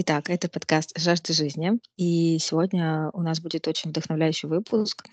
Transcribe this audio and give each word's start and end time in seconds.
Итак, 0.00 0.30
это 0.30 0.48
подкаст 0.48 0.96
«Жажда 0.96 1.32
жизни». 1.32 1.72
И 1.96 2.38
сегодня 2.38 3.10
у 3.14 3.20
нас 3.20 3.40
будет 3.40 3.66
очень 3.66 3.90
вдохновляющий 3.90 4.48
выпуск. 4.48 5.04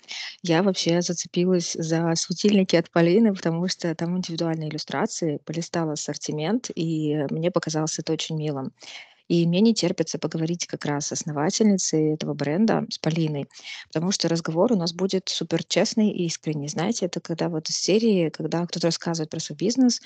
Я 0.44 0.62
вообще 0.62 1.02
зацепилась 1.02 1.72
за 1.72 2.14
светильники 2.14 2.76
от 2.76 2.88
Полины, 2.92 3.34
потому 3.34 3.66
что 3.66 3.92
там 3.96 4.16
индивидуальные 4.16 4.68
иллюстрации, 4.68 5.40
полистала 5.44 5.94
ассортимент, 5.94 6.70
и 6.72 7.16
мне 7.30 7.50
показалось 7.50 7.98
это 7.98 8.12
очень 8.12 8.38
милым. 8.38 8.70
И 9.28 9.46
мне 9.46 9.60
не 9.60 9.74
терпится 9.74 10.18
поговорить 10.18 10.66
как 10.66 10.84
раз 10.84 11.06
с 11.06 11.12
основательницей 11.12 12.14
этого 12.14 12.34
бренда, 12.34 12.84
с 12.90 12.98
Полиной, 12.98 13.46
потому 13.92 14.12
что 14.12 14.28
разговор 14.28 14.72
у 14.72 14.76
нас 14.76 14.92
будет 14.92 15.28
супер 15.28 15.64
честный 15.64 16.10
и 16.10 16.26
искренний. 16.26 16.68
Знаете, 16.68 17.06
это 17.06 17.20
когда 17.20 17.48
вот 17.48 17.68
из 17.70 17.76
серии, 17.76 18.30
когда 18.30 18.66
кто-то 18.66 18.86
рассказывает 18.86 19.30
про 19.30 19.40
свой 19.40 19.56
бизнес, 19.56 20.00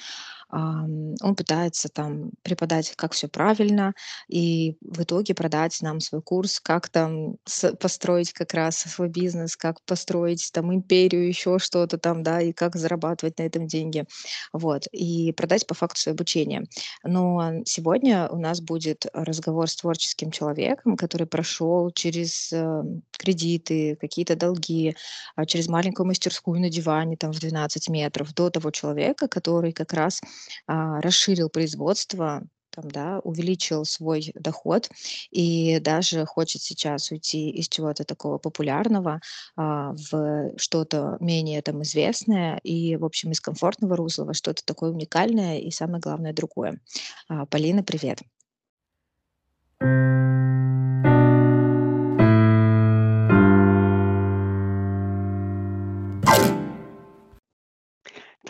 он 0.53 1.37
пытается 1.37 1.89
там 1.89 2.33
преподать, 2.43 2.95
как 2.97 3.13
все 3.13 3.29
правильно, 3.29 3.93
и 4.27 4.77
в 4.81 5.03
итоге 5.03 5.33
продать 5.33 5.79
нам 5.81 6.01
свой 6.01 6.23
курс, 6.23 6.59
как 6.59 6.89
там 6.89 7.37
построить 7.79 8.33
как 8.33 8.53
раз 8.53 8.79
свой 8.79 9.09
бизнес, 9.09 9.57
как 9.57 9.81
построить 9.85 10.51
там 10.53 10.75
империю, 10.75 11.29
еще 11.29 11.61
что-то 11.61 11.99
там, 11.99 12.25
да, 12.25 12.41
и 12.41 12.53
как 12.53 12.75
зарабатывать 12.75 13.39
на 13.39 13.45
этом 13.45 13.69
деньги. 13.69 14.07
Вот. 14.53 14.89
И 14.91 15.33
продать 15.33 15.69
по 15.69 15.75
факту 15.75 16.01
свое 16.01 16.15
обучение. 16.15 16.65
Но 17.05 17.63
сегодня 17.65 18.29
у 18.29 18.39
нас 18.41 18.61
будет 18.61 19.07
разговор 19.13 19.69
с 19.69 19.77
творческим 19.77 20.31
человеком, 20.31 20.97
который 20.97 21.27
прошел 21.27 21.91
через 21.91 22.53
э, 22.53 22.83
кредиты, 23.13 23.97
какие-то 23.97 24.37
долги, 24.37 24.97
а, 25.37 25.47
через 25.47 25.69
маленькую 25.69 26.07
мастерскую 26.07 26.61
на 26.61 26.71
диване 26.71 27.17
там 27.17 27.33
в 27.33 27.41
12 27.41 27.89
метров 27.89 28.35
до 28.35 28.51
того 28.51 28.71
человека, 28.71 29.29
который 29.29 29.73
как 29.73 29.93
раз 29.93 30.21
а, 30.67 31.01
расширил 31.01 31.49
производство, 31.51 32.43
там, 32.71 32.91
да, 32.91 33.21
увеличил 33.25 33.85
свой 33.85 34.33
доход 34.35 34.89
и 35.31 35.79
даже 35.81 36.25
хочет 36.25 36.63
сейчас 36.63 37.11
уйти 37.11 37.51
из 37.51 37.69
чего-то 37.69 38.05
такого 38.05 38.39
популярного 38.39 39.21
а, 39.57 39.93
в 40.11 40.53
что-то 40.57 41.17
менее 41.21 41.63
там 41.63 41.83
известное 41.83 42.59
и, 42.63 42.97
в 42.97 43.05
общем, 43.05 43.33
из 43.33 43.41
комфортного 43.41 43.97
русла 43.97 44.25
во 44.25 44.35
что-то 44.35 44.65
такое 44.65 44.91
уникальное 44.91 45.59
и, 45.59 45.71
самое 45.71 46.01
главное, 46.01 46.33
другое. 46.33 46.81
А, 47.29 47.47
Полина, 47.47 47.83
привет. 47.83 48.21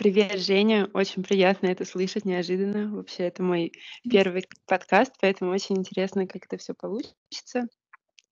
Привет, 0.01 0.39
Женя. 0.39 0.89
Очень 0.93 1.21
приятно 1.21 1.67
это 1.67 1.85
слышать 1.85 2.25
неожиданно. 2.25 2.89
Вообще, 2.95 3.23
это 3.23 3.43
мой 3.43 3.71
первый 4.09 4.47
подкаст, 4.65 5.13
поэтому 5.21 5.51
очень 5.51 5.77
интересно, 5.77 6.25
как 6.25 6.45
это 6.45 6.57
все 6.57 6.73
получится. 6.73 7.67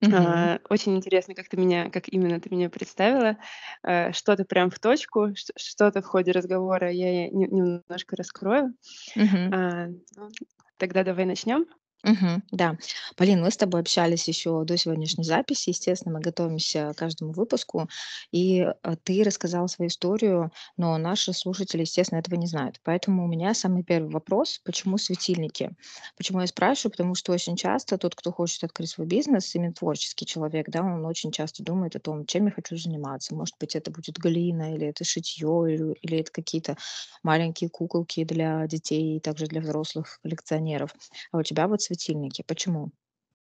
Мгм. 0.02 0.16
А, 0.16 0.60
очень 0.70 0.96
интересно, 0.96 1.36
как 1.36 1.48
ты 1.48 1.58
меня, 1.58 1.92
как 1.92 2.08
именно 2.08 2.40
ты 2.40 2.50
меня 2.50 2.70
представила. 2.70 3.38
А, 3.84 4.12
что-то 4.14 4.46
прям 4.46 4.72
в 4.72 4.80
точку, 4.80 5.36
ш- 5.36 5.54
что-то 5.58 6.02
в 6.02 6.06
ходе 6.06 6.32
разговора 6.32 6.90
я 6.92 7.30
не- 7.30 7.48
немножко 7.48 8.16
раскрою. 8.16 8.74
Мгм. 9.16 9.54
А, 9.54 9.88
ну, 10.16 10.30
тогда 10.78 11.04
давай 11.04 11.26
начнем. 11.26 11.68
Мгм. 12.04 12.44
Да. 12.52 12.78
Полин, 13.18 13.42
мы 13.42 13.52
с 13.52 13.58
тобой 13.58 13.82
общались 13.82 14.28
еще 14.30 14.64
до 14.64 14.78
сегодняшней 14.78 15.26
записи. 15.26 15.70
Естественно, 15.70 16.14
мы 16.16 16.22
готовимся 16.22 16.94
к 16.96 16.98
каждому 17.00 17.34
выпуску. 17.34 17.90
И 18.32 18.62
э, 18.62 18.96
ты 19.04 19.22
рассказал 19.24 19.68
свою 19.68 19.90
историю, 19.90 20.52
но 20.78 20.98
наши 20.98 21.34
слушатели, 21.34 21.82
естественно, 21.82 22.20
этого 22.20 22.36
не 22.36 22.48
знают. 22.48 22.80
Поэтому 22.84 23.26
у 23.26 23.28
меня 23.28 23.54
самый 23.54 23.84
первый 23.84 24.12
вопрос, 24.12 24.62
почему 24.64 24.98
светильники? 24.98 25.72
Почему 26.16 26.40
я 26.40 26.48
спрашиваю? 26.48 26.92
Потому 26.92 27.16
что 27.16 27.34
очень 27.34 27.58
часто 27.58 27.98
тот, 27.98 28.16
кто 28.16 28.32
хочет 28.32 28.64
открыть 28.64 28.90
свой 28.90 29.06
бизнес, 29.06 29.54
именно 29.56 29.74
творческий 29.74 30.26
человек, 30.26 30.70
да, 30.70 30.82
он 30.82 31.06
очень 31.06 31.32
часто 31.34 31.64
думает 31.64 31.96
о 31.98 32.00
том, 32.00 32.26
чем 32.26 32.46
я 32.46 32.52
хочу 32.52 32.78
заниматься. 32.78 33.36
Может 33.36 33.56
быть, 33.60 33.76
это 33.76 33.92
будет 33.92 34.16
глина, 34.18 34.74
или 34.74 34.88
это 34.88 35.04
шитье, 35.04 35.66
или, 35.68 35.94
или 36.02 36.20
это 36.20 36.32
какие-то 36.32 36.78
маленькие 37.24 37.70
куколки 37.70 38.24
для 38.24 38.66
детей 38.68 39.18
и 39.18 39.20
также 39.20 39.48
для 39.48 39.60
взрослых 39.62 40.20
коллекционеров. 40.24 40.96
А 41.32 41.38
у 41.38 41.44
тебя 41.44 41.68
вот 41.68 41.82
светильники. 41.90 42.44
Почему? 42.46 42.92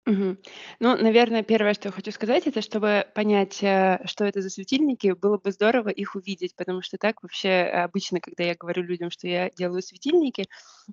Мгм. 0.07 0.37
Ну, 0.81 0.97
наверное, 0.99 1.43
первое, 1.43 1.73
что 1.73 1.89
я 1.89 1.93
хочу 1.93 2.11
сказать, 2.11 2.47
это 2.47 2.61
чтобы 2.61 3.07
понять, 3.15 3.63
э, 3.63 4.01
что 4.05 4.25
это 4.27 4.43
за 4.43 4.51
светильники, 4.51 5.13
было 5.13 5.39
бы 5.39 5.51
здорово 5.51 5.89
их 5.89 6.15
увидеть, 6.15 6.55
потому 6.57 6.83
что 6.83 6.99
так 6.99 7.23
вообще 7.23 7.63
обычно, 7.63 8.21
когда 8.21 8.45
я 8.45 8.55
говорю 8.55 8.83
людям, 8.83 9.11
что 9.11 9.27
я 9.27 9.49
делаю 9.51 9.81
светильники, 9.81 10.47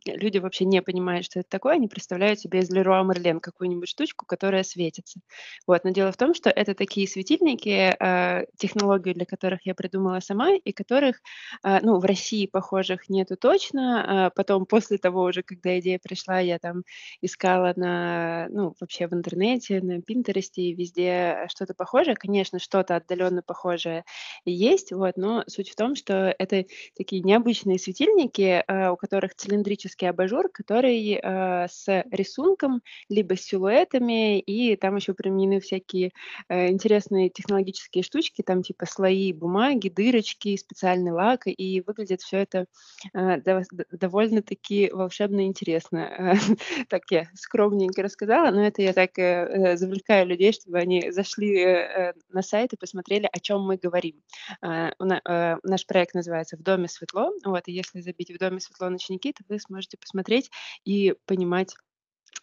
люди 0.05 0.37
вообще 0.37 0.63
не 0.63 0.81
понимают, 0.81 1.25
что 1.25 1.39
это 1.41 1.49
такое, 1.49 1.73
они 1.73 1.89
представляют 1.89 2.39
себе 2.39 2.59
из 2.59 2.71
Leroy 2.73 3.03
Merlin 3.05 3.41
какую-нибудь 3.41 3.89
штучку, 3.89 4.25
которая 4.25 4.63
светится. 4.63 5.19
Вот. 5.67 5.83
Но 5.83 5.89
дело 5.89 6.13
в 6.13 6.17
том, 6.17 6.33
что 6.33 6.49
это 6.49 6.73
такие 6.73 7.05
светильники, 7.05 7.93
э, 7.99 8.45
технологию 8.57 9.13
для 9.13 9.25
которых 9.25 9.65
я 9.65 9.75
придумала 9.75 10.21
сама, 10.21 10.53
и 10.53 10.71
которых, 10.71 11.17
э, 11.65 11.79
ну, 11.81 11.99
в 11.99 12.05
России 12.05 12.45
похожих 12.45 13.09
нету 13.09 13.35
точно. 13.35 14.31
Потом, 14.37 14.65
после 14.65 14.97
того 14.97 15.23
уже, 15.23 15.43
когда 15.43 15.77
идея 15.79 15.99
пришла, 16.01 16.39
я 16.39 16.59
там 16.59 16.83
искала 17.21 17.73
на, 17.75 18.47
ну, 18.49 18.73
вообще 18.79 19.00
вообще 19.01 19.07
в 19.07 19.17
интернете, 19.17 19.81
на 19.81 20.01
Пинтересте 20.01 20.61
и 20.61 20.73
везде 20.73 21.45
что-то 21.49 21.73
похожее. 21.73 22.15
Конечно, 22.15 22.59
что-то 22.59 22.95
отдаленно 22.95 23.41
похожее 23.41 24.03
есть, 24.45 24.91
вот, 24.91 25.17
но 25.17 25.43
суть 25.47 25.69
в 25.69 25.75
том, 25.75 25.95
что 25.95 26.33
это 26.37 26.65
такие 26.95 27.21
необычные 27.21 27.79
светильники, 27.79 28.63
э, 28.67 28.89
у 28.89 28.95
которых 28.95 29.35
цилиндрический 29.35 30.09
абажур, 30.09 30.49
который 30.51 31.19
э, 31.21 31.67
с 31.69 32.05
рисунком, 32.11 32.81
либо 33.09 33.35
с 33.35 33.41
силуэтами, 33.41 34.39
и 34.39 34.75
там 34.75 34.95
еще 34.95 35.13
применены 35.13 35.59
всякие 35.59 36.11
э, 36.49 36.69
интересные 36.69 37.29
технологические 37.29 38.03
штучки, 38.03 38.41
там 38.41 38.63
типа 38.63 38.85
слои 38.85 39.33
бумаги, 39.33 39.89
дырочки, 39.89 40.55
специальный 40.57 41.11
лак, 41.11 41.43
и 41.45 41.81
выглядит 41.85 42.21
все 42.21 42.37
это 42.37 42.65
довольно-таки 43.13 44.89
волшебно 44.91 45.45
интересно. 45.45 46.35
Так 46.89 47.03
я 47.11 47.27
скромненько 47.35 48.01
рассказала, 48.01 48.51
но 48.51 48.65
это 48.65 48.81
я 48.81 48.90
так 48.93 49.17
э, 49.17 49.77
завлекаю 49.77 50.27
людей, 50.27 50.53
чтобы 50.53 50.79
они 50.79 51.11
зашли 51.11 51.59
э, 51.59 52.13
на 52.29 52.41
сайт 52.41 52.73
и 52.73 52.77
посмотрели, 52.77 53.29
о 53.31 53.39
чем 53.39 53.61
мы 53.61 53.77
говорим. 53.77 54.21
Э, 54.61 54.91
э, 54.99 55.57
наш 55.63 55.85
проект 55.85 56.13
называется 56.13 56.57
«В 56.57 56.63
доме 56.63 56.87
светло». 56.87 57.31
Вот, 57.45 57.67
и 57.67 57.71
если 57.71 58.01
забить 58.01 58.31
«В 58.31 58.37
доме 58.37 58.59
светло» 58.59 58.89
ночники, 58.89 59.31
то 59.31 59.43
вы 59.49 59.59
сможете 59.59 59.97
посмотреть 59.97 60.51
и 60.85 61.15
понимать, 61.25 61.75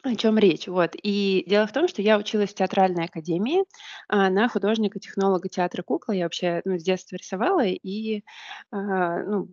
о 0.04 0.14
чем 0.14 0.38
речь? 0.38 0.68
Вот. 0.68 0.92
И 1.02 1.44
дело 1.48 1.66
в 1.66 1.72
том, 1.72 1.88
что 1.88 2.02
я 2.02 2.18
училась 2.18 2.50
в 2.50 2.54
театральной 2.54 3.06
академии 3.06 3.64
а, 4.08 4.30
на 4.30 4.48
художника-технолога 4.48 5.48
театра 5.48 5.82
кукла. 5.82 6.12
Я 6.12 6.24
вообще 6.24 6.62
ну, 6.64 6.78
с 6.78 6.84
детства 6.84 7.16
рисовала 7.16 7.64
и 7.66 8.22
а, 8.70 9.22
ну, 9.24 9.48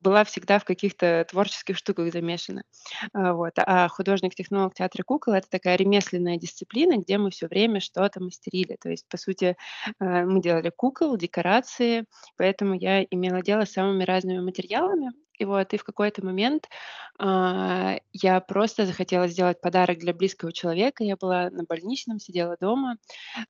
была 0.00 0.24
всегда 0.24 0.58
в 0.58 0.64
каких-то 0.64 1.26
творческих 1.30 1.76
штуках 1.76 2.10
замешана. 2.10 2.62
А, 3.12 3.34
вот. 3.34 3.52
А 3.58 3.88
художник-технолог 3.88 4.72
театра 4.74 5.02
кукол 5.02 5.34
это 5.34 5.48
такая 5.50 5.76
ремесленная 5.76 6.38
дисциплина, 6.38 6.96
где 6.96 7.18
мы 7.18 7.30
все 7.30 7.46
время 7.46 7.80
что-то 7.80 8.22
мастерили. 8.22 8.78
То 8.80 8.88
есть, 8.88 9.06
по 9.10 9.18
сути, 9.18 9.56
а, 9.98 10.24
мы 10.24 10.40
делали 10.40 10.72
кукол, 10.74 11.18
декорации, 11.18 12.06
поэтому 12.38 12.74
я 12.74 13.04
имела 13.04 13.42
дело 13.42 13.66
с 13.66 13.72
самыми 13.72 14.04
разными 14.04 14.40
материалами. 14.40 15.12
И 15.38 15.44
вот, 15.44 15.72
и 15.74 15.76
в 15.76 15.84
какой-то 15.84 16.24
момент 16.24 16.68
а, 17.18 17.96
я 18.12 18.40
просто 18.40 18.86
захотела 18.86 19.28
сделать 19.28 19.60
подарок 19.60 19.98
для 19.98 20.14
близкого 20.14 20.52
человека. 20.52 21.04
Я 21.04 21.16
была 21.16 21.50
на 21.50 21.64
больничном, 21.64 22.18
сидела 22.18 22.56
дома, 22.60 22.96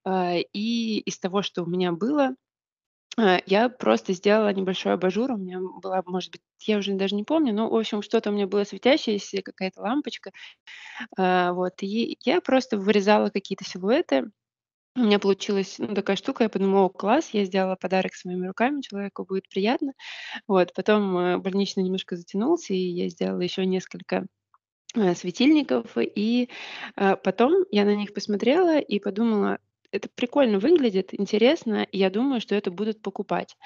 а, 0.04 0.34
и 0.52 0.98
из 1.00 1.18
того, 1.18 1.42
что 1.42 1.62
у 1.64 1.66
меня 1.66 1.92
было, 1.92 2.36
а, 3.18 3.40
я 3.46 3.68
просто 3.68 4.12
сделала 4.12 4.52
небольшой 4.52 4.94
абажур. 4.94 5.32
У 5.32 5.36
меня 5.38 5.60
была, 5.60 6.02
может 6.06 6.32
быть, 6.32 6.42
я 6.62 6.78
уже 6.78 6.94
даже 6.94 7.14
не 7.14 7.24
помню, 7.24 7.54
но, 7.54 7.68
в 7.70 7.76
общем, 7.76 8.02
что-то 8.02 8.30
у 8.30 8.32
меня 8.34 8.46
было 8.46 8.64
светящееся, 8.64 9.42
какая-то 9.42 9.80
лампочка. 9.82 10.32
А, 11.18 11.52
вот, 11.52 11.82
и 11.82 12.18
я 12.24 12.40
просто 12.40 12.78
вырезала 12.78 13.30
какие-то 13.30 13.64
силуэты, 13.64 14.30
у 14.96 15.00
меня 15.00 15.18
получилась, 15.18 15.76
ну, 15.78 15.94
такая 15.94 16.16
штука. 16.16 16.44
Я 16.44 16.48
подумала: 16.50 16.86
"О, 16.86 16.88
класс, 16.90 17.30
я 17.32 17.44
сделала 17.44 17.76
подарок 17.76 18.14
своими 18.14 18.46
руками, 18.46 18.80
человеку 18.82 19.24
будет 19.24 19.48
приятно". 19.48 19.92
Вот, 20.48 20.72
потом, 20.74 21.16
э, 21.18 21.38
больничный 21.38 21.84
немножко 21.84 22.16
затянулся, 22.16 22.74
и 22.74 22.78
я 22.78 23.08
сделала 23.10 23.40
еще 23.42 23.66
несколько, 23.66 24.26
э, 24.96 25.14
светильников. 25.16 25.96
И, 25.98 26.50
э, 26.96 27.16
потом 27.16 27.64
я 27.72 27.84
на 27.86 27.96
них 27.96 28.14
посмотрела 28.14 28.78
и 28.80 29.00
подумала: 29.00 29.58
"Это 29.92 30.08
прикольно 30.14 30.58
выглядит, 30.60 31.14
интересно, 31.14 31.84
и 31.92 31.98
я 31.98 32.10
думаю, 32.10 32.40
что 32.40 32.54
это 32.56 32.70
будут 32.72 33.02
покупать". 33.02 33.56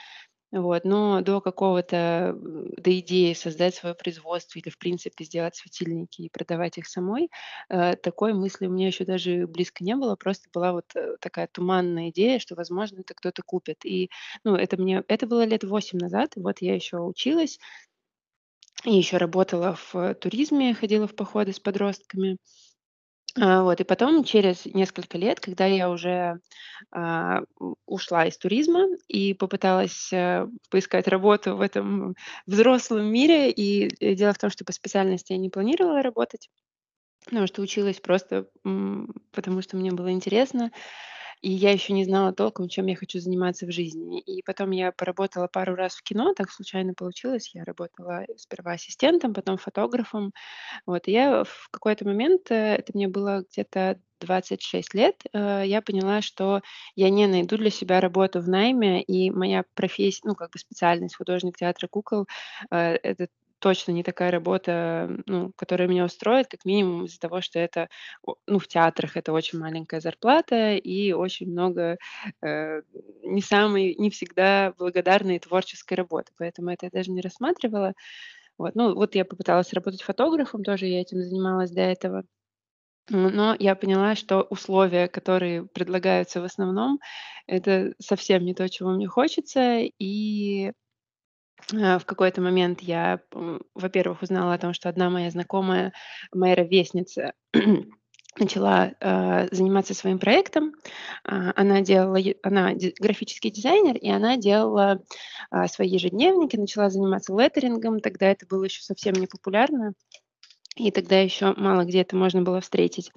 Вот, 0.52 0.84
но 0.84 1.20
до 1.20 1.40
какого-то, 1.40 2.36
до 2.36 2.98
идеи 2.98 3.34
создать 3.34 3.76
свое 3.76 3.94
производство 3.94 4.58
или, 4.58 4.68
в 4.68 4.78
принципе, 4.78 5.24
сделать 5.24 5.54
светильники 5.54 6.22
и 6.22 6.28
продавать 6.28 6.76
их 6.76 6.88
самой, 6.88 7.30
э, 7.68 7.94
такой 7.96 8.34
мысли 8.34 8.66
у 8.66 8.70
меня 8.70 8.88
еще 8.88 9.04
даже 9.04 9.46
близко 9.46 9.84
не 9.84 9.94
было. 9.94 10.16
Просто 10.16 10.48
была 10.52 10.72
вот 10.72 10.86
э, 10.96 11.16
такая 11.20 11.46
туманная 11.46 12.10
идея, 12.10 12.40
что, 12.40 12.56
возможно, 12.56 13.00
это 13.00 13.14
кто-то 13.14 13.42
купит. 13.46 13.84
И, 13.84 14.10
ну, 14.42 14.56
это 14.56 14.76
мне, 14.76 15.04
это 15.06 15.26
было 15.28 15.44
лет 15.44 15.62
8 15.62 15.98
назад. 16.00 16.32
Вот 16.34 16.60
я 16.60 16.74
еще 16.74 16.98
училась 16.98 17.60
и 18.84 18.96
еще 18.96 19.18
работала 19.18 19.76
в 19.92 20.14
туризме, 20.14 20.74
ходила 20.74 21.06
в 21.06 21.14
походы 21.14 21.52
с 21.52 21.60
подростками. 21.60 22.38
А, 23.38 23.62
вот, 23.62 23.80
и 23.80 23.84
потом, 23.84 24.24
через 24.24 24.64
несколько 24.66 25.16
лет, 25.18 25.38
когда 25.40 25.66
я 25.66 25.88
уже, 25.90 26.40
а, 26.92 27.42
ушла 27.86 28.26
из 28.26 28.36
туризма 28.38 28.88
и 29.08 29.34
попыталась, 29.34 30.12
э, 30.12 30.46
поискать 30.70 31.06
работу 31.08 31.56
в 31.56 31.60
этом 31.60 32.14
взрослом 32.46 33.06
мире, 33.06 33.50
и, 33.50 33.88
э, 34.00 34.14
дело 34.14 34.32
в 34.32 34.38
том, 34.38 34.50
что 34.50 34.64
по 34.64 34.72
специальности 34.72 35.32
я 35.32 35.38
не 35.38 35.50
планировала 35.50 36.02
работать, 36.02 36.48
потому 37.26 37.46
что 37.48 37.62
училась 37.62 38.00
просто, 38.00 38.48
потому 39.32 39.62
что 39.62 39.76
мне 39.76 39.92
было 39.92 40.12
интересно. 40.12 40.72
И 41.42 41.50
я 41.50 41.72
еще 41.72 41.94
не 41.94 42.04
знала 42.04 42.32
толком, 42.34 42.68
чем 42.68 42.86
я 42.86 42.96
хочу 42.96 43.18
заниматься 43.18 43.66
в 43.66 43.70
жизни. 43.70 44.20
И 44.20 44.42
потом 44.42 44.72
я 44.72 44.92
поработала 44.92 45.46
пару 45.46 45.74
раз 45.74 45.94
в 45.96 46.02
кино, 46.02 46.34
так 46.34 46.50
случайно 46.50 46.92
получилось. 46.92 47.50
Я 47.54 47.64
работала 47.64 48.26
сперва 48.36 48.72
ассистентом, 48.72 49.32
потом 49.32 49.56
фотографом. 49.56 50.32
Вот, 50.86 51.08
и 51.08 51.12
я 51.12 51.44
в 51.44 51.68
какой-то 51.70 52.06
момент, 52.06 52.50
э, 52.50 52.76
это 52.76 52.92
мне 52.94 53.08
было 53.08 53.44
где-то 53.50 54.00
26 54.20 54.94
лет, 54.94 55.16
э, 55.34 55.64
я 55.66 55.82
поняла, 55.82 56.22
что 56.22 56.62
я 56.96 57.10
не 57.10 57.26
найду 57.28 57.58
для 57.58 57.70
себя 57.70 58.00
работу 58.00 58.40
в 58.40 58.48
найме, 58.48 59.02
и 59.02 59.30
моя 59.30 59.64
профессия, 59.74 60.22
ну, 60.24 60.34
как 60.36 60.52
бы 60.52 60.58
специальность 60.60 61.16
художник 61.16 61.58
театра 61.58 61.88
кукол, 61.88 62.26
э, 62.70 62.76
это 63.02 63.28
точно 63.60 63.92
не 63.92 64.02
такая 64.02 64.30
работа, 64.30 65.08
ну, 65.26 65.52
которая 65.56 65.88
меня 65.88 66.04
устроит, 66.04 66.48
как 66.48 66.64
минимум 66.64 67.04
из-за 67.06 67.20
того, 67.20 67.40
что 67.40 67.58
это, 67.60 67.88
ну, 68.46 68.58
в 68.58 68.68
театрах 68.68 69.16
это 69.16 69.32
очень 69.32 69.58
маленькая 69.58 70.00
зарплата 70.00 70.74
и 70.74 71.12
очень 71.12 71.50
много, 71.50 71.98
э, 72.42 72.82
не 73.22 73.42
самой, 73.42 73.94
не 73.96 74.10
всегда 74.10 74.74
благодарной 74.78 75.38
творческой 75.38 75.94
работы. 75.94 76.32
Поэтому 76.38 76.70
это 76.70 76.86
я 76.86 76.90
даже 76.90 77.10
не 77.12 77.20
рассматривала. 77.20 77.94
Вот, 78.58 78.74
ну, 78.76 78.94
вот 78.94 79.14
я 79.16 79.24
попыталась 79.24 79.72
работать 79.72 80.02
фотографом, 80.02 80.64
тоже 80.64 80.86
я 80.86 81.00
этим 81.00 81.18
занималась 81.22 81.70
до 81.72 81.82
этого. 81.82 82.24
Но 83.10 83.56
я 83.58 83.74
поняла, 83.74 84.14
что 84.14 84.42
условия, 84.50 85.08
которые 85.08 85.66
предлагаются 85.66 86.40
в 86.40 86.44
основном, 86.44 87.00
это 87.46 87.94
совсем 87.98 88.44
не 88.44 88.54
то, 88.54 88.68
чего 88.68 88.90
мне 88.90 89.08
хочется. 89.08 89.80
И 89.98 90.72
Э, 91.72 91.98
в 91.98 92.04
какой-то 92.04 92.40
момент 92.40 92.80
я, 92.80 93.20
во-первых, 93.74 94.22
узнала 94.22 94.54
о 94.54 94.58
том, 94.58 94.72
что 94.74 94.88
одна 94.88 95.10
моя 95.10 95.30
знакомая, 95.30 95.92
моя 96.32 96.54
ровесница, 96.54 97.34
начала, 98.38 98.92
э, 99.00 99.48
заниматься 99.50 99.94
своим 99.94 100.18
проектом. 100.18 100.72
А, 101.24 101.52
она 101.56 101.80
делала 101.80 102.18
она 102.42 102.72
графический 102.98 103.50
дизайнер, 103.50 103.96
и 103.96 104.08
она 104.08 104.36
делала, 104.36 105.02
а, 105.50 105.66
свои 105.68 105.88
ежедневники, 105.88 106.56
начала 106.56 106.90
заниматься 106.90 107.32
леттерингом. 107.32 108.00
Тогда 108.00 108.26
это 108.26 108.46
было 108.46 108.64
еще 108.64 108.82
совсем 108.82 109.14
не 109.14 109.26
популярно. 109.26 109.94
И 110.80 110.90
тогда 110.90 111.20
еще 111.20 111.52
мало 111.58 111.84
где 111.84 112.00
это 112.00 112.16
можно 112.16 112.40
было 112.40 112.62
встретить. 112.62 113.12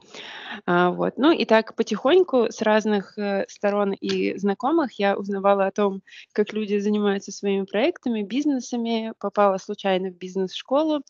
А, 0.66 0.92
вот. 0.92 1.14
Ну 1.18 1.32
и 1.32 1.46
так 1.46 1.76
потихоньку 1.76 2.52
с 2.52 2.62
разных, 2.62 3.18
э, 3.18 3.46
сторон 3.48 3.94
и 3.94 4.38
знакомых 4.38 5.00
я 5.00 5.16
узнавала 5.18 5.68
о 5.68 5.72
том, 5.72 6.02
как 6.34 6.52
люди 6.52 6.78
занимаются 6.80 7.32
своими 7.32 7.64
проектами, 7.64 8.22
бизнесами. 8.22 9.14
Попала 9.18 9.58
случайно 9.58 10.10
в 10.10 10.18
бизнес-школу. 10.18 11.04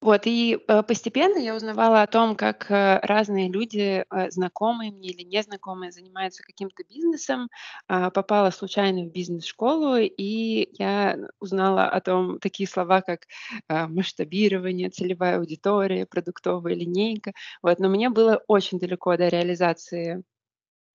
Вот, 0.00 0.22
и, 0.26 0.58
э, 0.68 0.82
постепенно 0.84 1.38
я 1.38 1.56
узнавала 1.56 2.02
о 2.02 2.06
том, 2.06 2.36
как, 2.36 2.70
э, 2.70 3.00
разные 3.02 3.48
люди, 3.48 4.04
э, 4.08 4.30
знакомые 4.30 4.92
мне 4.92 5.08
или 5.10 5.22
незнакомые, 5.24 5.90
занимаются 5.90 6.44
каким-то 6.44 6.84
бизнесом. 6.88 7.48
А, 7.88 8.10
попала 8.10 8.50
случайно 8.50 9.02
в 9.02 9.10
бизнес-школу, 9.10 9.96
и 9.96 10.68
я 10.78 11.18
узнала 11.40 11.88
о 11.88 12.00
том 12.00 12.38
такие 12.38 12.68
слова, 12.68 13.00
как, 13.02 13.26
а, 13.66 13.88
масштабирование, 13.88 14.90
целевая 14.90 15.38
аудитория, 15.38 16.06
продуктовая 16.06 16.74
линейка. 16.74 17.32
Вот, 17.62 17.80
но 17.80 17.88
мне 17.88 18.08
было 18.08 18.40
очень 18.46 18.78
далеко 18.78 19.16
до 19.16 19.28
реализации 19.28 20.22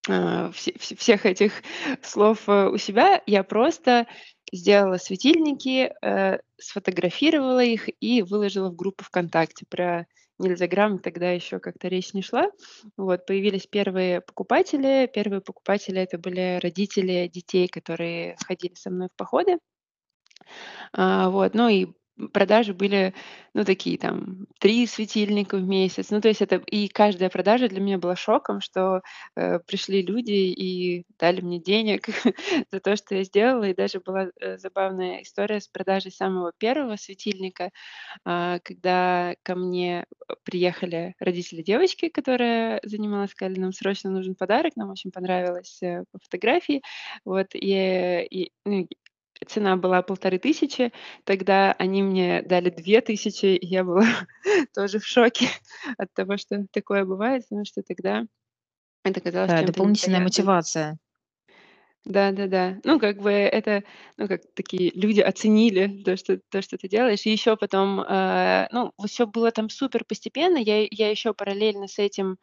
а, 0.10 0.52
все 0.52 0.74
все 0.80 0.96
всех 0.96 1.26
этих 1.26 1.54
слов, 2.04 2.48
у 2.50 2.78
себя. 2.78 3.22
Я 3.26 3.44
просто 3.44 4.08
сделала 4.54 4.98
светильники, 5.00 5.94
э, 6.04 6.40
сфотографировала 6.60 7.64
их 7.66 7.90
и 8.02 8.24
выложила 8.24 8.70
в 8.72 8.78
группу 8.78 9.04
"ВКонтакте". 9.06 9.66
Про 9.70 10.08
"Нельзяграмм" 10.40 11.00
тогда 11.00 11.32
еще 11.32 11.60
как-то 11.60 11.90
речь 11.90 12.14
не 12.16 12.24
шла. 12.24 12.52
Вот, 12.98 13.26
появились 13.28 13.68
первые 13.68 14.22
покупатели. 14.22 15.10
Первые 15.14 15.42
покупатели- 15.42 16.02
это 16.02 16.20
были 16.20 16.60
родители 16.64 17.30
детей, 17.34 17.68
которые 17.70 18.38
ходили 18.48 18.76
со 18.76 18.92
мной 18.92 19.10
в 19.14 19.18
походы. 19.18 19.60
А, 20.96 21.30
вот, 21.30 21.56
ну 21.56 21.68
и 21.70 21.88
продажи 22.34 22.74
были, 22.74 23.14
ну, 23.54 23.66
такие 23.66 23.98
там 23.98 24.46
3 24.60 24.86
светильника 24.88 25.58
в 25.58 25.64
месяц. 25.68 26.10
Ну, 26.12 26.22
то 26.22 26.28
есть 26.30 26.42
это 26.42 26.58
и 26.58 26.88
каждая 26.88 27.30
продажа 27.30 27.68
для 27.70 27.82
меня 27.82 27.98
была 27.98 28.16
шоком, 28.16 28.62
что, 28.62 29.02
э, 29.36 29.60
пришли 29.60 30.02
люди 30.02 30.32
и 30.32 31.06
дали 31.20 31.42
мне 31.42 31.60
денег 31.60 32.08
за 32.72 32.80
то, 32.80 32.96
что 32.96 33.16
я 33.16 33.24
сделала. 33.24 33.64
И 33.66 33.74
даже 33.76 34.00
была, 34.00 34.30
э, 34.42 34.58
забавная 34.58 35.22
история 35.24 35.60
с 35.62 35.68
продажей 35.68 36.12
самого 36.12 36.52
первого 36.58 36.96
светильника, 36.98 37.72
а, 38.26 38.60
когда 38.64 39.36
ко 39.44 39.56
мне, 39.56 40.06
э, 40.30 40.34
приехали 40.44 41.16
родители 41.20 41.62
девочки, 41.62 42.10
которая 42.10 42.80
занималась, 42.84 43.32
сказали: 43.32 43.60
"Нам 43.60 43.74
срочно 43.74 44.10
нужен 44.12 44.36
подарок". 44.36 44.76
Нам 44.76 44.90
очень 44.92 45.12
понравилось, 45.12 45.80
э, 45.82 46.04
по 46.12 46.20
фотографии. 46.20 46.82
Вот, 47.26 47.48
и, 47.56 47.72
э, 47.74 48.26
и, 48.28 48.52
ну, 48.66 48.88
Цена 49.46 49.76
была 49.78 50.02
полторы 50.02 50.40
тысячи, 50.40 50.92
тогда 51.24 51.74
они 51.74 52.04
мне 52.04 52.42
дали 52.44 52.70
2000, 52.70 53.46
и 53.58 53.66
я 53.66 53.84
была 53.84 54.06
тоже 54.74 55.00
в 55.00 55.06
шоке 55.06 55.48
от 55.98 56.14
того, 56.14 56.38
что 56.38 56.66
такое 56.72 57.06
бывает, 57.06 57.44
потому 57.50 57.66
что 57.66 57.82
тогда 57.84 58.26
это 59.04 59.20
казалось 59.20 59.52
Да, 59.52 59.64
дополнительная 59.64 60.22
мотивация. 60.22 60.98
Да-да-да. 62.06 62.80
Ну, 62.84 63.00
как 63.00 63.18
бы 63.22 63.32
это, 63.32 63.84
ну, 64.18 64.28
как 64.28 64.42
такие 64.56 64.92
люди 64.94 65.22
оценили 65.22 66.04
то, 66.04 66.18
что 66.18 66.38
то, 66.50 66.62
что 66.62 66.78
ты 66.78 66.90
делаешь. 66.90 67.26
И 67.26 67.32
еще 67.32 67.56
потом, 67.56 68.02
э, 68.02 68.68
ну, 68.72 68.92
всё 69.08 69.26
было 69.26 69.52
там 69.52 69.70
супер 69.70 70.04
постепенно. 70.04 70.58
Я 70.58 70.86
я 70.92 71.10
еще 71.10 71.34
параллельно 71.34 71.88
с 71.88 72.00
этим, 72.00 72.38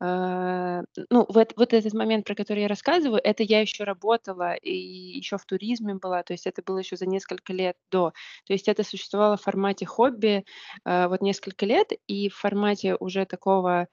э, 0.00 0.82
ну, 1.10 1.26
вот 1.28 1.52
вот 1.56 1.72
этот 1.74 1.92
момент, 1.94 2.26
про 2.26 2.34
который 2.34 2.62
я 2.62 2.68
рассказываю, 2.68 3.20
это 3.22 3.44
я 3.44 3.60
еще 3.60 3.84
работала 3.84 4.54
и 4.54 4.72
еще 5.18 5.38
в 5.38 5.44
туризме 5.46 5.94
была. 5.94 6.22
То 6.24 6.32
есть 6.34 6.46
это 6.48 6.62
было 6.66 6.78
еще 6.78 6.96
за 6.96 7.06
несколько 7.06 7.52
лет 7.52 7.76
до. 7.92 8.12
То 8.46 8.52
есть 8.52 8.68
это 8.68 8.82
существовало 8.82 9.36
в 9.36 9.42
формате 9.42 9.86
хобби, 9.86 10.44
э, 10.84 11.06
вот 11.08 11.22
несколько 11.22 11.66
лет, 11.66 11.88
и 12.08 12.28
в 12.28 12.34
формате 12.36 12.96
уже 12.98 13.26
такого, 13.26 13.86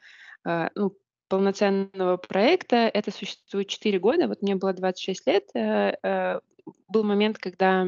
э, 0.48 0.70
ну, 0.76 0.94
полноценного 1.32 2.18
проекта 2.18 2.78
это 2.94 3.12
существует 3.12 3.70
4 3.70 4.00
года. 4.00 4.28
Вот 4.30 4.44
мне 4.44 4.56
было 4.58 4.74
26 4.74 5.28
лет. 5.28 5.46
Э, 5.56 5.94
э, 6.04 6.42
был 6.90 7.06
момент, 7.06 7.40
когда, 7.40 7.88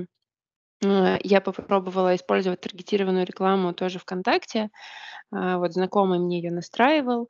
э, 0.84 1.18
я 1.24 1.42
попробовала 1.42 2.16
использовать 2.16 2.62
таргетированную 2.62 3.26
рекламу 3.28 3.74
тоже 3.74 4.00
"ВКонтакте". 4.00 4.70
Вот 5.32 5.74
знакомый 5.74 6.20
мне 6.20 6.40
ее 6.42 6.52
настраивал. 6.52 7.30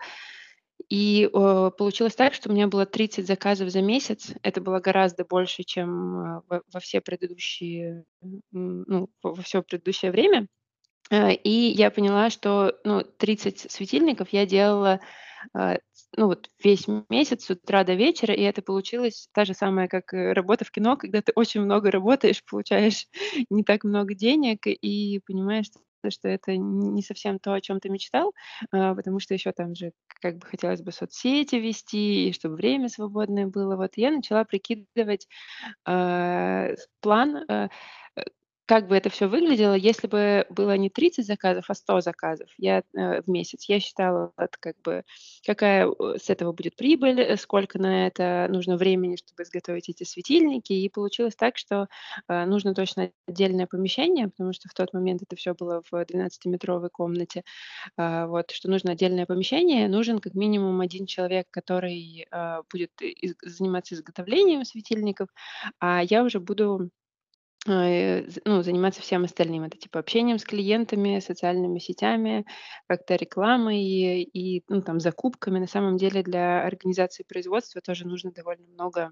И, 0.90 1.30
э, 1.34 1.72
получилось 1.78 2.16
так, 2.16 2.34
что 2.36 2.50
у 2.50 2.54
меня 2.54 2.68
было 2.68 2.86
30 2.88 3.28
заказов 3.28 3.70
за 3.72 3.82
месяц. 3.82 4.34
Это 4.44 4.62
было 4.62 4.80
гораздо 4.82 5.26
больше, 5.26 5.64
чем, 5.64 6.42
во 6.50 6.62
во 6.74 6.80
все 6.82 7.02
предыдущие, 7.02 8.06
ну, 8.54 9.10
во 9.24 9.36
всё 9.44 9.64
предыдущее 9.64 10.12
время. 10.12 10.48
И 11.14 11.74
я 11.78 11.92
поняла, 11.92 12.30
что, 12.32 12.76
ну, 12.86 13.04
30 13.04 13.72
светильников 13.72 14.30
я 14.34 14.46
делала, 14.48 15.00
ну, 16.16 16.28
вот 16.28 16.50
весь 16.64 16.88
месяц 17.10 17.46
с 17.46 17.50
утра 17.50 17.84
до 17.84 17.94
вечера, 17.96 18.34
и 18.34 18.42
это 18.42 18.62
получилось 18.62 19.28
та 19.34 19.46
же 19.46 19.54
самая, 19.54 19.88
как, 19.88 20.14
э, 20.14 20.34
работа 20.34 20.66
в 20.66 20.72
кино, 20.72 20.96
когда 20.98 21.22
ты 21.22 21.32
очень 21.36 21.62
много 21.62 21.92
работаешь, 21.92 22.44
получаешь 22.50 23.08
не 23.50 23.64
так 23.64 23.84
много 23.84 24.14
денег 24.14 24.68
и 24.68 25.20
понимаешь, 25.26 25.68
что 26.10 26.28
это 26.28 26.58
не 26.58 27.02
совсем 27.02 27.40
то, 27.40 27.54
о 27.54 27.62
чем 27.62 27.80
ты 27.80 27.90
мечтал. 27.90 28.34
А, 28.72 28.94
потому 28.94 29.20
что 29.20 29.34
еще 29.34 29.52
там 29.54 29.74
же 29.76 29.92
как 30.22 30.38
бы 30.38 30.46
хотелось 30.48 30.82
бы 30.82 30.92
соцсети 30.92 31.56
вести, 31.56 32.30
и 32.30 32.34
чтобы 32.34 32.56
время 32.56 32.90
свободное 32.90 33.48
было. 33.48 33.76
Вот 33.78 33.92
я 33.96 34.12
начала 34.12 34.44
прикидывать, 34.44 35.28
а, 35.86 36.70
с 36.76 36.88
план, 37.02 37.38
э, 37.38 37.44
э, 37.50 37.70
как 38.66 38.88
бы 38.88 38.96
это 38.96 39.10
всё 39.10 39.28
выглядело, 39.30 39.74
если 39.76 40.08
бы 40.08 40.46
было 40.50 40.78
не 40.78 40.90
30 40.90 41.26
заказов, 41.28 41.66
а 41.70 41.74
100 41.76 42.02
заказов 42.02 42.50
я, 42.58 42.84
э, 42.96 43.22
в 43.22 43.28
месяц. 43.30 43.66
Я 43.70 43.80
считала, 43.80 44.32
это 44.38 44.58
как 44.60 44.76
бы 44.84 45.04
какая, 45.46 45.88
э, 45.90 46.18
с 46.20 46.30
этого 46.30 46.54
будет 46.54 46.76
прибыль, 46.78 47.20
э, 47.22 47.38
сколько 47.38 47.80
на 47.80 48.08
это 48.08 48.48
нужно 48.50 48.78
времени, 48.78 49.18
чтобы 49.18 49.44
изготовить 49.44 49.90
эти 49.90 50.04
светильники. 50.04 50.74
И 50.74 50.90
получилось 50.90 51.36
так, 51.36 51.58
что, 51.58 51.88
э, 52.30 52.46
нужно 52.46 52.74
точно 52.74 53.12
отдельное 53.28 53.68
помещение, 53.68 54.28
потому 54.30 54.54
что 54.54 54.70
в 54.70 54.74
тот 54.74 54.94
момент 54.94 55.22
это 55.24 55.36
всё 55.36 55.54
было 55.56 55.82
в 55.92 56.06
двенадцатиметровой 56.06 56.90
комнате. 56.90 57.44
А, 57.98 58.28
вот, 58.28 58.52
что 58.52 58.70
нужно 58.70 58.94
отдельное 58.94 59.26
помещение, 59.28 59.88
нужен 59.90 60.20
как 60.20 60.36
минимум 60.36 60.82
1 60.82 61.08
человек, 61.08 61.48
который, 61.52 62.28
а, 62.32 62.64
будет 62.72 62.92
из 63.02 63.36
заниматься 63.44 63.96
изготовлением 63.96 64.66
светильников, 64.66 65.30
а 65.80 66.04
я 66.04 66.24
уже 66.24 66.40
буду 66.42 66.90
э, 67.68 68.28
ну, 68.46 68.62
заниматься 68.62 69.02
всем 69.02 69.24
остальным. 69.24 69.64
Это 69.64 69.78
типа 69.78 70.00
общением 70.00 70.40
с 70.40 70.44
клиентами, 70.44 71.20
социальными 71.20 71.80
сетями, 71.80 72.46
как-то 72.88 73.16
рекламой 73.16 73.84
и, 74.24 74.64
ну, 74.68 74.82
там, 74.82 75.00
закупками. 75.00 75.60
На 75.60 75.68
самом 75.68 75.98
деле 75.98 76.24
для 76.24 76.66
организации 76.66 77.24
производства 77.24 77.82
тоже 77.82 78.08
нужно 78.08 78.32
довольно 78.32 78.68
много, 78.68 79.12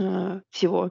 а, 0.00 0.40
всего, 0.50 0.90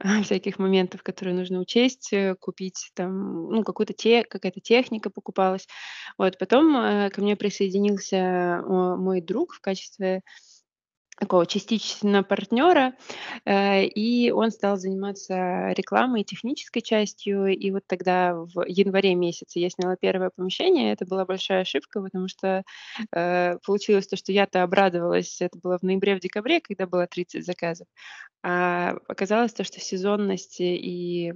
всяких 0.24 0.58
моментов, 0.58 1.02
которые 1.02 1.34
нужно 1.34 1.58
учесть, 1.60 2.12
э, 2.12 2.36
купить 2.38 2.90
там, 2.94 3.48
ну, 3.50 3.64
какую-то 3.64 3.92
те 3.94 4.24
какая-то 4.24 4.60
техника 4.60 5.10
покупалась. 5.10 5.66
Вот 6.18 6.38
потом, 6.38 6.76
э, 6.76 7.10
ко 7.10 7.20
мне 7.20 7.36
присоединился, 7.36 8.62
мой 8.66 9.20
друг 9.20 9.54
в 9.54 9.60
качестве 9.60 10.22
такого 11.18 11.46
частично 11.46 12.22
партнера, 12.22 12.94
э, 13.44 13.84
и 13.84 14.30
он 14.30 14.50
стал 14.50 14.76
заниматься 14.76 15.72
рекламой 15.76 16.22
и 16.22 16.24
технической 16.24 16.82
частью. 16.82 17.46
И 17.48 17.70
вот 17.70 17.84
тогда 17.86 18.34
в 18.34 18.64
январе 18.66 19.14
месяце 19.14 19.58
я 19.60 19.70
сняла 19.70 19.96
первое 19.96 20.30
помещение. 20.34 20.92
Это 20.92 21.06
была 21.06 21.24
большая 21.24 21.62
ошибка, 21.62 22.02
потому 22.02 22.28
что, 22.28 22.64
э, 23.12 23.58
получилось 23.64 24.06
то, 24.08 24.16
что 24.16 24.32
я-то 24.32 24.62
обрадовалась. 24.62 25.40
Это 25.40 25.58
было 25.58 25.78
в 25.78 25.82
ноябре, 25.82 26.16
в 26.16 26.20
декабре, 26.20 26.60
когда 26.60 26.86
было 26.86 27.06
30 27.06 27.44
заказов. 27.44 27.86
А 28.42 28.96
оказалось 29.08 29.52
то, 29.52 29.64
что 29.64 29.80
сезонность 29.80 30.60
и 30.60 31.32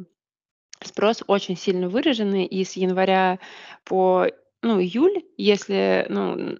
спрос 0.82 1.22
очень 1.26 1.56
сильно 1.56 1.88
выражены, 1.88 2.46
и 2.46 2.64
с 2.64 2.74
января 2.74 3.38
по, 3.84 4.26
ну, 4.62 4.80
июль, 4.80 5.24
если, 5.36 6.06
ну, 6.08 6.58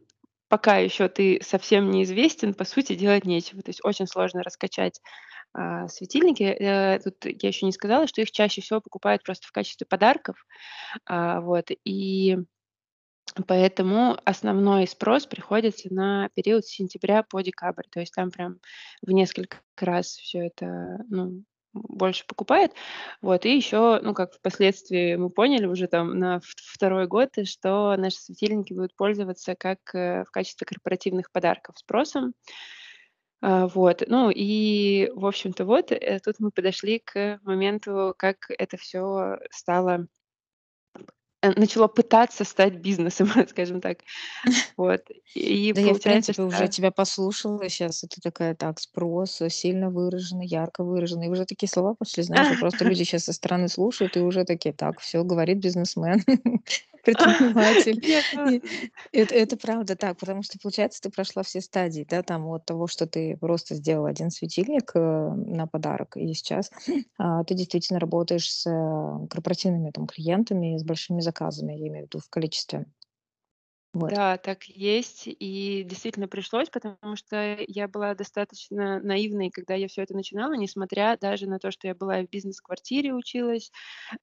пока 0.49 0.79
еще 0.79 1.09
ты 1.09 1.41
совсем 1.43 1.91
неизвестен, 1.91 2.55
по 2.55 2.65
сути, 2.65 2.95
делать 2.95 3.25
нечего. 3.25 3.63
То 3.63 3.71
есть 3.71 3.81
очень 3.85 4.07
сложно 4.07 4.43
раскачать, 4.43 5.01
а, 5.55 5.89
светильники. 5.89 6.43
Э, 6.43 7.01
тут 7.01 7.25
я 7.25 7.49
еще 7.49 7.67
не 7.67 7.73
сказала, 7.73 8.07
что 8.07 8.21
их 8.21 8.31
чаще 8.31 8.61
всего 8.61 8.81
покупают 8.81 9.23
просто 9.23 9.47
в 9.49 9.53
качестве 9.53 9.87
подарков. 9.87 10.37
А, 11.07 11.41
вот, 11.41 11.71
и 11.85 12.39
поэтому 13.47 14.19
основной 14.25 14.87
спрос 14.87 15.27
приходится 15.27 15.93
на 15.93 16.29
период 16.35 16.65
с 16.67 16.71
сентября 16.71 17.23
по 17.23 17.41
декабрь. 17.41 17.87
То 17.91 18.01
есть 18.01 18.15
там 18.15 18.31
прям 18.31 18.59
в 19.03 19.11
несколько 19.11 19.59
раз 19.81 20.09
все 20.09 20.47
это, 20.47 20.99
ну, 21.09 21.43
больше 21.83 22.27
покупает. 22.27 22.73
Вот, 23.23 23.47
и 23.47 23.57
еще, 23.57 24.01
ну, 24.03 24.15
как 24.15 24.35
впоследствии 24.35 25.17
мы 25.17 25.31
поняли 25.31 25.67
уже 25.67 25.87
там 25.87 26.19
на 26.19 26.41
второй 26.45 27.07
год, 27.07 27.31
что 27.45 27.97
наши 27.97 28.19
светильники 28.19 28.73
будут 28.73 28.95
пользоваться 28.95 29.55
как 29.55 29.79
э, 29.95 30.25
в 30.25 30.31
качестве 30.31 30.67
корпоративных 30.67 31.31
подарков 31.31 31.79
спросом. 31.79 32.35
А, 33.41 33.69
вот, 33.69 34.03
ну 34.07 34.31
и, 34.35 35.11
в 35.15 35.27
общем-то, 35.27 35.65
вот 35.65 35.93
э, 35.93 36.21
тут 36.25 36.37
мы 36.41 36.51
подошли 36.51 36.99
к 36.99 37.39
моменту, 37.43 38.15
как 38.19 38.51
это 38.51 38.77
все 38.77 39.39
стало 39.51 40.09
э, 41.43 41.53
начало 41.57 41.89
пытаться 41.89 42.45
стать 42.45 42.75
бизнесом, 42.77 43.29
скажем 43.49 43.81
так. 43.81 43.99
Вот. 44.79 45.03
И 45.35 45.75
Да 45.75 45.81
я, 45.83 45.95
в 45.95 46.03
принципе, 46.03 46.43
уже 46.43 46.69
что 46.69 46.69
тебя 46.69 46.91
послушала 46.91 47.69
щас, 47.69 48.05
и 48.05 48.09
ты 48.09 48.21
такая: 48.23 48.55
"Так, 48.55 48.81
спрос, 48.81 49.41
э, 49.43 49.51
сильно 49.51 49.91
выраженный, 49.91 50.47
ярко 50.47 50.85
выраженный". 50.85 51.27
И 51.27 51.31
уже 51.31 51.45
такие 51.47 51.69
слова 51.69 51.95
пошли, 51.95 52.23
знаешь, 52.23 52.49
просто 52.59 52.85
люди 52.87 53.05
щас 53.05 53.25
со 53.25 53.33
стороны 53.35 53.69
слушают 53.69 54.17
и 54.17 54.21
уже 54.21 54.45
такие: 54.45 54.75
"Так, 54.75 55.01
всё, 55.01 55.25
говорит 55.25 55.59
бизнесмен, 55.59 56.23
предприниматель". 57.17 58.01
Ну 58.35 58.61
это 59.13 59.35
это 59.35 59.57
правда 59.57 59.97
так, 59.97 60.19
потому 60.19 60.43
что, 60.43 60.59
получается, 60.63 61.01
ты 61.03 61.11
прошла 61.11 61.43
все 61.43 61.61
стадии, 61.61 62.07
да, 62.09 62.23
там 62.23 62.47
от 62.49 62.67
того, 62.67 62.87
что 62.87 63.07
ты 63.07 63.37
просто 63.39 63.75
сделала 63.75 64.09
1 64.11 64.31
светильник, 64.31 64.93
э, 64.95 65.01
на 65.01 65.67
подарок, 65.67 66.17
и 66.17 66.33
сейчас, 66.35 66.71
а, 67.19 67.45
ты 67.45 67.55
действительно 67.55 68.01
работаешь 68.01 68.51
с, 68.53 68.67
э, 68.71 69.27
корпоративными 69.29 69.91
там 69.91 70.07
клиентами, 70.07 70.77
с 70.79 70.85
большими 70.85 71.21
заказами, 71.21 71.75
я 71.75 71.89
имею 71.89 72.05
в 72.07 72.09
виду 72.09 72.19
в 72.21 72.31
количестве. 72.31 72.87
Вот. 74.01 74.15
Да, 74.15 74.39
так 74.39 74.65
есть. 74.65 75.25
И 75.27 75.83
действительно 75.85 76.29
пришлось, 76.29 76.71
потому 76.71 77.17
что 77.17 77.57
я 77.67 77.89
была 77.89 78.15
достаточно 78.15 79.01
наивной, 79.03 79.51
когда 79.51 79.75
я 79.75 79.89
все 79.89 80.03
это 80.03 80.15
начинала, 80.15 80.55
несмотря 80.55 81.17
даже 81.21 81.47
на 81.47 81.59
то, 81.59 81.71
что 81.71 81.89
я 81.89 81.95
была 81.95 82.21
в 82.23 82.29
бизнес-квартире 82.31 83.13
училась, 83.13 83.71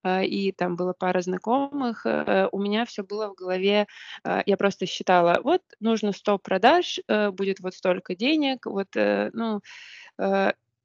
а, 0.03 0.23
и 0.23 0.51
там 0.53 0.75
была 0.77 0.93
пара 0.93 1.21
знакомых. 1.21 2.05
Э, 2.05 2.49
у 2.51 2.59
меня 2.61 2.85
все 2.85 3.03
было 3.03 3.29
в 3.29 3.35
голове. 3.35 3.87
А, 4.23 4.43
я 4.45 4.57
просто 4.57 4.85
считала: 4.87 5.39
вот 5.43 5.61
нужно 5.79 6.13
100 6.13 6.39
продаж, 6.39 6.99
э, 7.07 7.31
будет 7.31 7.59
вот 7.61 7.75
столько 7.75 8.15
денег. 8.15 8.65
Вот, 8.67 8.95
э, 8.95 9.31
ну, 9.33 9.61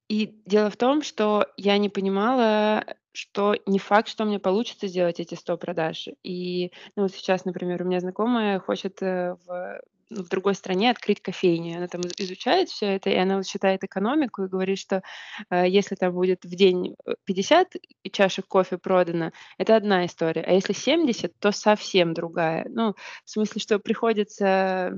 и 0.08 0.26
дело 0.44 0.70
в 0.70 0.76
том, 0.76 1.02
что 1.02 1.46
я 1.56 1.78
не 1.78 1.88
понимала, 1.88 2.84
что 3.12 3.56
не 3.66 3.78
факт, 3.78 4.08
что 4.08 4.24
мне 4.24 4.38
получится 4.38 4.86
сделать 4.86 5.20
эти 5.20 5.34
100 5.34 5.56
продаж. 5.58 6.08
И, 6.22 6.72
ну, 6.96 7.04
вот 7.04 7.12
сейчас, 7.12 7.44
например, 7.44 7.82
у 7.82 7.86
меня 7.86 8.00
знакомая 8.00 8.60
хочет, 8.60 9.02
э, 9.02 9.36
в 9.46 9.80
ну, 10.10 10.24
в 10.24 10.28
другой 10.28 10.54
стране 10.56 10.90
открыть 10.90 11.22
кофейню. 11.22 11.76
Она 11.76 11.86
там 11.86 12.00
из 12.00 12.12
изучает 12.18 12.68
все 12.68 12.86
это, 12.96 13.10
и 13.10 13.14
она 13.16 13.42
считает 13.44 13.84
экономику 13.84 14.42
и 14.42 14.48
говорит, 14.48 14.78
что, 14.78 15.02
э, 15.50 15.68
если 15.68 15.94
там 15.94 16.12
будет 16.12 16.44
в 16.44 16.54
день, 16.54 16.96
э, 17.06 17.14
50 17.24 17.76
чашек 18.12 18.46
кофе 18.48 18.76
продано, 18.78 19.30
это 19.56 19.76
одна 19.76 20.04
история, 20.06 20.42
а 20.42 20.52
если 20.52 20.72
70, 20.72 21.32
то 21.38 21.52
совсем 21.52 22.12
другая. 22.12 22.66
Ну, 22.68 22.94
в 23.24 23.30
смысле, 23.30 23.60
что 23.60 23.78
приходится 23.78 24.92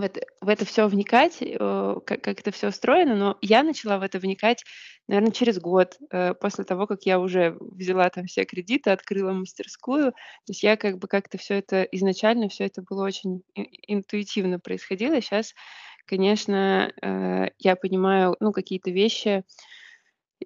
в 0.00 0.04
это 0.04 0.20
в 0.40 0.48
это 0.48 0.64
всё 0.64 0.88
вникать, 0.88 1.38
э, 1.40 1.96
как 2.06 2.22
как 2.22 2.40
это 2.40 2.50
все 2.50 2.68
устроено, 2.68 3.14
но 3.16 3.38
я 3.40 3.62
начала 3.62 3.98
в 3.98 4.02
это 4.02 4.18
вникать, 4.18 4.64
наверное, 5.08 5.32
через 5.32 5.58
год, 5.58 5.96
э, 6.10 6.34
после 6.34 6.64
того, 6.64 6.86
как 6.86 7.02
я 7.04 7.18
уже 7.20 7.56
взяла 7.60 8.08
там 8.10 8.26
все 8.26 8.44
кредиты, 8.44 8.90
открыла 8.90 9.32
мастерскую. 9.32 10.12
То 10.12 10.50
есть 10.50 10.62
я 10.62 10.76
как 10.76 10.98
бы 10.98 11.08
как-то 11.08 11.38
все 11.38 11.54
это 11.54 11.82
изначально 11.84 12.48
все 12.48 12.64
это 12.66 12.82
было 12.82 13.04
очень 13.06 13.42
интуитивно 13.88 14.60
происходило. 14.60 15.20
Сейчас, 15.20 15.54
конечно, 16.06 16.92
э, 17.02 17.48
я 17.58 17.76
понимаю, 17.76 18.36
ну, 18.40 18.52
какие-то 18.52 18.90
вещи 18.90 19.44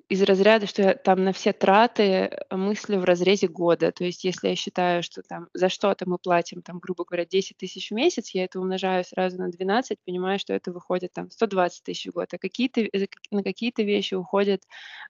из 0.09 0.23
разряда, 0.23 0.67
что 0.67 0.83
я 0.83 0.95
там 0.95 1.25
на 1.25 1.33
все 1.33 1.53
траты, 1.53 2.03
э, 2.03 2.57
мысли 2.57 2.97
в 2.97 3.05
разрезе 3.05 3.49
года. 3.49 3.91
То 3.93 4.05
есть 4.05 4.25
если 4.25 4.49
я 4.49 4.57
считаю, 4.57 5.03
что 5.03 5.23
там 5.23 5.49
за 5.53 5.69
что-то 5.69 6.09
мы 6.09 6.19
платим, 6.19 6.63
там, 6.63 6.79
грубо 6.79 7.05
говоря, 7.05 7.27
10 7.27 7.57
тысяч 7.57 7.91
в 7.91 7.95
месяц, 7.95 8.31
я 8.31 8.45
это 8.45 8.61
умножаю 8.61 9.05
сразу 9.05 9.39
на 9.39 9.49
12, 9.51 9.99
понимаю, 10.07 10.39
что 10.39 10.53
это 10.55 10.73
выходит 10.73 11.13
там 11.13 11.31
120 11.31 11.83
тысяч 11.85 12.07
в 12.07 12.13
год. 12.15 12.33
А 12.33 12.39
какие-то, 12.39 12.83
э, 12.83 13.07
на 13.31 13.43
какие-то 13.43 13.83
вещи 13.83 14.15
уходит 14.15 14.63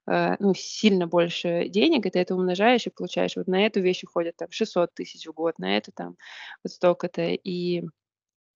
э, 0.07 0.37
ну, 0.39 0.55
сильно 0.55 1.07
больше 1.07 1.69
денег, 1.69 2.07
и 2.07 2.11
ты 2.11 2.19
это 2.19 2.35
умножаешь 2.35 2.87
и 2.87 2.91
получаешь. 2.91 3.37
Вот 3.37 3.49
на 3.49 3.67
эту 3.67 3.81
вещь 3.81 4.05
уходит 4.05 4.37
там 4.37 4.49
600 4.51 4.95
тысяч 4.95 5.27
в 5.27 5.33
год, 5.33 5.59
на 5.59 5.77
эту 5.77 5.93
там 5.93 6.17
вот 6.65 6.73
столько-то. 6.73 7.23
И 7.23 7.85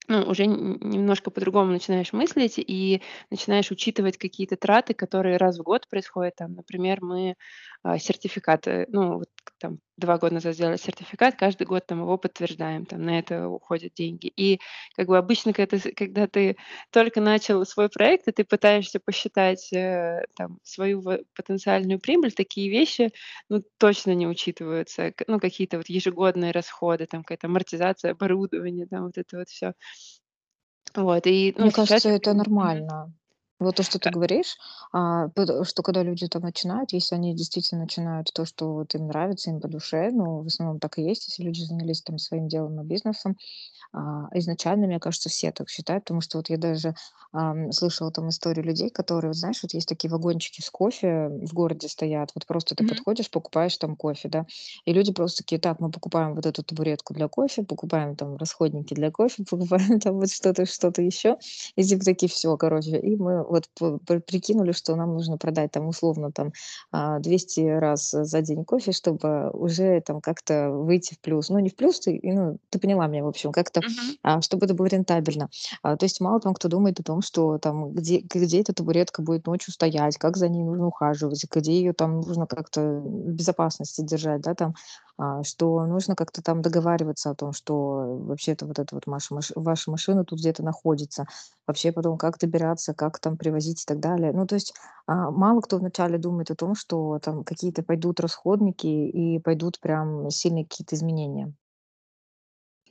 ну, 0.09 0.23
уже 0.31 0.47
немножко 0.47 1.31
по-другому 1.31 1.73
начинаешь 1.73 2.13
мыслить 2.13 2.55
и 2.59 3.03
начинаешь 3.31 3.71
учитывать 3.71 4.19
какие-то 4.19 4.57
траты, 4.57 4.95
которые 4.95 5.37
раз 5.39 5.59
в 5.59 5.63
год 5.63 5.89
происходят. 5.89 6.37
Там, 6.37 6.55
например, 6.55 6.99
мы, 7.03 7.37
а, 7.83 7.99
сертификаты, 7.99 8.87
ну, 8.91 9.19
вот 9.19 9.29
там 9.59 9.79
2 9.97 10.19
года 10.19 10.35
назад 10.35 10.55
сделали 10.55 10.77
сертификат, 10.77 11.37
каждый 11.37 11.67
год 11.67 11.87
там 11.87 12.01
его 12.01 12.19
подтверждаем, 12.19 12.87
там 12.87 13.03
на 13.03 13.19
это 13.19 13.49
уходят 13.49 13.95
деньги. 13.95 14.27
И 14.37 14.61
как 14.97 15.07
бы 15.09 15.17
обычно, 15.19 15.53
когда 15.53 15.79
ты 15.79 15.93
когда 15.93 16.27
ты 16.27 16.57
только 16.91 17.21
начал 17.21 17.65
свой 17.67 17.89
проект, 17.89 18.29
и 18.29 18.33
ты 18.33 18.45
пытаешься 18.45 19.01
посчитать, 19.01 19.73
э, 19.73 20.25
там 20.37 20.59
свою 20.63 21.03
потенциальную 21.37 22.01
прибыль, 22.01 22.33
такие 22.33 22.71
вещи, 22.71 23.13
ну, 23.49 23.63
точно 23.79 24.15
не 24.15 24.27
учитываются. 24.27 25.13
Ну, 25.27 25.41
какие-то 25.41 25.79
вот 25.79 25.89
ежегодные 25.89 26.53
расходы, 26.53 27.07
там 27.07 27.23
какая-то 27.23 27.47
амортизация 27.47 28.13
оборудования, 28.13 28.87
там 28.87 29.05
вот 29.05 29.19
это 29.19 29.39
вот 29.39 29.49
все. 29.49 29.75
Вот, 30.95 31.27
и, 31.27 31.55
ну, 31.57 31.65
Мне 31.65 31.71
сейчас 31.73 31.89
кажется, 31.89 32.11
это 32.11 32.35
нормально. 32.35 33.13
Вот 33.65 33.77
то, 33.77 33.83
что 33.83 33.99
ты 33.99 34.09
Э, 34.09 34.11
говоришь, 34.11 34.57
а, 34.93 35.29
что 35.65 35.83
когда 35.83 36.03
люди 36.03 36.27
там 36.29 36.43
начинают, 36.43 36.93
если 36.93 37.15
они 37.15 37.35
действительно 37.35 37.83
начинают 37.83 38.31
то, 38.33 38.45
что 38.45 38.73
вот 38.75 38.95
им 38.95 39.07
нравится, 39.09 39.51
им 39.51 39.61
по 39.61 39.69
душе, 39.69 40.11
ну, 40.13 40.43
в 40.43 40.47
основном 40.47 40.79
так 40.81 40.99
и 40.99 41.03
есть, 41.03 41.29
если 41.29 41.43
люди 41.43 41.63
занялись 41.63 42.03
там 42.03 42.19
своим 42.19 42.49
делом 42.49 42.81
и 42.81 42.85
бизнесом, 42.85 43.37
а, 43.93 44.29
изначально, 44.35 44.87
мне 44.87 45.01
кажется, 45.01 45.29
все 45.29 45.53
так 45.53 45.69
считают, 45.71 46.05
потому 46.05 46.21
что 46.21 46.39
вот 46.39 46.51
я 46.51 46.59
даже, 46.59 46.95
слышала 47.73 48.13
там 48.13 48.29
историю 48.29 48.65
людей, 48.65 48.91
которые, 48.91 49.31
вот 49.31 49.37
знаешь, 49.37 49.61
вот 49.63 49.75
есть 49.75 49.89
такие 49.89 50.11
вагончики 50.11 50.61
с 50.61 50.71
кофе 50.71 51.29
в 51.29 51.53
городе 51.53 51.89
стоят, 51.89 52.31
вот 52.35 52.47
просто 52.47 52.75
ты 52.77 52.85
Мгм. 52.85 52.85
подходишь, 52.85 53.31
покупаешь 53.31 53.77
там 53.77 53.97
кофе, 53.97 54.29
да, 54.29 54.47
и 54.85 54.93
люди 54.93 55.13
просто 55.13 55.43
такие: 55.43 55.61
"Так, 55.61 55.81
мы 55.81 55.91
покупаем 55.91 56.35
вот 56.35 56.47
эту 56.47 56.63
табуретку 56.63 57.13
для 57.15 57.29
кофе, 57.29 57.63
покупаем 57.65 58.17
там 58.17 58.37
расходники 58.37 58.95
для 58.95 59.11
кофе, 59.11 59.45
покупаем 59.51 60.01
там 60.01 60.17
вот 60.17 60.31
что-то, 60.31 60.65
что-то 60.67 61.03
еще". 61.03 61.37
И 61.77 61.83
типа 61.83 62.05
такие: 62.05 62.29
"Всё, 62.29 62.57
короче". 62.57 62.99
И 63.01 63.17
мы 63.17 63.43
вот 63.81 64.01
прикинули, 64.27 64.73
что 64.73 64.97
нам 64.97 65.15
нужно 65.15 65.39
продать 65.39 65.71
там 65.73 65.89
условно 65.89 66.33
там, 66.33 66.53
а, 66.93 67.19
200 67.21 67.61
раз 67.79 68.11
за 68.11 68.41
день 68.43 68.65
кофе, 68.65 68.93
чтобы 68.93 69.51
уже 69.51 70.01
там 70.01 70.21
как-то 70.21 70.71
выйти 70.71 71.15
в 71.15 71.21
плюс. 71.21 71.49
Ну, 71.49 71.59
не 71.59 71.71
в 71.71 71.77
плюс, 71.77 72.01
ты, 72.01 72.19
ну, 72.23 72.59
ты 72.71 72.79
поняла 72.79 73.07
меня, 73.07 73.25
в 73.25 73.29
общем, 73.29 73.53
как-то, 73.53 73.81
а, 74.23 74.41
чтобы 74.43 74.67
это 74.67 74.75
было 74.75 74.87
рентабельно. 74.87 75.49
А, 75.83 75.97
то 75.97 76.05
есть 76.05 76.21
мало 76.21 76.41
там 76.41 76.55
кто 76.55 76.69
думает 76.69 77.01
о 77.01 77.03
том, 77.03 77.23
что 77.23 77.59
там, 77.59 77.93
где 77.93 78.19
где 78.21 78.61
эта 78.61 78.73
табуретка 78.75 79.23
будет 79.23 79.47
ночью 79.47 79.73
стоять, 79.73 80.17
как 80.19 80.37
за 80.37 80.49
ней 80.49 80.65
нужно 80.65 80.87
ухаживать, 80.89 81.45
где 81.51 81.73
ее 81.73 81.93
там 81.93 82.21
нужно 82.21 82.47
как-то 82.47 82.81
в 82.81 83.33
безопасности 83.33 84.03
держать, 84.03 84.41
да, 84.43 84.55
там, 84.55 84.75
а, 85.19 85.43
что 85.45 85.87
нужно 85.87 86.15
как-то 86.17 86.43
там 86.43 86.63
договариваться 86.63 87.31
о 87.31 87.35
том, 87.35 87.53
что 87.53 88.19
вообще-то 88.27 88.67
вот 88.67 88.79
эта 88.79 88.95
вот 88.95 89.07
маш 89.07 89.29
ваша 89.31 89.91
машина 89.91 90.25
тут 90.25 90.39
где-то 90.41 90.63
находится. 90.63 91.27
Вообще 91.67 91.93
потом 91.93 92.19
как 92.19 92.39
добираться, 92.39 92.95
как 92.95 93.19
там 93.21 93.37
привозить 93.37 93.83
и 93.83 93.87
так 93.87 94.01
далее. 94.01 94.33
Ну, 94.33 94.47
то 94.47 94.55
есть, 94.57 94.75
а, 95.07 95.31
мало 95.31 95.61
кто 95.61 95.79
вначале 95.79 96.19
думает 96.19 96.51
о 96.51 96.57
том, 96.57 96.75
что 96.75 97.19
там 97.21 97.45
какие-то 97.45 97.83
пойдут 97.83 98.21
расходники 98.21 98.87
и 98.87 99.39
пойдут 99.41 99.81
прям 99.81 100.31
сильные 100.31 100.65
какие-то 100.67 100.97
изменения. 100.97 101.53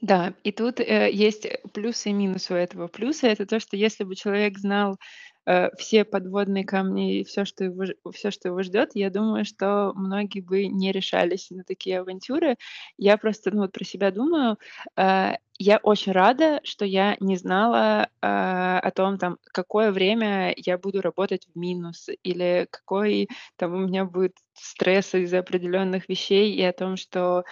Да, 0.01 0.33
и 0.43 0.51
тут, 0.51 0.79
э, 0.81 1.09
есть, 1.11 1.47
плюсы 1.73 2.09
и 2.09 2.13
минусы 2.13 2.53
у 2.53 2.57
этого. 2.57 2.87
Плюсы- 2.87 3.27
это 3.27 3.45
то, 3.45 3.59
что 3.59 3.77
если 3.77 4.03
бы 4.03 4.15
человек 4.15 4.57
знал, 4.59 4.97
э, 5.45 5.69
все 5.77 6.05
подводные 6.05 6.63
камни 6.65 7.19
и 7.19 7.23
все, 7.23 7.45
что 7.45 7.63
его 7.65 7.85
ж 7.85 7.93
всё, 8.13 8.31
что 8.31 8.49
его 8.49 8.63
ждет, 8.63 8.91
я 8.95 9.09
думаю, 9.09 9.45
что 9.45 9.93
многие 9.95 10.41
бы 10.41 10.67
не 10.67 10.91
решались 10.91 11.49
на 11.51 11.63
такие 11.63 11.99
авантюры. 11.99 12.57
Я 12.97 13.17
просто, 13.17 13.51
ну, 13.51 13.61
вот 13.63 13.71
про 13.73 13.83
себя 13.85 14.11
думаю, 14.11 14.57
э, 14.97 15.33
я 15.59 15.77
очень 15.83 16.11
рада, 16.13 16.59
что 16.63 16.83
я 16.85 17.15
не 17.19 17.37
знала, 17.37 18.09
а, 18.21 18.79
о 18.79 18.91
том, 18.91 19.17
там, 19.19 19.37
какое 19.53 19.91
время 19.91 20.53
я 20.57 20.77
буду 20.79 20.99
работать 21.01 21.47
в 21.53 21.57
минус 21.57 22.09
или 22.23 22.67
какой 22.71 23.29
там 23.57 23.73
у 23.75 23.77
меня 23.87 24.03
будет 24.05 24.33
стресс 24.53 25.13
из-за 25.13 25.39
определенных 25.39 26.09
вещей, 26.09 26.53
и 26.55 26.63
о 26.63 26.73
том, 26.73 26.97
что, 26.97 27.43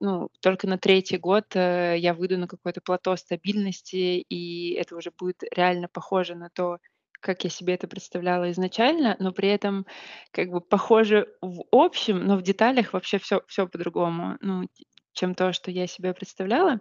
ну, 0.00 0.28
только 0.40 0.66
на 0.68 0.78
третий 0.78 1.18
год, 1.18 1.44
э, 1.56 1.96
я 1.98 2.14
выйду 2.14 2.38
на 2.38 2.46
какое-то 2.48 2.80
плато 2.80 3.16
стабильности, 3.16 3.96
и 4.28 4.72
это 4.74 4.96
уже 4.96 5.10
будет 5.18 5.42
реально 5.54 5.88
похоже 5.92 6.34
на 6.36 6.50
то, 6.50 6.78
как 7.20 7.44
я 7.44 7.50
себе 7.50 7.74
это 7.74 7.88
представляла 7.88 8.50
изначально, 8.52 9.16
но 9.18 9.32
при 9.32 9.48
этом 9.50 9.86
как 10.32 10.50
бы 10.50 10.60
похоже 10.60 11.28
в 11.42 11.62
общем, 11.72 12.20
но 12.26 12.36
в 12.36 12.42
деталях 12.42 12.92
вообще 12.92 13.18
все 13.18 13.42
все 13.48 13.66
по-другому, 13.68 14.36
ну, 14.40 14.68
чем 15.12 15.34
то, 15.34 15.52
что 15.52 15.70
я 15.70 15.86
себе 15.86 16.14
представляла. 16.14 16.80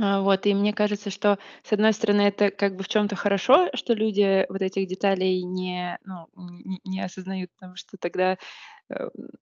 А, 0.00 0.22
вот, 0.22 0.46
и 0.46 0.54
мне 0.54 0.72
кажется, 0.74 1.10
что, 1.10 1.38
с 1.64 1.72
одной 1.72 1.92
стороны, 1.94 2.22
это 2.22 2.50
как 2.50 2.76
бы 2.76 2.84
в 2.84 2.88
чем 2.88 3.08
то 3.08 3.16
хорошо, 3.16 3.70
что 3.74 3.94
люди 3.94 4.46
вот 4.50 4.62
этих 4.62 4.88
деталей 4.88 5.42
не, 5.44 5.98
ну, 6.04 6.28
н 6.36 6.78
не 6.84 7.00
осознают, 7.02 7.50
потому 7.58 7.76
что 7.76 7.96
тогда, 7.98 8.38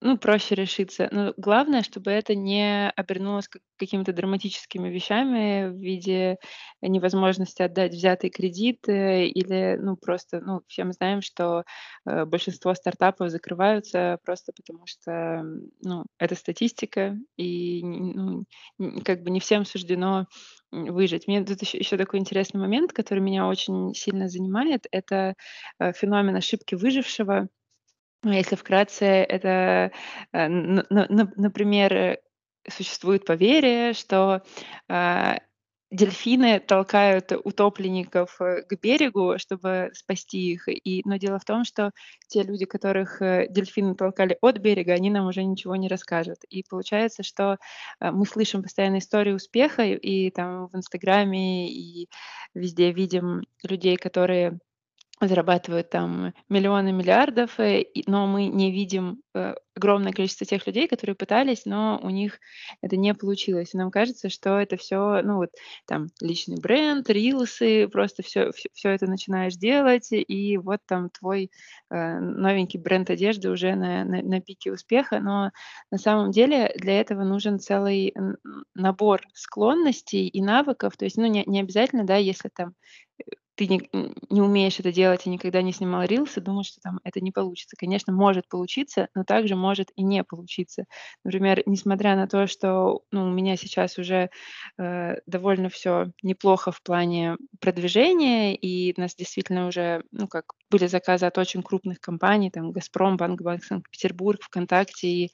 ну, 0.01 0.19
проще 0.19 0.55
решиться. 0.55 1.09
Но 1.11 1.35
главное, 1.37 1.83
чтобы 1.83 2.11
это 2.13 2.35
не 2.35 2.91
обернулось 2.91 3.49
как 3.49 3.63
какими-то 3.77 4.13
драматическими 4.13 4.89
вещами 4.89 5.69
в 5.69 5.77
виде 5.79 6.39
невозможности 6.81 7.63
отдать 7.63 7.93
взятый 7.93 8.31
кредит, 8.31 8.89
э, 8.89 9.27
или, 9.27 9.77
ну, 9.81 9.97
просто, 9.97 10.41
ну, 10.41 10.61
все 10.69 10.85
мы 10.85 10.93
знаем, 10.93 11.23
что, 11.23 11.65
э, 12.07 12.25
большинство 12.25 12.75
стартапов 12.75 13.31
закрываются 13.31 14.19
просто 14.25 14.53
потому, 14.55 14.87
что, 14.87 15.43
ну, 15.83 16.05
это 16.19 16.35
статистика, 16.37 17.17
и, 17.37 17.83
ну, 17.85 18.45
как 19.05 19.23
бы 19.23 19.31
не 19.31 19.41
всем 19.41 19.65
суждено, 19.65 20.27
выжить. 20.71 21.27
Мне 21.29 21.45
тут 21.45 21.61
еще 21.63 21.79
еще 21.79 21.97
такой 21.99 22.19
интересный 22.21 22.61
момент, 22.61 22.93
который 22.93 23.19
меня 23.21 23.47
очень 23.47 23.93
сильно 23.95 24.29
занимает- 24.29 24.87
это, 24.91 25.35
э, 25.81 25.93
феномен 25.93 26.37
ошибки 26.37 26.75
выжившего. 26.75 27.49
Ну, 28.25 28.31
если 28.33 28.55
вкратце, 28.55 29.05
это, 29.05 29.91
э, 30.33 30.49
например, 30.49 32.19
существует 32.71 33.25
поверье, 33.25 33.93
что, 33.95 34.43
а, 34.88 35.38
дельфины 35.91 36.61
толкают 36.61 37.33
утопленников, 37.45 38.41
э, 38.41 38.62
к 38.62 38.81
берегу, 38.81 39.35
чтобы 39.38 39.91
спасти 39.93 40.52
их. 40.52 40.69
И 40.69 41.02
но 41.05 41.17
дело 41.17 41.38
в 41.41 41.45
том, 41.45 41.64
что 41.64 41.91
те 42.29 42.45
люди, 42.45 42.64
которых, 42.64 43.21
э, 43.21 43.49
дельфины 43.50 43.95
толкали 43.97 44.38
от 44.41 44.59
берега, 44.59 44.93
они 44.95 45.11
нам 45.11 45.26
уже 45.26 45.43
ничего 45.45 45.75
не 45.76 45.88
расскажут. 45.88 46.38
И 46.49 46.62
получается, 46.69 47.23
что, 47.25 47.59
мы 48.00 48.25
слышим 48.25 48.62
постоянно 48.62 48.99
истории 48.99 49.33
успеха, 49.33 49.83
и 49.85 49.97
и 50.29 50.31
там 50.31 50.69
в 50.69 50.76
"Инстаграме", 50.76 51.69
и 51.71 52.09
везде 52.55 52.93
видим 52.93 53.43
людей, 53.64 53.97
которые 53.97 54.59
зарабатывают 55.29 55.91
там 55.91 56.35
миллионы, 56.49 56.93
миллиардов, 56.93 57.58
э, 57.61 57.85
но 58.06 58.26
мы 58.26 58.47
не 58.47 58.71
видим, 58.71 59.23
э, 59.35 59.54
огромное 59.75 60.13
количество 60.13 60.47
тех 60.47 60.67
людей, 60.67 60.87
которые 60.89 61.17
пытались, 61.17 61.65
но 61.65 61.99
у 62.02 62.11
них 62.11 62.39
это 62.82 62.97
не 62.97 63.15
получилось. 63.15 63.75
И 63.75 63.78
нам 63.78 63.91
кажется, 63.91 64.28
что 64.28 64.58
это 64.58 64.76
все, 64.76 65.23
ну 65.23 65.37
вот 65.37 65.50
там 65.87 66.08
личный 66.21 66.61
бренд, 66.61 67.08
рилсы, 67.08 67.89
просто 67.89 68.23
все 68.23 68.50
все 68.73 68.91
это 68.91 69.06
начинаешь 69.06 69.54
делать, 69.54 70.08
и 70.13 70.58
вот 70.58 70.80
там 70.87 71.08
твой, 71.11 71.50
э, 71.91 72.19
новенький 72.19 72.78
бренд 72.80 73.11
одежды 73.11 73.50
уже 73.50 73.75
на 73.75 74.04
на 74.04 74.23
на 74.23 74.41
пике 74.41 74.73
успеха. 74.73 75.21
Но 75.21 75.50
на 75.91 75.99
самом 75.99 76.30
деле 76.32 76.73
для 76.76 77.00
этого 77.00 77.25
нужен 77.25 77.58
целый 77.58 78.15
набор 78.75 79.23
склонностей 79.35 80.28
и 80.28 80.43
навыков. 80.43 80.97
То 80.97 81.04
есть, 81.04 81.17
ну, 81.17 81.26
не 81.26 81.45
не 81.47 81.61
обязательно, 81.61 82.04
да, 82.04 82.17
если 82.17 82.49
там 82.54 82.75
ты 83.56 83.67
не 83.69 83.88
не 84.30 84.41
умеешь 84.43 84.80
это 84.80 84.93
делать 84.93 85.26
и 85.26 85.30
никогда 85.30 85.62
не 85.62 85.73
снимал 85.73 86.04
рилсы, 86.04 86.41
думать, 86.41 86.67
что 86.67 86.80
там 86.80 87.00
это 87.04 87.21
не 87.21 87.32
получится. 87.32 87.76
Конечно, 87.78 88.12
может 88.12 88.49
получиться, 88.49 89.08
но 89.15 89.25
также 89.25 89.56
может 89.56 89.91
и 89.97 90.02
не 90.02 90.25
получиться. 90.25 90.84
Например, 91.25 91.62
несмотря 91.67 92.17
на 92.17 92.26
то, 92.28 92.47
что, 92.47 93.02
ну, 93.12 93.25
у 93.26 93.30
меня 93.30 93.56
сейчас 93.56 93.99
уже, 93.99 94.30
э, 94.78 95.17
довольно 95.26 95.69
все 95.69 96.06
неплохо 96.23 96.73
в 96.73 96.82
плане 96.82 97.36
продвижения, 97.60 98.54
и 98.56 98.95
у 98.97 99.00
нас 99.00 99.15
действительно 99.15 99.67
уже, 99.69 100.04
ну, 100.12 100.28
как 100.28 100.52
были 100.71 100.86
заказы 100.86 101.26
от 101.26 101.36
очень 101.38 101.62
крупных 101.62 102.00
компаний, 102.00 102.50
там 102.50 102.73
"Газпром", 102.73 103.17
Банк 103.17 103.43
Банк 103.43 103.65
Санкт-Петербург, 103.65 104.41
"ВКонтакте" 104.43 105.08
и 105.08 105.32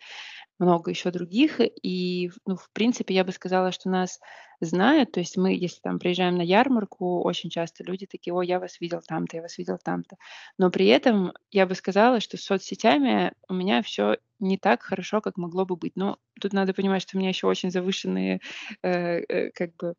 много 0.59 0.91
еще 0.91 1.11
других. 1.11 1.61
И, 1.83 2.31
ну, 2.47 2.57
в 2.57 2.71
принципе, 2.73 3.15
я 3.15 3.25
бы 3.25 3.33
сказала, 3.33 3.73
что 3.73 3.89
нас 3.91 4.21
знают. 4.61 5.13
То 5.13 5.21
есть 5.21 5.37
мы, 5.37 5.55
если 5.55 5.81
там 5.81 5.99
приезжаем 5.99 6.37
на 6.37 6.43
ярмарку, 6.43 7.23
очень 7.23 7.51
часто 7.51 7.85
люди 7.85 8.07
такие: 8.07 8.35
"Ой, 8.35 8.47
я 8.47 8.59
вас 8.61 8.81
видел 8.81 9.01
там-то, 9.07 9.37
я 9.37 9.43
вас 9.43 9.59
видел 9.59 9.79
там-то". 9.83 10.17
Но 10.59 10.71
при 10.71 10.87
этом 10.87 11.33
я 11.51 11.67
бы 11.67 11.75
сказала, 11.75 12.21
что 12.21 12.37
с 12.37 12.43
соцсетями 12.43 13.33
у 13.49 13.55
меня 13.55 13.83
все 13.83 14.19
не 14.41 14.59
так 14.59 14.83
хорошо, 14.83 15.21
как 15.21 15.37
могло 15.37 15.65
бы 15.67 15.77
быть. 15.77 15.97
Но 15.97 16.19
тут 16.41 16.53
надо 16.53 16.75
понимать, 16.75 17.03
что 17.03 17.17
у 17.17 17.21
меня 17.21 17.29
еще 17.31 17.47
очень 17.47 17.71
завышенные, 17.71 18.41
э, 18.83 19.21
э, 19.29 19.51
как 19.53 19.75
бы, 19.77 19.95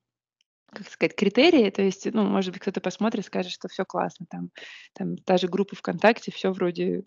как 0.71 0.87
сказать, 0.89 1.15
критерии. 1.15 1.69
То 1.71 1.81
есть, 1.81 2.05
ну, 2.13 2.23
может 2.25 2.53
быть, 2.53 2.61
кто-то 2.61 2.81
посмотрит, 2.81 3.25
скажет, 3.25 3.51
что 3.51 3.67
все 3.69 3.85
классно. 3.85 4.25
Там 4.29 4.51
там 4.93 5.17
та 5.17 5.37
же 5.37 5.47
группа 5.47 5.75
"ВКонтакте", 5.75 6.31
все 6.31 6.51
вроде 6.51 7.03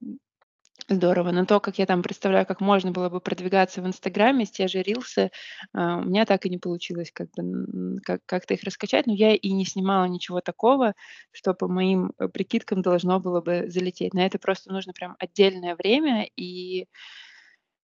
Здорово. 0.89 1.31
Но 1.31 1.45
то, 1.47 1.61
как 1.61 1.79
я 1.79 1.87
там 1.87 2.03
представляю, 2.03 2.45
как 2.47 2.61
можно 2.61 2.91
было 2.91 3.09
бы 3.09 3.21
продвигаться 3.21 3.81
в 3.83 3.87
"Инстаграме", 3.87 4.47
те 4.47 4.67
же 4.69 4.83
рилсы, 4.83 5.31
а, 5.73 5.99
у 5.99 6.05
меня 6.05 6.25
так 6.27 6.45
и 6.47 6.51
не 6.51 6.59
получилось 6.59 7.11
как 7.13 7.29
бы, 7.37 8.01
как 8.05 8.21
как-то 8.27 8.55
их 8.55 8.63
раскачать. 8.65 9.07
Но 9.07 9.13
я 9.15 9.35
и 9.35 9.51
не 9.53 9.65
снимала 9.65 10.05
ничего 10.07 10.41
такого, 10.41 10.95
что 11.31 11.55
по 11.55 11.69
моим, 11.69 12.13
э, 12.19 12.29
прикидкам 12.29 12.83
должно 12.83 13.21
было 13.21 13.41
бы 13.41 13.67
залететь. 13.69 14.15
На 14.15 14.27
это 14.27 14.39
просто 14.39 14.73
нужно 14.73 14.93
прям 14.93 15.15
отдельное 15.19 15.77
время 15.77 16.27
и 16.37 16.87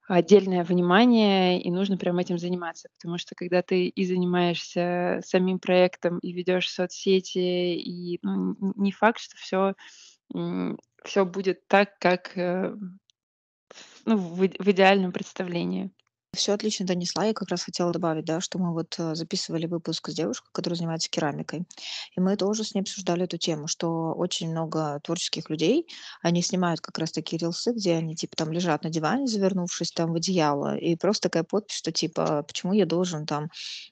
отдельное 0.06 0.64
внимание, 0.64 1.60
и 1.60 1.70
нужно 1.70 1.98
прям 1.98 2.18
этим 2.18 2.38
заниматься. 2.38 2.88
Потому 2.98 3.18
что 3.18 3.34
когда 3.34 3.60
ты 3.62 3.88
и 3.88 4.04
занимаешься 4.06 5.20
самим 5.24 5.58
проектом, 5.58 6.18
и 6.20 6.32
ведешь 6.32 6.70
соцсети, 6.70 7.38
и, 7.76 8.18
ну, 8.22 8.56
не 8.76 8.90
факт, 8.92 9.20
что 9.20 9.36
все 9.36 9.74
все 11.04 11.24
будет 11.24 11.66
так, 11.68 11.98
как, 11.98 12.36
э, 12.36 12.74
ну, 14.04 14.16
в 14.16 14.36
в 14.36 14.70
идеальном 14.70 15.12
представлении. 15.12 15.90
Все 16.36 16.52
отлично 16.52 16.84
донесла. 16.86 17.24
Я 17.24 17.32
как 17.32 17.48
раз 17.48 17.62
хотела 17.64 17.90
добавить, 17.90 18.26
да, 18.26 18.40
что 18.42 18.58
мы 18.58 18.72
вот, 18.74 18.94
э, 18.98 19.14
записывали 19.14 19.64
выпуск 19.66 20.10
с 20.10 20.14
девушкой, 20.14 20.50
которая 20.52 20.76
занимается 20.76 21.08
керамикой. 21.08 21.64
И 22.16 22.20
мы 22.20 22.36
тоже 22.36 22.64
с 22.64 22.74
ней 22.74 22.82
обсуждали 22.82 23.24
эту 23.24 23.38
тему, 23.38 23.66
что 23.66 24.12
очень 24.12 24.50
много 24.50 25.00
творческих 25.02 25.48
людей, 25.48 25.86
они 26.20 26.42
снимают 26.42 26.80
как 26.82 26.98
раз 26.98 27.12
такие 27.12 27.38
рилсы, 27.38 27.72
где 27.72 27.94
они 27.94 28.14
типа 28.14 28.36
там 28.36 28.52
лежат 28.52 28.84
на 28.84 28.90
диване, 28.90 29.26
завернувшись 29.26 29.90
там 29.92 30.12
в 30.12 30.16
одеяло, 30.16 30.76
и 30.76 30.96
просто 30.96 31.28
такая 31.30 31.44
подпись, 31.44 31.76
что 31.76 31.92
типа: 31.92 32.42
"Почему 32.46 32.74
я 32.74 32.84
должен 32.84 33.24
там, 33.24 33.48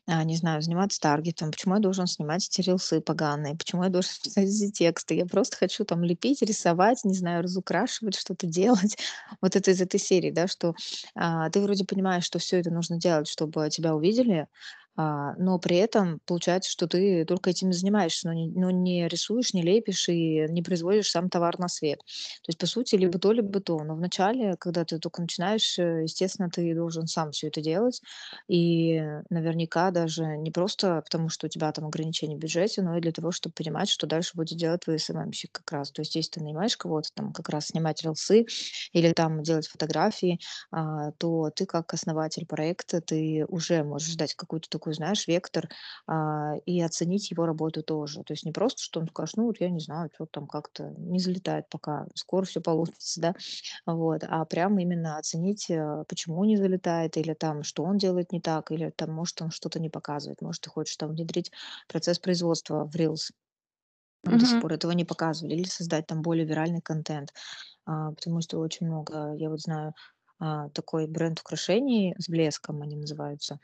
а, 0.06 0.22
не 0.24 0.36
знаю, 0.36 0.62
заниматься 0.62 1.00
таргетом? 1.00 1.50
Почему 1.50 1.74
я 1.74 1.80
должен 1.80 2.06
снимать 2.06 2.46
эти 2.46 2.60
рилсы 2.60 3.00
поганые? 3.00 3.56
Почему 3.56 3.82
я 3.84 3.88
должен 3.90 4.10
писать 4.22 4.48
эти 4.48 4.70
тексты? 4.70 5.14
Я 5.14 5.26
просто 5.26 5.56
хочу 5.56 5.84
там 5.84 6.04
лепить, 6.04 6.42
рисовать, 6.42 7.04
не 7.04 7.14
знаю, 7.14 7.42
разукрашивать, 7.42 8.14
что-то 8.16 8.46
делать". 8.46 8.98
Вот 9.42 9.54
это 9.56 9.70
из 9.70 9.80
этой 9.80 10.00
серии, 10.00 10.30
да, 10.30 10.46
что 10.48 10.74
а, 11.14 11.50
ты 11.50 11.60
вроде 11.60 11.84
понимаешь, 11.84 12.25
что 12.26 12.38
все 12.38 12.58
это 12.60 12.70
нужно 12.70 12.98
делать, 12.98 13.28
чтобы 13.28 13.64
тебя 13.70 13.94
увидели, 13.94 14.48
А, 14.96 15.34
но 15.36 15.58
при 15.58 15.76
этом 15.76 16.20
получается, 16.26 16.70
что 16.70 16.86
ты 16.86 17.24
только 17.24 17.50
этим 17.50 17.70
и 17.70 17.72
занимаешься, 17.72 18.28
но 18.28 18.32
не 18.34 18.48
но 18.50 18.70
не 18.70 19.08
рисуешь, 19.08 19.52
не 19.54 19.62
лепишь 19.62 20.08
и 20.08 20.46
не 20.48 20.62
производишь 20.62 21.10
сам 21.10 21.28
товар 21.30 21.58
на 21.58 21.68
свет. 21.68 21.98
То 21.98 22.48
есть, 22.50 22.58
по 22.58 22.66
сути, 22.66 22.94
либо 22.96 23.18
то, 23.18 23.32
либо 23.32 23.60
то. 23.60 23.78
Но 23.84 23.94
вначале, 23.94 24.56
когда 24.58 24.84
ты 24.84 24.98
только 24.98 25.22
начинаешь, 25.22 25.78
э, 25.78 26.02
естественно, 26.04 26.50
ты 26.50 26.74
должен 26.74 27.06
сам 27.06 27.30
все 27.32 27.48
это 27.48 27.60
делать. 27.60 28.00
И 28.48 29.00
наверняка 29.30 29.90
даже 29.90 30.24
не 30.38 30.50
просто 30.50 31.02
потому, 31.04 31.28
что 31.28 31.46
у 31.46 31.50
тебя 31.50 31.72
там 31.72 31.86
ограничения 31.86 32.36
в 32.36 32.40
бюджете, 32.40 32.82
но 32.82 32.96
и 32.96 33.00
для 33.00 33.12
того, 33.12 33.32
чтобы 33.32 33.54
понимать, 33.54 33.88
что 33.88 34.06
дальше 34.06 34.32
будет 34.34 34.58
делать 34.58 34.82
твой 34.84 34.98
СММщик 34.98 35.52
как 35.52 35.70
раз. 35.72 35.90
То 35.92 36.02
есть, 36.02 36.14
если 36.16 36.32
ты 36.32 36.40
нанимаешь 36.42 36.76
кого-то 36.76 37.10
там 37.14 37.32
как 37.32 37.48
раз 37.48 37.66
снимать 37.68 38.02
рилсы 38.02 38.46
или 38.92 39.12
там 39.12 39.42
делать 39.42 39.66
фотографии, 39.68 40.38
а, 40.70 41.12
то 41.12 41.50
ты 41.54 41.66
как 41.66 41.92
основатель 41.94 42.46
проекта, 42.46 43.00
ты 43.00 43.44
уже 43.48 43.82
можешь 43.84 44.14
дать 44.16 44.34
какую-то 44.34 44.68
такую, 44.68 44.85
знаешь, 44.94 45.26
вектор 45.26 45.68
а, 46.06 46.54
и 46.66 46.80
оценить 46.80 47.30
его 47.30 47.46
работу 47.46 47.82
тоже. 47.82 48.22
То 48.24 48.32
есть 48.32 48.44
не 48.44 48.52
просто, 48.52 48.82
что 48.82 49.00
он 49.00 49.08
скажет, 49.08 49.36
ну 49.36 49.44
вот 49.46 49.60
я 49.60 49.70
не 49.70 49.80
знаю, 49.80 50.10
что 50.14 50.26
там 50.26 50.46
как-то 50.46 50.94
не 50.98 51.18
залетает 51.18 51.68
пока, 51.70 52.06
скоро 52.14 52.44
все 52.44 52.60
получится, 52.60 53.20
да, 53.20 53.34
вот, 53.86 54.22
а 54.28 54.44
прям 54.44 54.78
именно 54.78 55.18
оценить, 55.18 55.70
э, 55.70 56.04
почему 56.08 56.44
не 56.44 56.56
залетает, 56.56 57.16
или 57.16 57.34
там, 57.34 57.62
что 57.62 57.84
он 57.84 57.98
делает 57.98 58.32
не 58.32 58.40
так, 58.40 58.70
или 58.70 58.90
там, 58.90 59.12
может, 59.12 59.40
он 59.42 59.50
что-то 59.50 59.80
не 59.80 59.88
показывает, 59.90 60.42
может, 60.42 60.62
ты 60.62 60.70
хочешь 60.70 60.96
там 60.96 61.10
внедрить 61.10 61.52
процесс 61.88 62.18
производства 62.18 62.84
в 62.84 62.94
Reels, 62.96 63.30
нам 64.24 64.38
до 64.38 64.46
сих 64.46 64.58
пор 64.58 64.72
этого 64.72 64.92
не 64.92 65.04
показывали, 65.04 65.54
или 65.54 65.64
создать 65.68 66.06
там 66.06 66.22
более 66.22 66.44
виральный 66.46 66.80
контент, 66.80 67.32
а, 67.86 68.12
потому 68.12 68.40
что 68.42 68.58
очень 68.60 68.86
много, 68.86 69.34
я 69.36 69.50
вот 69.50 69.60
знаю, 69.60 69.94
такой 70.74 71.06
бренд 71.06 71.40
украшений 71.40 72.14
с 72.18 72.28
блеском, 72.28 72.82
они 72.82 72.96
называются, 72.96 73.58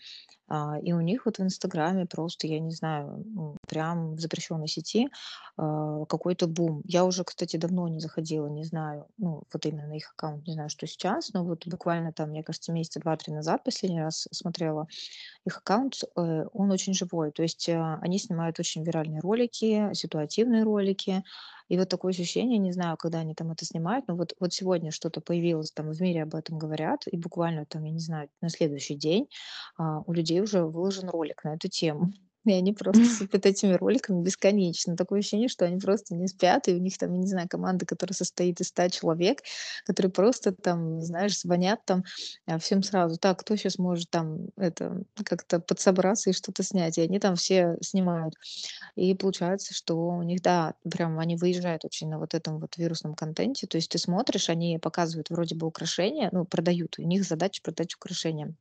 а, 0.49 0.79
и 0.83 0.93
у 0.93 1.01
них 1.01 1.25
вот 1.27 1.39
в 1.39 1.43
"Инстаграме" 1.43 2.07
просто, 2.07 2.47
я 2.47 2.61
не 2.61 2.73
знаю, 2.73 3.23
ну, 3.27 3.57
прям 3.69 4.15
в 4.17 4.21
запрещенной 4.21 4.69
сети, 4.69 5.09
а, 5.57 6.05
какой-то 6.07 6.47
бум. 6.47 6.83
Я 6.85 7.05
уже, 7.05 7.25
кстати, 7.25 7.57
давно 7.57 7.89
не 7.89 8.01
заходила, 8.01 8.47
не 8.49 8.65
знаю, 8.65 9.07
ну, 9.19 9.43
вот 9.53 9.67
именно 9.67 9.87
на 9.89 9.97
их 9.97 10.13
аккаунт, 10.13 10.47
не 10.47 10.53
знаю, 10.55 10.69
что 10.69 10.87
сейчас, 10.87 11.33
но 11.33 11.45
вот 11.45 11.67
буквально 11.67 12.13
там, 12.13 12.31
мне 12.31 12.43
кажется, 12.43 12.73
месяца 12.73 13.01
два-три 13.01 13.33
назад 13.33 13.65
последний 13.65 14.01
раз 14.03 14.29
смотрела 14.33 14.87
их 15.47 15.59
аккаунт, 15.59 15.95
э, 16.17 16.47
он 16.53 16.71
очень 16.71 16.95
живой. 16.95 17.33
То 17.33 17.43
есть, 17.43 17.69
а, 17.69 17.99
они 18.03 18.19
снимают 18.19 18.59
очень 18.61 18.85
виральные 18.85 19.21
ролики, 19.21 19.93
ситуативные 19.95 20.65
ролики. 20.65 21.25
И 21.73 21.79
вот 21.79 21.89
такое 21.89 22.11
ощущение, 22.13 22.59
не 22.59 22.71
знаю, 22.73 22.99
когда 22.99 23.21
они 23.21 23.35
там 23.35 23.51
это 23.51 23.65
снимают, 23.65 24.07
но 24.07 24.15
вот 24.15 24.35
вот 24.39 24.53
сегодня 24.53 24.91
что-то 24.91 25.23
появилось, 25.23 25.73
там 25.73 25.91
в 25.91 26.03
мире 26.03 26.25
об 26.25 26.35
этом 26.35 26.59
говорят, 26.59 27.05
и 27.07 27.17
буквально 27.17 27.65
там, 27.65 27.85
я 27.85 27.93
не 27.93 27.99
знаю, 27.99 28.29
на 28.43 28.51
следующий 28.51 28.95
день 28.95 29.27
а, 29.79 30.01
у 30.03 30.13
людей 30.13 30.43
уже 30.43 30.67
выложен 30.67 31.09
ролик 31.09 31.45
на 31.45 31.55
эту 31.55 31.69
тему. 31.69 32.13
И 32.45 32.53
они 32.53 32.73
просто 32.73 33.09
сыпят 33.09 33.47
этими 33.47 33.75
роликами 33.75 34.23
бесконечно. 34.23 34.97
Такое 34.97 35.21
ощущение, 35.21 35.49
что 35.49 35.65
они 35.65 35.79
просто 35.79 36.15
не 36.17 36.27
спят, 36.27 36.67
и 36.69 36.75
у 36.75 36.79
них 36.79 36.99
там, 36.99 37.13
я 37.13 37.19
не 37.21 37.27
знаю, 37.29 37.49
команда, 37.49 37.87
которая 37.87 38.15
состоит 38.15 38.61
из 38.61 38.69
ста 38.69 38.89
человек, 38.91 39.41
которые 39.85 40.11
просто 40.13 40.53
там, 40.53 41.01
знаешь, 41.03 41.39
звонят 41.39 41.81
там 41.87 42.03
а, 42.47 42.59
всем 42.59 42.83
сразу: 42.83 43.17
"Так, 43.19 43.39
кто 43.41 43.55
сейчас 43.57 43.79
может 43.79 44.11
там 44.11 44.49
это 44.57 45.03
как-то 45.25 45.61
подсобраться 45.61 46.31
и 46.31 46.33
что-то 46.33 46.63
снять?" 46.65 46.99
И 46.99 47.03
они 47.03 47.21
там 47.21 47.37
все 47.37 47.77
снимают. 47.81 48.35
И 48.97 49.15
получается, 49.15 49.75
что 49.75 49.97
у 49.97 50.23
них, 50.23 50.43
да, 50.43 50.75
прям 50.91 51.19
они 51.19 51.37
выезжают 51.37 51.85
очень 51.85 52.09
на 52.09 52.19
вот 52.19 52.35
этом 52.35 52.59
вот 52.61 52.77
вирусном 52.77 53.15
контенте. 53.15 53.67
То 53.67 53.77
есть 53.79 53.91
ты 53.91 53.99
смотришь, 53.99 54.49
они 54.51 54.79
показывают 54.79 55.31
вроде 55.31 55.55
бы 55.57 55.67
украшения, 55.67 56.29
ну, 56.33 56.45
продают, 56.45 56.99
у 56.99 57.03
них 57.03 57.25
задача 57.25 57.63
продать 57.63 57.95
украшения. 57.95 58.55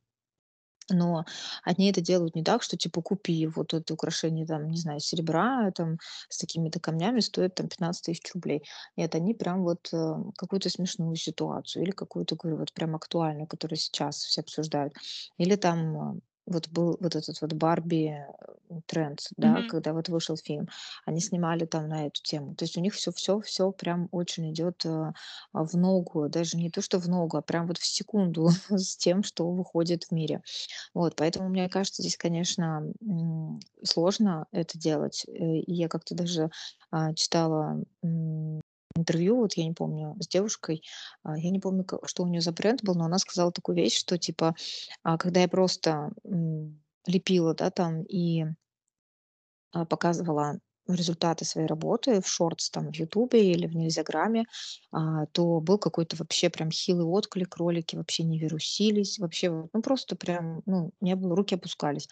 Но 0.90 1.24
они 1.62 1.90
это 1.90 2.00
делают 2.00 2.34
не 2.34 2.42
так, 2.42 2.62
что 2.62 2.76
типа 2.76 3.02
купи 3.02 3.46
вот 3.46 3.74
это 3.74 3.94
украшение 3.94 4.46
там, 4.46 4.68
не 4.68 4.76
знаю, 4.76 5.00
серебра 5.00 5.70
там 5.72 5.98
с 6.28 6.38
такими-то 6.38 6.80
камнями 6.80 7.20
стоит 7.20 7.54
там 7.54 7.68
15 7.68 8.04
тысяч 8.04 8.34
рублей. 8.34 8.62
Нет, 8.96 9.14
они 9.14 9.34
прям 9.34 9.62
вот 9.62 9.88
э, 9.92 10.14
какую-то 10.36 10.68
смешную 10.70 11.16
ситуацию 11.16 11.84
или 11.84 11.90
какую-то, 11.90 12.36
говорю, 12.36 12.58
вот 12.58 12.72
прям 12.72 12.96
актуальную, 12.96 13.46
которую 13.46 13.78
сейчас 13.78 14.16
все 14.16 14.40
обсуждают. 14.40 14.94
Или 15.38 15.56
там 15.56 16.16
э, 16.16 16.20
вот 16.46 16.68
был 16.70 16.96
вот 17.00 17.16
этот 17.16 17.40
вот 17.40 17.52
Барби 17.54 18.08
э, 18.70 18.80
тренд, 18.86 19.20
да, 19.36 19.62
Мгм. 19.62 19.64
когда 19.64 19.92
вот 19.92 20.08
вышел 20.08 20.36
фильм, 20.36 20.68
они 21.04 21.20
снимали 21.20 21.66
там 21.66 21.88
на 21.88 22.06
эту 22.06 22.20
тему. 22.22 22.54
То 22.54 22.64
есть 22.64 22.76
у 22.76 22.80
них 22.80 22.94
все, 22.94 23.12
все, 23.12 23.40
все 23.40 23.70
прям 23.72 24.08
очень 24.12 24.50
идет 24.52 24.84
э, 24.84 25.12
а, 25.52 25.64
в 25.64 25.74
ногу, 25.74 26.28
даже 26.28 26.56
не 26.56 26.70
то, 26.70 26.82
что 26.82 26.98
в 26.98 27.08
ногу, 27.08 27.36
а 27.36 27.42
прям 27.42 27.66
вот 27.66 27.78
в 27.78 27.86
секунду 27.86 28.48
с 28.70 28.96
тем, 28.96 29.22
что 29.22 29.50
выходит 29.50 30.04
в 30.04 30.12
мире. 30.12 30.42
Вот, 30.94 31.16
поэтому, 31.16 31.48
мне 31.48 31.68
кажется, 31.68 32.02
здесь, 32.02 32.16
конечно, 32.16 32.84
сложно 33.84 34.46
это 34.52 34.78
делать. 34.78 35.24
Э, 35.28 35.32
и 35.32 35.72
я 35.72 35.88
как-то 35.88 36.14
даже, 36.14 36.50
а, 36.90 37.14
читала, 37.14 37.82
интервью, 38.96 39.36
вот 39.38 39.54
я 39.54 39.64
не 39.64 39.72
помню, 39.72 40.16
с 40.20 40.28
девушкой, 40.28 40.82
а, 41.24 41.38
я 41.38 41.50
не 41.50 41.60
помню, 41.60 41.86
что 42.06 42.22
у 42.24 42.26
нее 42.28 42.40
за 42.40 42.52
бренд 42.52 42.82
был, 42.84 42.94
но 42.94 43.04
она 43.06 43.18
сказала 43.18 43.52
такую 43.52 43.76
вещь, 43.76 43.98
что 43.98 44.18
типа, 44.18 44.54
а, 45.02 45.18
когда 45.18 45.40
я 45.42 45.48
просто, 45.48 46.12
лепила, 47.06 47.54
да, 47.54 47.70
там 47.70 48.02
и 48.04 48.44
а, 49.72 49.84
показывала 49.86 50.58
результаты 50.88 51.44
своей 51.44 51.68
работы 51.68 52.20
в 52.20 52.26
шортс 52.28 52.68
там 52.70 52.90
в 52.92 52.96
"Ютубе" 52.96 53.52
или 53.52 53.66
в 53.68 53.76
"Нельзяграме", 53.76 54.44
то 55.32 55.60
был 55.60 55.78
какой-то 55.78 56.16
вообще 56.16 56.50
прям 56.50 56.70
хилый 56.72 57.06
отклик, 57.06 57.56
ролики 57.56 57.94
вообще 57.94 58.24
не 58.24 58.38
вирусились, 58.38 59.18
вообще 59.20 59.50
ну, 59.72 59.80
просто 59.82 60.16
прям, 60.16 60.62
ну, 60.66 60.90
не 61.00 61.14
было, 61.14 61.36
руки 61.36 61.54
опускались. 61.54 62.08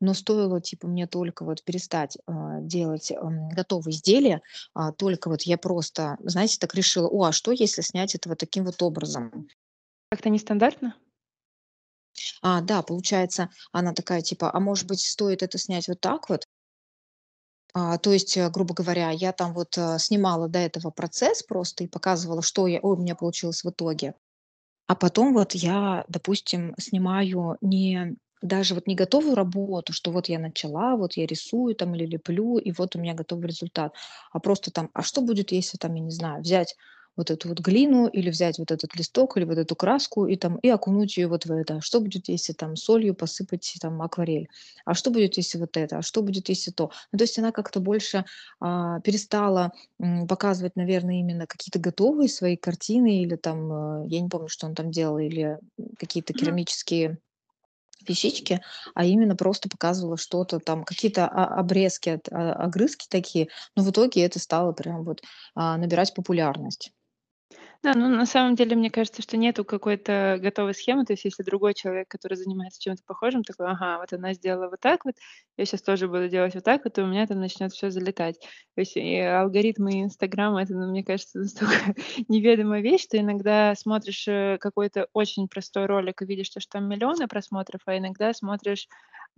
Но 0.00 0.14
стоило, 0.14 0.60
типа, 0.62 0.88
мне 0.88 1.06
только 1.06 1.44
вот 1.44 1.62
перестать, 1.62 2.16
а, 2.26 2.60
делать, 2.60 3.12
ам, 3.12 3.50
готовые 3.50 3.94
изделия, 3.94 4.40
а, 4.74 4.92
только 4.92 5.28
вот 5.28 5.42
я 5.42 5.58
просто, 5.58 6.16
знаете, 6.20 6.56
так 6.58 6.74
решила: 6.74 7.06
"О, 7.08 7.24
а 7.24 7.32
что, 7.32 7.52
если 7.52 7.82
снять 7.82 8.14
это 8.14 8.28
вот 8.30 8.38
таким 8.38 8.64
вот 8.64 8.82
образом?" 8.82 9.48
Как-то 10.10 10.30
нестандартно? 10.30 10.94
А, 12.42 12.60
да, 12.62 12.82
получается, 12.82 13.50
она 13.72 13.92
такая 13.92 14.22
типа: 14.22 14.50
"А 14.52 14.60
может 14.60 14.86
быть, 14.86 15.00
стоит 15.00 15.42
это 15.42 15.58
снять 15.58 15.88
вот 15.88 16.00
так 16.00 16.28
вот?" 16.30 16.46
А, 17.74 17.98
то 17.98 18.12
есть, 18.12 18.36
э, 18.36 18.48
грубо 18.50 18.74
говоря, 18.74 19.10
я 19.10 19.32
там 19.32 19.52
вот, 19.54 19.76
э, 19.78 19.98
снимала 19.98 20.48
до 20.48 20.58
этого 20.58 20.90
процесс 20.90 21.42
просто 21.42 21.84
и 21.84 21.86
показывала, 21.86 22.42
что 22.42 22.66
я 22.66 22.80
ой, 22.80 22.96
у 22.96 23.00
меня 23.00 23.14
получилось 23.14 23.62
в 23.64 23.70
итоге. 23.70 24.14
А 24.88 24.96
потом 24.96 25.34
вот 25.34 25.52
я, 25.54 26.04
допустим, 26.08 26.74
снимаю 26.78 27.58
не 27.62 28.16
даже 28.42 28.74
вот 28.74 28.86
не 28.86 28.94
готовую 28.94 29.34
работу, 29.34 29.92
что 29.92 30.10
вот 30.12 30.28
я 30.28 30.38
начала, 30.38 30.96
вот 30.96 31.14
я 31.14 31.26
рисую 31.26 31.74
там 31.74 31.94
или 31.94 32.06
леплю, 32.06 32.58
и 32.58 32.72
вот 32.72 32.96
у 32.96 32.98
меня 33.00 33.14
готовый 33.14 33.48
результат, 33.48 33.94
а 34.32 34.40
просто 34.40 34.70
там, 34.70 34.90
а 34.94 35.02
что 35.02 35.20
будет, 35.22 35.52
если 35.52 35.76
там, 35.78 35.94
я 35.94 36.02
не 36.02 36.10
знаю, 36.10 36.42
взять 36.42 36.76
вот 37.16 37.30
эту 37.30 37.48
вот 37.48 37.60
глину 37.60 38.06
или 38.06 38.30
взять 38.30 38.58
вот 38.58 38.70
этот 38.70 38.94
листок 38.96 39.36
или 39.36 39.44
вот 39.44 39.58
эту 39.58 39.74
краску 39.76 40.26
и 40.26 40.36
там 40.36 40.56
и 40.58 40.68
окунуть 40.68 41.16
ее 41.18 41.26
вот 41.28 41.44
в 41.44 41.50
это. 41.52 41.76
А 41.76 41.80
Что 41.80 42.00
будет, 42.00 42.28
если 42.28 42.52
там 42.52 42.76
солью 42.76 43.14
посыпать 43.14 43.74
там 43.80 44.00
акварель? 44.00 44.48
А 44.84 44.94
что 44.94 45.10
будет, 45.10 45.36
если 45.36 45.58
вот 45.58 45.76
это? 45.76 45.98
А 45.98 46.02
что 46.02 46.22
будет, 46.22 46.48
если 46.48 46.70
то? 46.70 46.90
Ну, 47.12 47.18
то 47.18 47.24
есть 47.24 47.38
она 47.38 47.52
как-то 47.52 47.80
больше 47.80 48.24
а, 48.60 49.00
перестала 49.00 49.72
м, 50.00 50.26
показывать, 50.28 50.76
наверное, 50.76 51.16
именно 51.20 51.46
какие-то 51.46 51.78
готовые 51.78 52.28
свои 52.28 52.56
картины 52.56 53.22
или 53.22 53.36
там, 53.36 54.04
э, 54.04 54.08
я 54.08 54.20
не 54.20 54.28
помню, 54.28 54.48
что 54.48 54.66
он 54.66 54.74
там 54.74 54.90
делал, 54.90 55.18
или 55.18 55.58
какие-то 55.98 56.32
Мгм. 56.34 56.60
керамические 56.72 57.18
вещички, 58.08 58.60
а 58.94 59.04
именно 59.04 59.36
просто 59.36 59.68
показывала 59.68 60.16
что-то 60.16 60.58
там, 60.60 60.84
какие-то 60.84 61.26
а- 61.26 61.58
обрезки, 61.60 62.20
а, 62.30 62.52
огрызки 62.52 63.06
такие, 63.08 63.48
но 63.76 63.82
в 63.82 63.90
итоге 63.90 64.22
это 64.24 64.38
стало 64.38 64.72
прям 64.72 65.04
вот 65.04 65.22
а, 65.54 65.76
набирать 65.76 66.14
популярность. 66.14 66.92
Да, 67.82 67.94
ну, 67.94 68.08
на 68.10 68.26
самом 68.26 68.56
деле, 68.56 68.76
мне 68.76 68.90
кажется, 68.90 69.22
что 69.22 69.38
нету 69.38 69.64
какой-то 69.64 70.38
готовой 70.42 70.74
схемы. 70.74 71.06
То 71.06 71.14
есть, 71.14 71.24
если 71.24 71.42
другой 71.42 71.72
человек, 71.72 72.08
который 72.08 72.34
занимается 72.34 72.78
чем-то 72.78 73.02
похожим, 73.06 73.42
такой: 73.42 73.68
"Ага, 73.68 73.98
вот 73.98 74.12
она 74.12 74.34
сделала 74.34 74.68
вот 74.68 74.80
так 74.80 75.06
вот, 75.06 75.14
я 75.56 75.64
сейчас 75.64 75.80
тоже 75.80 76.06
буду 76.06 76.28
делать 76.28 76.54
вот 76.54 76.62
так 76.64 76.84
вот, 76.84 76.98
и 76.98 77.00
у 77.00 77.06
меня 77.06 77.26
там 77.26 77.40
начнет 77.40 77.72
все 77.72 77.90
залетать". 77.90 78.38
То 78.74 78.80
есть, 78.82 78.96
и 78.98 79.16
алгоритмы 79.18 80.02
"Инстаграма"- 80.02 80.62
это, 80.62 80.74
ну, 80.74 80.90
мне 80.90 81.02
кажется, 81.02 81.38
настолько 81.94 81.94
неведомая 82.28 82.82
вещь, 82.82 83.04
что 83.04 83.16
иногда 83.18 83.74
смотришь, 83.74 84.28
э, 84.28 84.58
какой-то 84.60 85.08
очень 85.14 85.48
простой 85.48 85.86
ролик 85.86 86.20
и 86.20 86.26
видишь, 86.26 86.50
то, 86.50 86.60
что 86.60 86.72
там 86.72 86.86
миллионы 86.86 87.28
просмотров, 87.28 87.80
а 87.86 87.96
иногда 87.96 88.34
смотришь, 88.34 88.88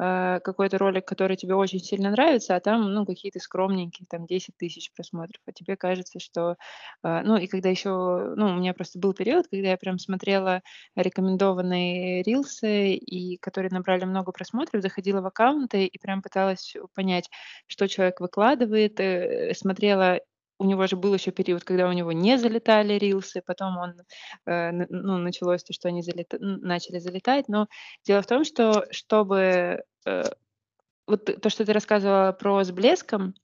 э, 0.00 0.40
какой-то 0.40 0.78
ролик, 0.78 1.06
который 1.06 1.36
тебе 1.36 1.54
очень 1.54 1.78
сильно 1.80 2.10
нравится, 2.10 2.56
а 2.56 2.60
там, 2.60 2.92
ну, 2.92 3.06
какие-то 3.06 3.38
скромненькие, 3.40 4.06
там 4.10 4.26
10 4.26 4.56
тысяч 4.56 4.92
просмотров. 4.92 5.40
А 5.46 5.52
тебе 5.52 5.76
кажется, 5.76 6.18
что 6.18 6.56
а, 7.02 7.22
ну, 7.22 7.36
и 7.36 7.46
когда 7.46 7.68
еще, 7.68 8.31
ну, 8.36 8.48
у 8.48 8.54
меня 8.54 8.74
просто 8.74 8.98
был 8.98 9.14
период, 9.14 9.46
когда 9.48 9.68
я 9.70 9.76
прям 9.76 9.98
смотрела 9.98 10.62
рекомендованные 10.96 12.22
рилсы, 12.22 12.94
и 12.94 13.36
которые 13.38 13.70
набрали 13.70 14.04
много 14.04 14.32
просмотров, 14.32 14.82
заходила 14.82 15.20
в 15.20 15.26
аккаунты 15.26 15.86
и 15.86 15.98
прям 15.98 16.22
пыталась 16.22 16.74
понять, 16.94 17.28
что 17.66 17.88
человек 17.88 18.20
выкладывает, 18.20 19.00
э, 19.00 19.54
смотрела 19.54 20.20
у 20.58 20.64
него 20.64 20.86
же 20.86 20.96
был 20.96 21.12
еще 21.12 21.32
период, 21.32 21.64
когда 21.64 21.88
у 21.88 21.92
него 21.92 22.12
не 22.12 22.38
залетали 22.38 22.94
рилсы, 22.94 23.42
потом 23.44 23.76
он, 23.78 23.94
э, 24.46 24.70
ну, 24.70 25.18
началось 25.18 25.64
то, 25.64 25.72
что 25.72 25.88
они 25.88 26.02
залета- 26.02 26.38
начали 26.38 26.98
залетать. 26.98 27.48
Но 27.48 27.66
дело 28.04 28.22
в 28.22 28.26
том, 28.26 28.44
что 28.44 28.86
чтобы 28.92 29.82
э, 30.06 30.22
вот 31.06 31.24
то, 31.42 31.50
что 31.50 31.64
ты 31.64 31.72
рассказывала 31.72 32.32
про 32.32 32.64
с 32.64 32.70
блеском, 32.70 33.34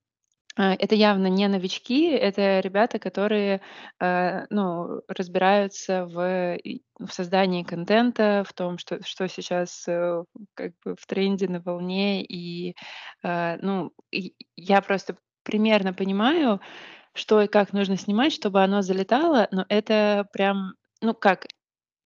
это 0.62 0.94
явно 0.94 1.28
не 1.28 1.46
новички, 1.48 2.08
это 2.10 2.60
ребята, 2.60 2.98
которые, 2.98 3.60
э, 4.00 4.46
ну, 4.50 5.02
разбираются 5.08 6.06
в 6.06 6.58
в 6.98 7.12
создании 7.12 7.62
контента, 7.62 8.44
в 8.48 8.52
том, 8.52 8.76
что 8.78 9.02
что 9.04 9.28
сейчас, 9.28 9.84
э, 9.88 10.24
как 10.54 10.72
бы 10.84 10.96
в 10.98 11.06
тренде, 11.06 11.48
на 11.48 11.60
волне. 11.60 12.24
И, 12.24 12.74
э, 13.22 13.56
ну, 13.62 13.92
я 14.56 14.82
просто 14.82 15.16
примерно 15.44 15.92
понимаю, 15.94 16.60
что 17.14 17.42
и 17.42 17.48
как 17.48 17.72
нужно 17.72 17.96
снимать, 17.96 18.32
чтобы 18.32 18.62
оно 18.62 18.82
залетало, 18.82 19.48
но 19.52 19.64
это 19.68 20.28
прям, 20.32 20.74
ну 21.02 21.14
как, 21.14 21.46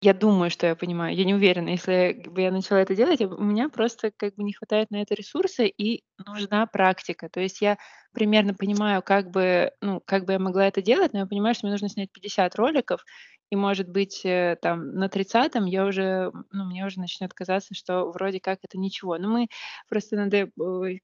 я 0.02 0.14
думаю, 0.14 0.50
что 0.50 0.66
я 0.68 0.76
понимаю. 0.76 1.16
Я 1.16 1.26
не 1.26 1.34
уверена, 1.34 1.70
если 1.70 2.24
бы 2.30 2.42
я 2.42 2.52
начала 2.52 2.80
это 2.80 2.96
делать, 2.96 3.22
у 3.22 3.44
меня 3.44 3.68
просто 3.70 4.12
как 4.16 4.36
бы 4.36 4.44
не 4.44 4.54
хватает 4.54 4.92
на 4.92 5.02
это 5.02 5.14
ресурса 5.14 5.64
и 5.64 6.04
нужна 6.26 6.66
практика. 6.68 7.30
То 7.30 7.42
есть 7.42 7.62
я 7.62 7.78
примерно 8.14 8.54
понимаю, 8.54 9.02
как 9.04 9.30
бы, 9.32 9.72
ну, 9.82 10.02
как 10.06 10.26
бы 10.26 10.34
я 10.34 10.40
могла 10.40 10.68
это 10.68 10.82
делать, 10.82 11.12
но 11.14 11.20
я 11.20 11.26
понимаю, 11.26 11.54
что 11.54 11.66
мне 11.68 11.74
нужно 11.74 11.90
снять 11.90 12.12
50 12.14 12.56
роликов, 12.56 13.04
и, 13.52 13.56
может 13.56 13.90
быть, 13.90 14.22
э, 14.26 14.58
там 14.62 14.94
на 14.94 15.10
30-м 15.10 15.66
я 15.66 15.86
уже, 15.86 16.32
ну, 16.52 16.66
мне 16.66 16.86
уже 16.86 17.00
начнет 17.00 17.34
казаться, 17.34 17.74
что 17.74 18.12
вроде 18.12 18.40
как 18.40 18.60
это 18.64 18.78
ничего. 18.78 19.18
Но 19.18 19.28
мы 19.30 19.48
просто 19.90 20.16
надо 20.16 20.50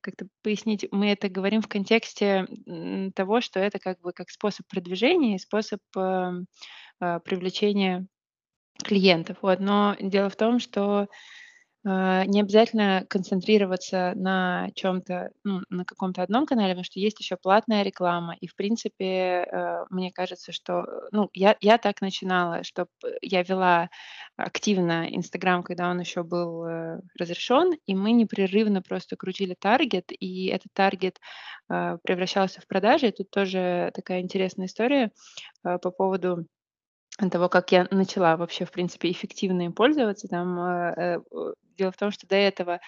как-то 0.01 0.27
пояснить, 0.43 0.87
мы 0.91 1.11
это 1.11 1.27
говорим 1.27 1.61
в 1.61 1.67
контексте 1.67 2.45
того, 3.15 3.41
что 3.41 3.59
это 3.59 3.79
как 3.79 3.99
бы 4.01 4.13
как 4.13 4.29
способ 4.29 4.67
продвижения 4.67 5.39
способ 5.39 5.79
э, 5.97 6.31
э, 7.01 7.19
привлечения 7.21 8.07
клиентов. 8.83 9.37
Вот. 9.41 9.59
Но 9.59 9.95
дело 9.99 10.29
в 10.29 10.35
том, 10.35 10.59
что 10.59 11.07
э, 11.85 12.23
не 12.25 12.41
обязательно 12.41 13.05
концентрироваться 13.09 14.13
на 14.15 14.69
чем-то, 14.75 15.31
ну, 15.43 15.61
на 15.69 15.85
каком-то 15.85 16.23
одном 16.23 16.45
канале, 16.45 16.73
потому 16.73 16.83
что 16.83 16.99
есть 16.99 17.19
еще 17.19 17.37
платная 17.37 17.83
реклама. 17.83 18.35
И, 18.41 18.47
в 18.47 18.55
принципе, 18.55 19.05
э, 19.05 19.85
мне 19.89 20.11
кажется, 20.11 20.51
что, 20.51 20.85
ну, 21.11 21.29
я, 21.33 21.55
я 21.61 21.77
так 21.77 22.01
начинала, 22.01 22.63
что 22.63 22.87
я 23.21 23.43
вела 23.43 23.89
активно 24.37 25.07
Инстаграм, 25.09 25.63
когда 25.63 25.89
он 25.89 25.99
еще 25.99 26.23
был 26.23 26.65
э, 26.65 26.99
разрешен, 27.17 27.73
и 27.85 27.95
мы 27.95 28.11
непрерывно 28.11 28.81
просто 28.81 29.15
крутили 29.15 29.55
таргет, 29.57 30.11
и 30.11 30.47
этот 30.47 30.73
таргет 30.73 31.19
э, 31.69 31.97
превращался 32.03 32.61
в 32.61 32.67
продажи. 32.67 33.07
И 33.07 33.11
тут 33.11 33.29
тоже 33.29 33.91
такая 33.93 34.21
интересная 34.21 34.67
история 34.67 35.11
э, 35.63 35.77
по 35.79 35.91
поводу 35.91 36.45
того, 37.17 37.49
как 37.49 37.71
я 37.71 37.87
начала 37.91 38.37
вообще, 38.37 38.65
в 38.65 38.71
принципе, 38.71 39.11
эффективно 39.11 39.63
им 39.63 39.73
пользоваться, 39.73 40.27
там, 40.27 40.59
э, 40.59 41.19
э, 41.31 41.53
Дело 41.77 41.91
в 41.91 41.97
том, 41.97 42.11
что 42.11 42.27
до 42.27 42.35
этого 42.35 42.79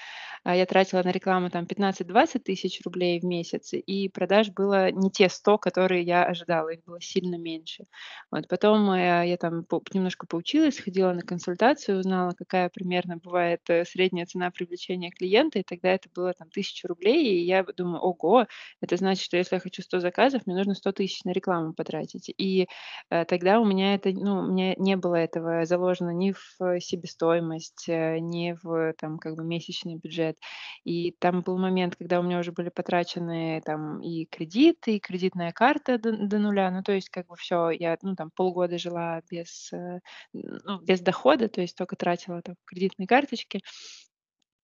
а, 0.44 0.56
я 0.56 0.66
тратила 0.66 1.04
на 1.04 1.12
рекламу 1.12 1.50
там 1.50 1.66
15-20 1.66 2.40
тысяч 2.40 2.82
рублей 2.86 3.20
в 3.20 3.26
месяц, 3.26 3.74
и 3.74 4.08
продаж 4.10 4.50
было 4.52 4.92
не 4.92 5.12
те 5.12 5.28
100, 5.30 5.58
которые 5.58 6.04
я 6.04 6.24
ожидала, 6.26 6.70
их 6.70 6.84
было 6.86 7.02
сильно 7.02 7.36
меньше. 7.36 7.86
Вот. 8.32 8.48
Потом 8.48 8.90
э, 8.92 9.28
я 9.28 9.38
там 9.38 9.66
немножко 9.94 10.26
поучилась, 10.26 10.80
ходила 10.80 11.12
на 11.12 11.22
консультацию, 11.22 12.00
узнала, 12.00 12.32
какая 12.38 12.70
примерно 12.70 13.18
бывает 13.18 13.62
э, 13.70 13.84
средняя 13.84 14.26
цена 14.26 14.52
привлечения 14.52 15.12
клиента, 15.12 15.60
и 15.60 15.64
тогда 15.64 15.90
это 15.90 16.10
было 16.16 16.34
там 16.34 16.48
1000 16.48 16.88
рублей, 16.88 17.42
и 17.42 17.46
я 17.46 17.64
думаю, 17.64 18.02
ого, 18.02 18.48
это 18.82 18.96
значит, 18.96 19.24
что 19.24 19.38
если 19.38 19.56
я 19.56 19.60
хочу 19.60 19.82
100 19.82 20.00
заказов, 20.00 20.44
мне 20.46 20.56
нужно 20.56 20.76
100 20.76 20.92
тысяч 20.94 21.24
на 21.26 21.32
рекламу 21.32 21.74
потратить. 21.74 22.34
И 22.38 22.68
э, 23.10 23.26
тогда 23.26 23.60
у 23.60 23.66
меня 23.66 23.96
это, 23.96 24.12
ну, 24.12 24.40
у 24.40 24.48
меня 24.48 24.76
не 24.78 24.96
было 24.96 25.16
этого 25.16 25.66
заложено 25.66 26.12
ни 26.12 26.32
в 26.32 26.80
себестоимость, 26.80 27.86
ни 27.88 28.56
в 28.64 28.77
там 28.98 29.20
как 29.20 29.36
бы 29.36 29.44
месячный 29.44 29.96
бюджет. 29.96 30.38
И 30.84 31.12
там 31.20 31.42
был 31.42 31.58
момент, 31.58 31.96
когда 31.96 32.20
у 32.20 32.24
меня 32.24 32.40
уже 32.40 32.52
были 32.52 32.70
потрачены 32.70 33.62
там 33.66 34.02
и 34.02 34.26
кредит, 34.26 34.88
и 34.88 35.00
кредитная 35.00 35.52
карта 35.52 35.98
до, 35.98 36.12
до 36.12 36.40
нуля. 36.40 36.72
Ну, 36.72 36.84
то 36.84 36.92
есть 36.92 37.10
как 37.10 37.28
бы 37.28 37.36
все, 37.36 37.70
я 37.70 37.98
ну, 38.02 38.16
там 38.16 38.32
полгода 38.32 38.78
жила 38.78 39.22
без, 39.30 39.72
э, 39.74 40.00
ну, 40.34 40.80
без 40.82 41.02
дохода, 41.02 41.50
то 41.50 41.62
есть 41.62 41.76
только 41.78 41.96
тратила 41.96 42.42
там 42.42 42.56
кредитные 42.66 43.08
карточки. 43.08 43.62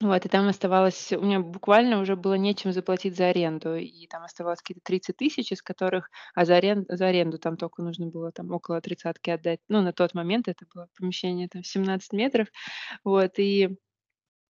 Вот, 0.03 0.25
и 0.25 0.29
там 0.29 0.47
оставалось, 0.49 1.13
у 1.13 1.21
меня 1.21 1.39
буквально 1.39 2.01
уже 2.01 2.17
было 2.17 2.33
нечем 2.33 2.73
заплатить 2.73 3.15
за 3.15 3.27
аренду, 3.27 3.75
и 3.75 4.05
там 4.07 4.23
оставалось 4.23 4.59
какие-то 4.59 4.81
30 4.83 5.15
тысяч, 5.15 5.51
из 5.53 5.61
которых, 5.61 6.09
а 6.35 6.43
за, 6.43 6.57
арен, 6.57 6.85
за 6.89 7.07
аренду 7.07 7.37
там 7.37 7.55
только 7.55 7.81
нужно 7.81 8.07
было 8.07 8.31
там 8.33 8.51
около 8.51 8.81
тридцатки 8.81 9.29
отдать. 9.29 9.59
Ну, 9.69 9.81
на 9.81 9.93
тот 9.93 10.13
момент 10.13 10.49
это 10.49 10.65
было 10.73 10.89
помещение 10.97 11.47
там 11.47 11.63
17 11.63 12.11
метров, 12.11 12.49
вот, 13.05 13.39
и 13.39 13.77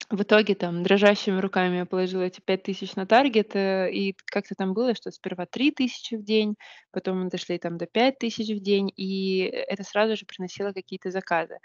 в 0.09 0.21
итоге 0.21 0.55
там 0.55 0.83
дрожащими 0.83 1.39
руками 1.39 1.77
я 1.77 1.85
положила 1.85 2.21
эти 2.23 2.41
5000 2.41 2.95
на 2.95 3.05
таргет, 3.05 3.55
э, 3.55 3.91
и 3.91 4.15
как-то 4.25 4.55
там 4.55 4.73
было, 4.73 4.95
что 4.95 5.11
сперва 5.11 5.45
3000 5.45 6.15
в 6.15 6.23
день, 6.23 6.55
потом 6.91 7.23
мы 7.23 7.29
дошли 7.29 7.57
там 7.57 7.77
до 7.77 7.85
5000 7.87 8.55
в 8.55 8.61
день, 8.61 8.91
и 8.95 9.41
это 9.41 9.83
сразу 9.83 10.15
же 10.15 10.25
приносило 10.25 10.71
какие-то 10.71 11.11
заказы. 11.11 11.57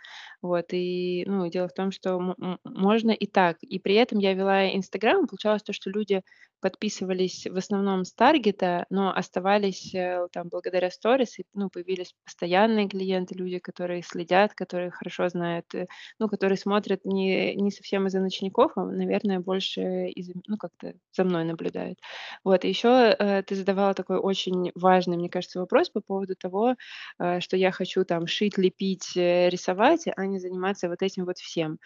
Вот, 0.42 0.66
и, 0.72 1.24
ну, 1.26 1.48
дело 1.48 1.68
в 1.68 1.74
том, 1.74 1.90
что 1.90 2.34
можно 2.64 3.10
и 3.10 3.26
так. 3.26 3.58
И 3.62 3.78
при 3.78 3.94
этом 3.94 4.18
я 4.18 4.34
вела 4.34 4.74
Инстаграм, 4.74 5.26
получалось 5.26 5.62
то, 5.62 5.72
что 5.72 5.90
люди 5.90 6.22
подписывались 6.60 7.46
в 7.46 7.56
основном 7.56 8.04
с 8.04 8.12
таргета, 8.12 8.86
но 8.90 9.14
оставались 9.14 9.94
э, 9.94 10.26
там 10.32 10.48
благодаря 10.48 10.90
сторис, 10.90 11.38
и, 11.38 11.44
ну, 11.54 11.70
появились 11.70 12.14
постоянные 12.24 12.88
клиенты, 12.88 13.34
люди, 13.34 13.58
которые 13.58 14.02
следят, 14.02 14.54
которые 14.54 14.90
хорошо 14.90 15.28
знают, 15.28 15.66
э, 15.74 15.86
ну, 16.18 16.28
которые 16.28 16.58
смотрят 16.58 17.04
не, 17.04 17.54
не 17.54 17.70
совсем 17.70 18.06
из-за 18.06 18.20
ночников, 18.28 18.72
а, 18.76 18.84
наверное, 18.84 19.40
больше 19.40 20.08
из, 20.08 20.30
ну, 20.46 20.56
как-то 20.56 20.94
за 21.12 21.24
мной 21.24 21.44
наблюдают. 21.44 21.98
Вот, 22.44 22.64
и 22.64 22.68
еще 22.68 23.16
э, 23.18 23.42
ты 23.42 23.54
задавала 23.54 23.94
такой 23.94 24.18
очень 24.18 24.70
важный, 24.74 25.16
мне 25.16 25.28
кажется, 25.28 25.58
вопрос 25.60 25.90
по 25.90 26.00
поводу 26.00 26.36
того, 26.36 26.76
э, 27.18 27.40
что 27.40 27.56
я 27.56 27.72
хочу 27.72 28.04
там 28.04 28.26
шить, 28.26 28.58
лепить, 28.58 29.16
э, 29.16 29.48
рисовать, 29.48 30.06
а 30.16 30.26
не 30.26 30.38
заниматься 30.38 30.88
вот 30.88 31.02
этим 31.02 31.24
вот 31.24 31.38
всем. 31.38 31.78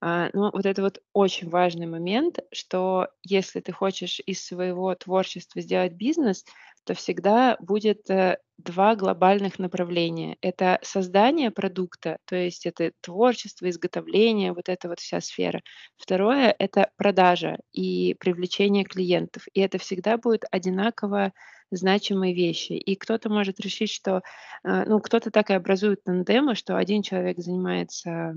А, 0.00 0.30
ну, 0.32 0.50
вот 0.52 0.66
это 0.66 0.82
вот 0.82 1.00
очень 1.12 1.48
важный 1.48 1.86
момент, 1.86 2.38
что 2.52 3.08
если 3.22 3.60
ты 3.60 3.72
хочешь 3.72 4.20
из 4.26 4.44
своего 4.44 4.94
творчества 4.94 5.60
сделать 5.60 5.92
бизнес, 5.92 6.44
то 6.90 6.94
всегда 6.94 7.56
будет 7.60 8.10
э, 8.10 8.38
два 8.58 8.96
глобальных 8.96 9.60
направления. 9.60 10.36
Это 10.40 10.80
создание 10.82 11.52
продукта, 11.52 12.18
то 12.24 12.34
есть 12.34 12.66
это 12.66 12.90
творчество, 13.00 13.70
изготовление, 13.70 14.52
вот 14.52 14.68
эта 14.68 14.88
вот 14.88 14.98
вся 14.98 15.20
сфера. 15.20 15.62
Второе– 15.96 16.52
это 16.58 16.90
продажа 16.96 17.58
и 17.70 18.16
привлечение 18.18 18.82
клиентов. 18.82 19.44
И 19.52 19.60
это 19.60 19.78
всегда 19.78 20.16
будет 20.18 20.42
одинаково 20.50 21.32
значимые 21.70 22.34
вещи. 22.34 22.72
И 22.72 22.96
кто-то 22.96 23.28
может 23.30 23.60
решить, 23.60 23.90
что, 23.92 24.22
э, 24.64 24.84
ну, 24.86 24.98
кто-то 24.98 25.30
так 25.30 25.50
и 25.50 25.54
образует 25.54 26.02
тандемы, 26.02 26.56
что 26.56 26.76
один 26.76 27.02
человек 27.02 27.38
занимается 27.38 28.34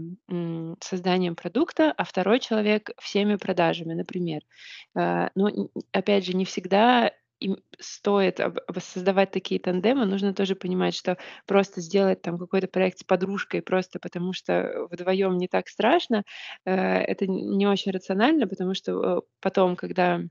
созданием 0.79 1.35
продукта, 1.35 1.91
а 1.97 2.03
второй 2.03 2.39
человек 2.39 2.91
всеми 3.01 3.35
продажами, 3.35 3.95
например. 3.95 4.43
Э, 4.95 5.29
но, 5.33 5.49
опять 5.91 6.27
же, 6.27 6.35
не 6.35 6.45
всегда 6.45 7.11
им 7.43 7.58
стоит 7.79 8.39
создавать 8.79 9.32
такие 9.32 9.60
тандемы, 9.60 10.06
нужно 10.06 10.34
тоже 10.34 10.56
понимать, 10.56 10.95
что 10.95 11.17
просто 11.45 11.82
сделать 11.82 12.21
там 12.21 12.38
какой-то 12.38 12.67
проект 12.67 12.99
с 12.99 13.03
подружкой 13.03 13.62
просто 13.62 13.99
потому, 13.99 14.34
что 14.34 14.88
вдвоем 14.89 15.38
не 15.38 15.47
так 15.47 15.67
страшно, 15.67 16.23
э, 16.65 16.73
это 16.73 17.27
не 17.27 17.67
очень 17.67 17.91
рационально, 17.91 18.47
потому 18.47 18.73
что 18.73 19.23
потом, 19.41 19.75
когда 19.75 20.21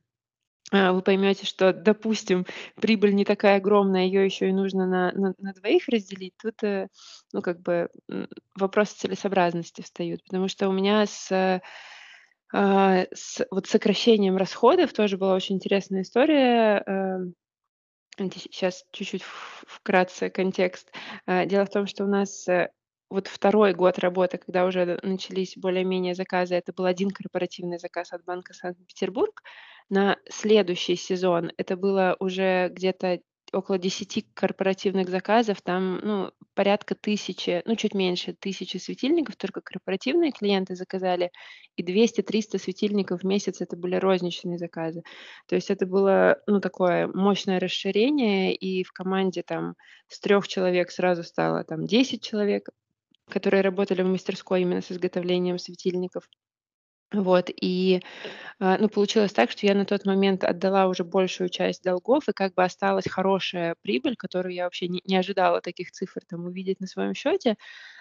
а, 0.72 0.92
вы 0.92 1.02
поймете, 1.02 1.44
что, 1.44 1.74
допустим, 1.74 2.46
прибыль 2.80 3.14
не 3.14 3.26
такая 3.26 3.58
огромная, 3.58 4.06
ее 4.06 4.24
еще 4.24 4.48
и 4.48 4.52
нужно 4.52 4.86
на, 4.86 5.12
на, 5.12 5.34
на 5.38 5.52
двоих 5.52 5.86
разделить, 5.88 6.34
тут, 6.40 6.62
э, 6.62 6.88
ну, 7.32 7.42
как 7.42 7.60
бы 7.60 7.90
вопросы 8.54 8.96
целесообразности 8.96 9.82
встают. 9.82 10.24
Потому 10.24 10.48
что 10.48 10.68
у 10.70 10.72
меня 10.72 11.04
с, 11.04 11.60
с 12.52 13.46
вот 13.50 13.66
сокращением 13.66 14.36
расходов 14.36 14.92
тоже 14.92 15.16
была 15.16 15.34
очень 15.34 15.56
интересная 15.56 16.02
история. 16.02 16.84
Сейчас 18.18 18.82
э, 18.82 18.84
чуть-чуть 18.92 19.22
вкратце 19.22 20.28
контекст. 20.28 20.92
Э, 21.26 21.46
дело 21.46 21.64
в 21.64 21.70
том, 21.70 21.86
что 21.86 22.04
у 22.04 22.08
нас 22.08 22.46
вот 23.08 23.26
второй 23.26 23.74
год 23.74 23.98
работы, 23.98 24.38
когда 24.38 24.64
уже 24.64 24.98
начались 25.02 25.56
более-менее 25.56 26.14
заказы, 26.14 26.54
это 26.54 26.72
был 26.72 26.86
один 26.86 27.10
корпоративный 27.10 27.78
заказ 27.78 28.12
от 28.12 28.24
Банка 28.24 28.54
Санкт-Петербург. 28.54 29.42
На 29.90 30.16
следующий 30.30 30.96
сезон 30.96 31.52
это 31.58 31.76
было 31.76 32.16
уже 32.20 32.70
где-то 32.70 33.20
около 33.52 33.78
10 33.78 34.26
корпоративных 34.34 35.08
заказов, 35.08 35.62
там, 35.62 36.00
ну, 36.02 36.30
порядка 36.54 36.94
тысячи, 36.94 37.62
ну, 37.66 37.76
чуть 37.76 37.94
меньше 37.94 38.34
тысячи 38.34 38.76
светильников, 38.78 39.36
только 39.36 39.60
корпоративные 39.60 40.32
клиенты 40.32 40.74
заказали, 40.74 41.30
и 41.76 41.82
200-300 41.82 42.58
светильников 42.58 43.22
в 43.22 43.26
месяц 43.26 43.60
это 43.60 43.76
были 43.76 43.96
розничные 43.96 44.58
заказы. 44.58 45.02
То 45.46 45.54
есть 45.54 45.70
это 45.70 45.86
было, 45.86 46.38
ну, 46.46 46.60
такое 46.60 47.08
мощное 47.08 47.60
расширение, 47.60 48.54
и 48.54 48.84
в 48.84 48.92
команде 48.92 49.42
там 49.42 49.74
с 50.08 50.20
трех 50.20 50.48
человек 50.48 50.90
сразу 50.90 51.22
стало 51.22 51.64
там 51.64 51.86
10 51.86 52.22
человек, 52.22 52.68
которые 53.28 53.62
работали 53.62 54.02
в 54.02 54.06
мастерской 54.08 54.62
именно 54.62 54.82
с 54.82 54.92
изготовлением 54.92 55.58
светильников. 55.58 56.24
Вот, 57.12 57.50
и, 57.60 58.00
а, 58.60 58.78
ну, 58.78 58.88
получилось 58.88 59.32
так, 59.32 59.50
что 59.50 59.66
я 59.66 59.74
на 59.74 59.84
тот 59.86 60.06
момент 60.06 60.44
отдала 60.44 60.88
уже 60.88 61.04
большую 61.04 61.50
часть 61.50 61.84
долгов, 61.84 62.28
и 62.28 62.32
как 62.32 62.54
бы 62.54 62.64
осталась 62.64 63.06
хорошая 63.08 63.76
прибыль, 63.82 64.16
которую 64.16 64.54
я 64.54 64.64
вообще 64.64 64.88
не 64.88 65.02
не 65.06 65.16
ожидала 65.16 65.60
таких 65.62 65.92
цифр 65.92 66.22
там 66.28 66.46
увидеть 66.46 66.80
на 66.80 66.86
своем 66.88 67.14
счете. 67.14 67.56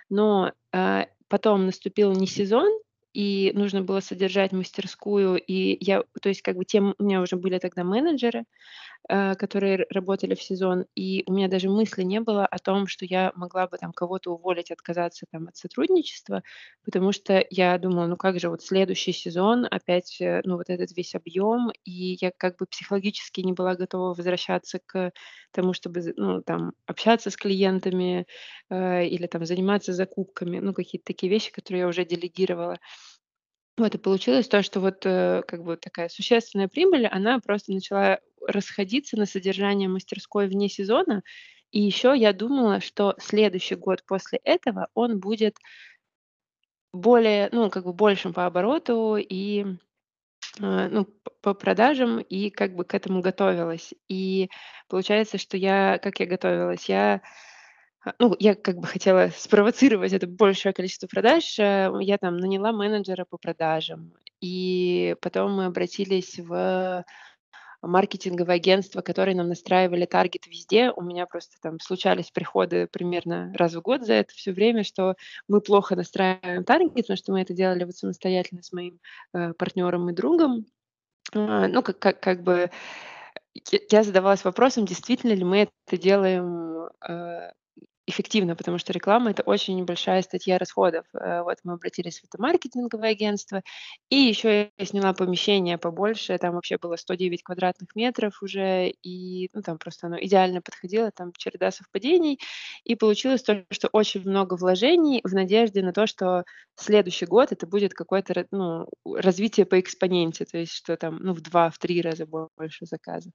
Но, 0.09 0.53
а, 0.73 1.07
потом 1.29 1.65
наступил 1.67 2.13
не 2.13 2.27
сезон, 2.27 2.69
и 3.13 3.51
нужно 3.55 3.81
было 3.83 3.99
содержать 3.99 4.51
мастерскую, 4.53 5.37
и 5.37 5.77
я 5.83 6.03
то 6.21 6.29
есть 6.29 6.41
как 6.41 6.55
бы 6.57 6.65
тем 6.65 6.95
у 6.99 7.03
меня 7.03 7.21
уже 7.21 7.35
были 7.37 7.59
тогда 7.59 7.83
менеджеры, 7.83 8.45
э, 9.09 9.35
которые 9.35 9.85
работали 9.89 10.35
в 10.35 10.41
сезон, 10.43 10.85
и 10.95 11.23
у 11.27 11.33
меня 11.33 11.47
даже 11.47 11.69
мысли 11.69 12.03
не 12.03 12.19
было 12.21 12.45
о 12.45 12.59
том, 12.59 12.87
что 12.87 13.05
я 13.05 13.31
могла 13.35 13.67
бы 13.67 13.77
там 13.77 13.93
кого-то 13.93 14.31
уволить, 14.33 14.71
отказаться 14.71 15.25
там 15.31 15.47
от 15.47 15.55
сотрудничества, 15.57 16.43
потому 16.85 17.11
что 17.11 17.45
я 17.49 17.77
думала: 17.77 18.07
"Ну 18.07 18.17
как 18.17 18.39
же 18.39 18.49
вот 18.49 18.61
следующий 18.63 19.13
сезон, 19.13 19.65
опять, 19.69 20.17
э, 20.21 20.41
ну, 20.45 20.57
вот 20.57 20.69
этот 20.69 20.95
весь 20.97 21.15
объем". 21.15 21.71
И 21.85 22.17
я 22.21 22.31
как 22.37 22.57
бы 22.57 22.65
психологически 22.67 23.41
не 23.41 23.53
была 23.53 23.75
готова 23.75 24.13
возвращаться 24.13 24.79
к 24.85 25.11
тому, 25.51 25.73
чтобы 25.73 26.01
ну, 26.17 26.41
там 26.41 26.73
общаться 26.85 27.29
с 27.29 27.37
клиентами, 27.37 28.25
э, 28.69 29.05
или 29.07 29.27
там 29.27 29.45
заниматься 29.45 29.93
закупками, 29.93 30.59
ну, 30.59 30.73
какие-то 30.73 31.05
такие 31.05 31.29
вещи, 31.31 31.51
которые 31.51 31.81
я 31.81 31.87
уже 31.87 32.05
делегировала. 32.05 32.77
Вот 33.77 33.95
и 33.95 33.97
получилось 33.97 34.47
то, 34.47 34.63
что 34.63 34.79
вот, 34.79 35.05
э, 35.05 35.43
как 35.47 35.63
бы 35.63 35.77
такая 35.77 36.09
существенная 36.09 36.67
прибыль, 36.67 37.07
она 37.07 37.39
просто 37.39 37.71
начала 37.71 38.19
расходиться 38.45 39.17
на 39.17 39.25
содержание 39.25 39.87
мастерской 39.87 40.47
вне 40.47 40.67
сезона. 40.69 41.23
И 41.71 41.79
еще 41.81 42.13
я 42.15 42.33
думала, 42.33 42.81
что 42.81 43.15
следующий 43.17 43.75
год 43.75 44.03
после 44.05 44.39
этого, 44.43 44.87
он 44.93 45.19
будет 45.19 45.55
более, 46.93 47.49
ну, 47.51 47.69
как 47.69 47.85
бы 47.85 47.93
большим 47.93 48.33
по 48.33 48.45
обороту 48.45 49.15
и, 49.17 49.63
э, 50.59 50.87
ну, 50.89 51.05
по 51.41 51.53
продажам, 51.53 52.19
и 52.19 52.49
как 52.49 52.75
бы 52.75 52.85
к 52.85 52.93
этому 52.95 53.21
готовилась. 53.21 53.93
И 54.09 54.49
получается, 54.89 55.37
что 55.37 55.57
я 55.57 55.99
как 55.99 56.19
я 56.19 56.25
готовилась? 56.27 56.89
Я 56.89 57.21
ну, 58.19 58.35
я 58.39 58.55
как 58.55 58.77
бы 58.77 58.87
хотела 58.87 59.29
спровоцировать 59.35 60.13
это 60.13 60.27
большее 60.27 60.73
количество 60.73 61.07
продаж. 61.07 61.59
Э, 61.59 61.91
я 62.01 62.17
там 62.17 62.37
наняла 62.37 62.71
менеджера 62.71 63.25
по 63.25 63.37
продажам, 63.37 64.13
и 64.39 65.15
потом 65.21 65.53
мы 65.53 65.65
обратились 65.65 66.39
в 66.39 67.05
маркетинговое 67.81 68.55
агентство, 68.55 69.01
которые 69.01 69.35
нам 69.35 69.47
настраивали 69.49 70.05
таргет 70.05 70.47
везде. 70.47 70.91
У 70.91 71.01
меня 71.01 71.25
просто 71.25 71.57
там 71.61 71.79
случались 71.79 72.31
приходы 72.31 72.87
примерно 72.87 73.53
раз 73.55 73.73
в 73.73 73.81
год 73.81 74.05
за 74.05 74.13
это 74.13 74.33
все 74.33 74.51
время, 74.51 74.83
что 74.83 75.15
мы 75.47 75.61
плохо 75.61 75.95
настраиваем 75.95 76.63
таргет, 76.63 76.93
потому 76.93 77.17
что 77.17 77.31
мы 77.31 77.41
это 77.41 77.53
делали 77.53 77.83
вот 77.83 77.95
самостоятельно 77.95 78.61
с 78.61 78.71
моим, 78.71 78.99
э, 79.33 79.53
партнером 79.53 80.09
и 80.09 80.13
другом. 80.13 80.65
А, 81.33 81.67
ну, 81.67 81.81
как 81.81 81.99
как 81.99 82.19
как 82.19 82.43
бы 82.43 82.69
я 83.91 84.03
задавалась 84.03 84.43
вопросом, 84.43 84.85
действительно 84.85 85.33
ли 85.33 85.43
мы 85.43 85.69
это 85.87 86.01
делаем, 86.01 86.89
э, 87.07 87.51
эффективно, 88.11 88.55
потому 88.55 88.77
что 88.79 88.93
реклама- 88.93 89.31
это 89.31 89.43
очень 89.43 89.77
небольшая 89.77 90.21
статья 90.23 90.59
расходов. 90.59 91.05
Э, 91.15 91.43
вот 91.43 91.57
мы 91.65 91.73
обратились 91.73 92.21
в 92.21 92.25
это 92.25 92.41
маркетинговое 92.41 93.11
агентство, 93.11 93.63
и 94.09 94.15
еще 94.17 94.71
я 94.77 94.85
сняла 94.85 95.13
помещение 95.13 95.79
побольше, 95.79 96.37
там 96.37 96.55
вообще 96.55 96.77
было 96.77 96.97
109 96.97 97.43
квадратных 97.43 97.95
метров 97.95 98.43
уже, 98.43 98.89
и, 99.03 99.49
ну, 99.53 99.63
там 99.63 99.79
просто 99.79 100.07
оно 100.07 100.17
идеально 100.21 100.61
подходило, 100.61 101.11
там 101.11 101.31
череда 101.37 101.71
совпадений. 101.71 102.39
И 102.83 102.95
получилось 102.95 103.43
то, 103.43 103.65
что 103.71 103.89
очень 103.93 104.21
много 104.21 104.55
вложений 104.55 105.21
в 105.23 105.33
надежде 105.33 105.81
на 105.81 105.93
то, 105.93 106.07
что 106.07 106.43
следующий 106.75 107.25
год 107.25 107.51
это 107.51 107.67
будет 107.67 107.93
какое-то 107.93 108.45
ну, 108.51 108.87
развитие 109.05 109.65
по 109.65 109.79
экспоненте, 109.79 110.45
то 110.45 110.57
есть 110.57 110.73
что 110.73 110.97
там, 110.97 111.17
ну, 111.21 111.33
в 111.33 111.41
2-3 111.41 112.01
раза 112.01 112.25
больше 112.27 112.85
заказов. 112.85 113.33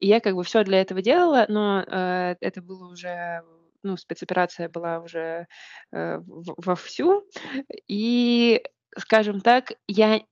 И 0.00 0.06
я 0.08 0.20
как 0.20 0.34
бы 0.34 0.44
все 0.44 0.64
для 0.64 0.80
этого 0.80 1.02
делала, 1.02 1.46
но, 1.48 1.82
э, 1.86 2.36
это 2.40 2.62
было 2.62 2.88
уже 2.90 3.42
ну, 3.82 3.96
спецоперация 3.96 4.68
была 4.68 5.00
уже, 5.00 5.46
э, 5.92 6.18
в 6.18 6.54
вовсю. 6.58 7.24
И, 7.88 8.62
скажем 8.96 9.40
так, 9.40 9.72
я 9.86 10.22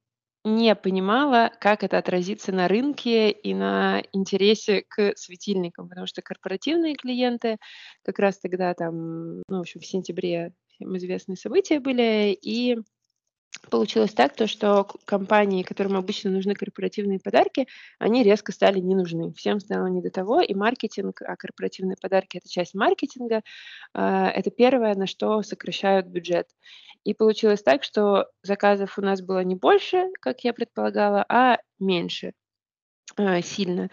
не 0.44 0.76
понимала, 0.76 1.50
как 1.60 1.82
это 1.82 1.98
отразится 1.98 2.52
на 2.52 2.68
рынке 2.68 3.30
и 3.30 3.52
на 3.52 4.02
интересе 4.12 4.84
к 4.88 5.12
светильникам, 5.16 5.88
потому 5.88 6.06
что 6.06 6.22
корпоративные 6.22 6.94
клиенты 6.94 7.56
как 8.04 8.18
раз 8.20 8.38
тогда 8.38 8.72
там, 8.74 9.42
ну, 9.48 9.58
в 9.58 9.60
общем, 9.60 9.80
в 9.80 9.86
сентябре 9.86 10.52
всем 10.68 10.96
известные 10.96 11.36
события 11.36 11.80
были, 11.80 12.38
и 12.40 12.78
Получилось 13.70 14.12
так, 14.12 14.36
то 14.36 14.46
что 14.46 14.86
компании, 15.06 15.62
которым 15.62 15.96
обычно 15.96 16.30
нужны 16.30 16.54
корпоративные 16.54 17.18
подарки, 17.18 17.66
они 17.98 18.22
резко 18.22 18.52
стали 18.52 18.78
не 18.80 18.94
нужны. 18.94 19.32
Всем 19.32 19.60
стало 19.60 19.86
не 19.86 20.02
до 20.02 20.10
того, 20.10 20.40
и 20.40 20.54
маркетинг, 20.54 21.22
а 21.22 21.36
корпоративные 21.36 21.96
подарки- 22.00 22.36
это 22.38 22.48
часть 22.48 22.74
маркетинга, 22.74 23.42
а, 23.94 24.28
это 24.30 24.50
первое, 24.50 24.94
на 24.94 25.06
что 25.06 25.42
сокращают 25.42 26.06
бюджет. 26.06 26.48
И 27.04 27.14
получилось 27.14 27.62
так, 27.62 27.82
что 27.84 28.28
заказов 28.42 28.98
у 28.98 29.02
нас 29.02 29.22
было 29.22 29.42
не 29.44 29.56
больше, 29.56 30.10
как 30.20 30.44
я 30.44 30.52
предполагала, 30.52 31.24
а 31.28 31.58
меньше. 31.80 32.32
А, 33.16 33.40
сильно. 33.42 33.90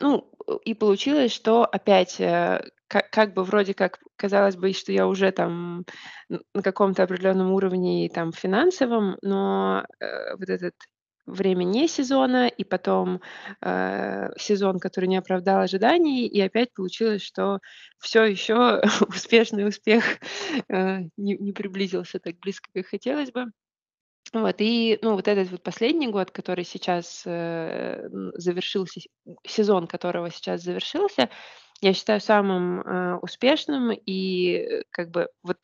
Ну, 0.00 0.30
и 0.64 0.74
получилось, 0.74 1.32
что 1.32 1.64
опять, 1.64 2.20
э, 2.20 2.62
как 2.88 3.10
как 3.10 3.34
бы 3.34 3.44
вроде 3.44 3.74
как 3.74 3.98
казалось 4.16 4.56
бы, 4.56 4.72
что 4.72 4.92
я 4.92 5.06
уже 5.08 5.32
там 5.32 5.84
на 6.28 6.62
каком-то 6.62 7.02
определенном 7.04 7.52
уровне 7.52 8.08
там 8.12 8.32
финансовом, 8.32 9.16
но, 9.22 9.84
э, 10.00 10.36
вот 10.36 10.48
этот 10.48 10.74
время 11.26 11.64
не 11.64 11.88
сезона 11.88 12.46
и 12.48 12.64
потом, 12.64 13.20
э, 13.60 14.28
сезон, 14.38 14.78
который 14.78 15.06
не 15.06 15.16
оправдал 15.16 15.60
ожиданий, 15.60 16.26
и 16.26 16.40
опять 16.40 16.72
получилось, 16.72 17.22
что 17.22 17.58
все 17.98 18.24
еще 18.24 18.80
успешный 19.08 19.66
успех, 19.68 20.04
э, 20.68 21.00
не 21.16 21.36
не 21.38 21.52
приблизился 21.52 22.20
так 22.20 22.38
близко, 22.38 22.68
как 22.74 22.86
хотелось 22.86 23.32
бы. 23.32 23.46
Вот, 24.32 24.56
и, 24.58 24.98
ну, 25.02 25.14
вот 25.14 25.28
этот 25.28 25.50
вот 25.50 25.62
последний 25.62 26.08
год, 26.08 26.30
который 26.32 26.64
сейчас, 26.64 27.22
э, 27.26 28.08
завершился, 28.34 29.00
сезон 29.46 29.86
которого 29.86 30.30
сейчас 30.30 30.62
завершился, 30.62 31.30
я 31.80 31.92
считаю 31.92 32.20
самым, 32.20 32.80
э, 32.80 33.16
успешным. 33.22 33.92
И, 33.92 34.82
как 34.90 35.10
бы 35.10 35.28
вот 35.42 35.58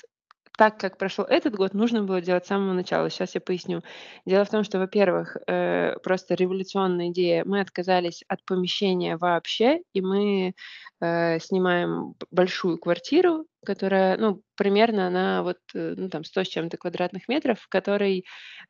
так 0.59 0.79
как 0.79 0.99
прошел 0.99 1.25
этот 1.25 1.55
год, 1.55 1.73
нужно 1.75 2.03
было 2.05 2.21
делать 2.21 2.45
с 2.45 2.49
самого 2.49 2.75
начала. 2.75 3.09
Сейчас 3.09 3.35
я 3.35 3.41
поясню. 3.41 3.83
Дело 4.27 4.45
в 4.45 4.51
том, 4.51 4.65
что, 4.65 4.79
во-первых, 4.79 5.37
э, 5.47 5.97
просто 6.03 6.35
революционная 6.35 7.09
идея. 7.09 7.45
Мы 7.47 7.61
отказались 7.61 8.23
от 8.29 8.45
помещения 8.45 9.17
вообще, 9.17 9.81
и 9.95 10.03
мы, 10.03 10.55
э, 11.01 11.39
снимаем 11.41 12.15
большую 12.31 12.79
квартиру, 12.79 13.47
которая, 13.65 14.19
ну, 14.19 14.43
примерно 14.57 15.07
она 15.07 15.43
вот, 15.43 15.59
э, 15.75 15.95
ну, 15.97 16.09
там 16.11 16.23
100 16.25 16.45
с 16.45 16.49
чем-то 16.49 16.77
квадратных 16.77 17.29
метров, 17.29 17.59
в 17.61 17.69
которой, 17.69 18.25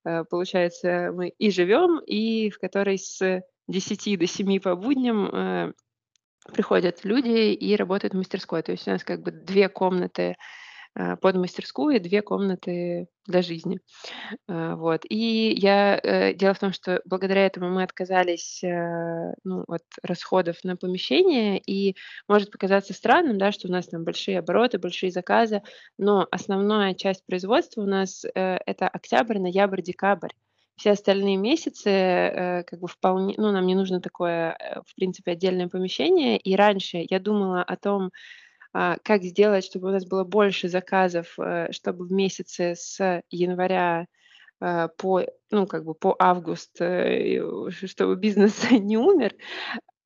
э, 0.04 0.24
получается, 0.30 1.10
мы 1.12 1.30
и 1.30 1.50
живем, 1.50 1.98
и 2.06 2.50
в 2.50 2.58
которой 2.58 2.98
с 2.98 3.42
десяти 3.68 4.16
до 4.16 4.26
семи 4.26 4.60
по 4.60 4.76
будням, 4.76 5.26
э, 5.26 5.72
приходят 6.52 7.04
люди 7.04 7.52
и 7.52 7.76
работают 7.76 8.14
в 8.14 8.16
мастерской. 8.16 8.62
То 8.62 8.72
есть 8.72 8.86
у 8.88 8.90
нас 8.90 9.04
как 9.04 9.22
бы 9.22 9.30
2 9.30 9.68
комнаты 9.68 10.36
э, 10.94 11.16
под 11.16 11.36
мастерскую 11.36 11.96
и 11.96 11.98
2 12.00 12.22
комнаты 12.22 13.06
для 13.26 13.42
жизни. 13.42 13.80
Э, 14.48 14.74
вот. 14.74 15.02
И 15.08 15.54
я 15.56 15.98
э, 16.02 16.34
дело 16.34 16.54
в 16.54 16.58
том, 16.58 16.72
что 16.72 17.00
благодаря 17.04 17.46
этому 17.46 17.70
мы 17.70 17.82
отказались, 17.84 18.62
э, 18.64 19.34
ну, 19.44 19.64
от 19.68 19.84
расходов 20.02 20.56
на 20.64 20.76
помещение. 20.76 21.58
И 21.58 21.96
может 22.28 22.50
показаться 22.50 22.94
странным, 22.94 23.38
да, 23.38 23.52
что 23.52 23.68
у 23.68 23.70
нас 23.70 23.88
там 23.88 24.04
большие 24.04 24.38
обороты, 24.38 24.78
большие 24.78 25.12
заказы, 25.12 25.62
но 25.98 26.26
основная 26.30 26.94
часть 26.94 27.24
производства 27.26 27.82
у 27.82 27.86
нас, 27.86 28.24
э, 28.24 28.58
это 28.66 28.88
октябрь, 28.88 29.38
ноябрь, 29.38 29.82
декабрь. 29.82 30.30
Все 30.82 30.90
остальные 30.90 31.36
месяцы, 31.36 31.90
э, 31.90 32.64
как 32.64 32.80
бы 32.80 32.88
вполне 32.88 33.34
ну, 33.38 33.52
нам 33.52 33.64
не 33.66 33.76
нужно 33.76 34.00
такое, 34.00 34.56
э, 34.58 34.80
в 34.84 34.96
принципе, 34.96 35.30
отдельное 35.30 35.68
помещение. 35.68 36.36
И 36.36 36.56
раньше 36.56 37.06
я 37.08 37.20
думала 37.20 37.62
о 37.62 37.76
том, 37.76 38.10
а, 38.72 38.96
как 39.04 39.22
сделать, 39.22 39.64
чтобы 39.64 39.90
у 39.90 39.92
нас 39.92 40.04
было 40.04 40.24
больше 40.24 40.68
заказов, 40.68 41.38
э, 41.38 41.70
чтобы 41.70 42.04
в 42.04 42.10
месяце 42.10 42.74
с 42.74 43.22
января, 43.30 44.06
э, 44.60 44.88
по, 44.98 45.22
ну, 45.52 45.68
как 45.68 45.84
бы 45.84 45.94
по 45.94 46.16
август, 46.18 46.80
э, 46.80 47.70
чтобы 47.70 48.16
бизнес 48.16 48.60
не 48.72 48.96
умер. 48.96 49.36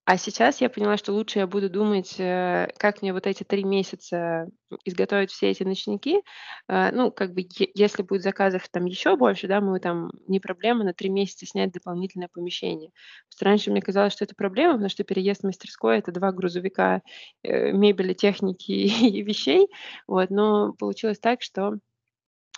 А 0.08 0.18
сейчас 0.18 0.60
я 0.60 0.70
поняла, 0.70 0.96
что 0.96 1.12
лучше 1.12 1.40
я 1.40 1.48
буду 1.48 1.68
думать, 1.68 2.14
э, 2.20 2.68
как 2.78 3.02
мне 3.02 3.12
вот 3.12 3.26
эти 3.26 3.42
3 3.42 3.64
месяца 3.64 4.46
изготовить 4.84 5.32
все 5.32 5.50
эти 5.50 5.64
ночники. 5.64 6.22
Э, 6.68 6.92
ну, 6.92 7.10
как 7.10 7.34
бы, 7.34 7.44
если 7.74 8.02
будет 8.02 8.22
заказов 8.22 8.68
там 8.68 8.84
еще 8.84 9.16
больше, 9.16 9.48
да, 9.48 9.60
мы 9.60 9.80
там 9.80 10.12
не 10.28 10.38
проблема 10.38 10.84
на 10.84 10.94
3 10.94 11.08
месяца 11.08 11.44
снять 11.46 11.72
дополнительное 11.72 12.28
помещение. 12.32 12.90
Потому 13.32 13.50
раньше 13.50 13.70
мне 13.72 13.82
казалось, 13.82 14.12
что 14.12 14.24
это 14.24 14.36
проблема, 14.36 14.74
потому 14.74 14.90
что 14.90 15.02
переезд 15.02 15.40
в 15.42 15.46
мастерской- 15.48 15.98
это 15.98 16.12
2 16.12 16.30
грузовика, 16.30 17.02
э, 17.42 17.72
мебели, 17.72 18.14
техники 18.14 18.70
и 19.18 19.22
вещей. 19.22 19.66
Вот, 20.06 20.30
но 20.30 20.72
получилось 20.74 21.18
так, 21.18 21.42
что 21.42 21.78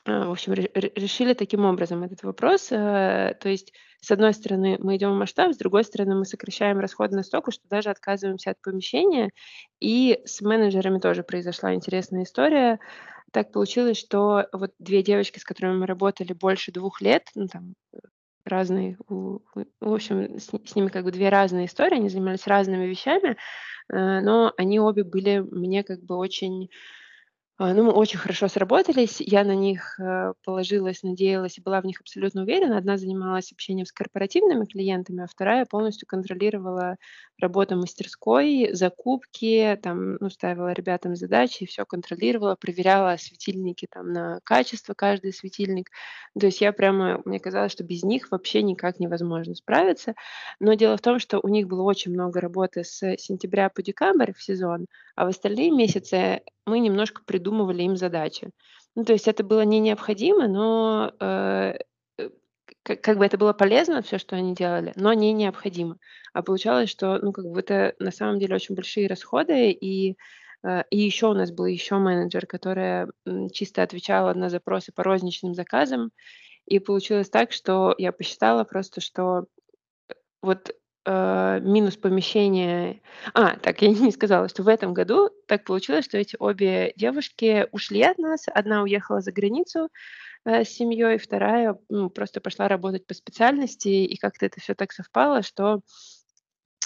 в 0.06 0.30
общем, 0.30 0.52
ре 0.52 0.70
ре 0.74 0.92
решили 0.94 1.34
таким 1.34 1.64
образом 1.64 2.02
этот 2.02 2.22
вопрос. 2.22 2.70
Э, 2.72 3.34
то 3.40 3.48
есть, 3.48 3.72
с 4.00 4.10
одной 4.10 4.32
стороны, 4.32 4.76
мы 4.80 4.96
идем 4.96 5.12
в 5.12 5.18
масштаб, 5.18 5.52
с 5.52 5.58
другой 5.58 5.84
стороны, 5.84 6.14
мы 6.14 6.24
сокращаем 6.24 6.78
расходы 6.78 7.16
настолько, 7.16 7.50
что 7.50 7.68
даже 7.68 7.90
отказываемся 7.90 8.50
от 8.52 8.60
помещения. 8.62 9.30
И 9.80 10.20
с 10.24 10.40
менеджерами 10.40 10.98
тоже 10.98 11.22
произошла 11.24 11.74
интересная 11.74 12.22
история. 12.22 12.78
Так 13.32 13.52
получилось, 13.52 13.98
что 13.98 14.46
вот 14.52 14.72
2 14.78 15.02
девочки, 15.02 15.38
с 15.38 15.44
которыми 15.44 15.78
мы 15.78 15.86
работали 15.86 16.32
больше 16.32 16.72
двух 16.72 17.00
лет, 17.02 17.28
ну, 17.34 17.46
там, 17.48 17.74
э, 17.92 17.98
разные, 18.44 18.96
в 19.08 19.40
общем, 19.80 20.38
с 20.38 20.48
с 20.48 20.74
ними 20.74 20.88
как 20.88 21.04
бы 21.04 21.12
2 21.12 21.28
разные 21.28 21.66
истории, 21.66 21.96
они 21.96 22.08
занимались 22.08 22.46
разными 22.46 22.86
вещами, 22.86 23.36
э, 23.92 24.20
но 24.20 24.52
они 24.56 24.80
обе 24.80 25.04
были 25.04 25.40
мне 25.40 25.84
как 25.84 26.02
бы 26.02 26.16
очень 26.16 26.70
ну, 27.74 27.82
мы 27.82 27.92
очень 27.92 28.20
хорошо 28.20 28.46
сработались. 28.46 29.20
Я 29.20 29.42
на 29.42 29.56
них, 29.56 29.98
э, 29.98 30.32
положилась, 30.44 31.02
надеялась 31.02 31.58
и 31.58 31.60
была 31.60 31.80
в 31.80 31.86
них 31.86 32.00
абсолютно 32.00 32.42
уверена. 32.42 32.78
Одна 32.78 32.96
занималась 32.96 33.50
общением 33.50 33.84
с 33.84 33.90
корпоративными 33.92 34.64
клиентами, 34.64 35.24
а 35.24 35.26
вторая 35.26 35.66
полностью 35.66 36.06
контролировала 36.06 36.96
работу 37.40 37.74
мастерской, 37.76 38.70
закупки, 38.72 39.76
там, 39.82 40.18
ну, 40.20 40.30
ставила 40.30 40.72
ребятам 40.72 41.16
задачи, 41.16 41.66
все 41.66 41.84
контролировала, 41.84 42.54
проверяла 42.54 43.16
светильники 43.18 43.88
там 43.90 44.12
на 44.12 44.38
качество, 44.44 44.94
каждый 44.94 45.32
светильник. 45.32 45.90
То 46.38 46.46
есть 46.46 46.60
я 46.60 46.72
прямо 46.72 47.20
мне 47.24 47.40
казалось, 47.40 47.72
что 47.72 47.82
без 47.82 48.04
них 48.04 48.30
вообще 48.30 48.62
никак 48.62 49.00
невозможно 49.00 49.56
справиться. 49.56 50.14
Но 50.60 50.74
дело 50.74 50.96
в 50.96 51.00
том, 51.00 51.18
что 51.18 51.40
у 51.42 51.48
них 51.48 51.66
было 51.66 51.82
очень 51.82 52.12
много 52.12 52.40
работы 52.40 52.84
с 52.84 53.16
сентября 53.16 53.68
по 53.68 53.82
декабрь 53.82 54.32
в 54.32 54.40
сезон, 54.40 54.86
а 55.18 55.24
в 55.24 55.28
остальные 55.30 55.72
месяцы 55.72 56.42
мы 56.64 56.78
немножко 56.78 57.22
придумывали 57.26 57.82
им 57.82 57.96
задачи. 57.96 58.50
Ну, 58.94 59.04
то 59.04 59.12
есть 59.12 59.26
это 59.26 59.42
было 59.42 59.62
не 59.62 59.80
необходимо, 59.80 60.46
но, 60.46 61.12
э, 61.18 61.78
э, 62.18 62.30
как 62.84 63.00
как 63.00 63.18
бы 63.18 63.26
это 63.26 63.36
было 63.36 63.52
полезно, 63.52 64.00
все, 64.02 64.18
что 64.18 64.36
они 64.36 64.54
делали, 64.54 64.92
но 64.94 65.12
не 65.14 65.32
необходимо. 65.32 65.96
А 66.34 66.44
получалось, 66.44 66.88
что, 66.88 67.18
ну, 67.20 67.32
как 67.32 67.46
бы 67.46 67.58
это 67.58 67.96
на 67.98 68.12
самом 68.12 68.38
деле 68.38 68.54
очень 68.54 68.76
большие 68.76 69.08
расходы. 69.08 69.72
И, 69.72 70.16
э, 70.62 70.84
и 70.88 70.98
еще 70.98 71.26
у 71.26 71.34
нас 71.34 71.50
был 71.50 71.66
еще 71.66 71.96
менеджер, 71.96 72.46
которая, 72.46 73.08
чисто 73.52 73.82
отвечала 73.82 74.34
на 74.34 74.48
запросы 74.48 74.92
по 74.92 75.02
розничным 75.02 75.52
заказам. 75.52 76.12
И 76.66 76.78
получилось 76.78 77.28
так, 77.28 77.50
что 77.50 77.92
я 77.98 78.12
посчитала 78.12 78.62
просто, 78.62 79.00
что 79.00 79.46
вот 80.42 80.70
э, 81.08 81.60
минус 81.62 81.96
помещения. 81.96 83.00
А, 83.34 83.56
так, 83.56 83.82
я 83.82 83.88
не 83.88 84.12
сказала, 84.12 84.48
что 84.48 84.62
в 84.62 84.68
этом 84.68 84.92
году 84.94 85.30
так 85.46 85.64
получилось, 85.64 86.04
что 86.04 86.18
эти 86.18 86.36
обе 86.38 86.92
девушки 86.96 87.66
ушли 87.72 88.02
от 88.02 88.18
нас. 88.18 88.44
Одна 88.52 88.82
уехала 88.82 89.20
за 89.20 89.32
границу 89.32 89.88
э, 90.44 90.64
с 90.64 90.68
семьей, 90.68 91.18
вторая 91.18 91.78
ну, 91.88 92.10
просто 92.10 92.40
пошла 92.40 92.68
работать 92.68 93.06
по 93.06 93.14
специальности, 93.14 93.88
и 93.88 94.16
как-то 94.16 94.46
это 94.46 94.60
все 94.60 94.74
так 94.74 94.92
совпало, 94.92 95.42
что 95.42 95.80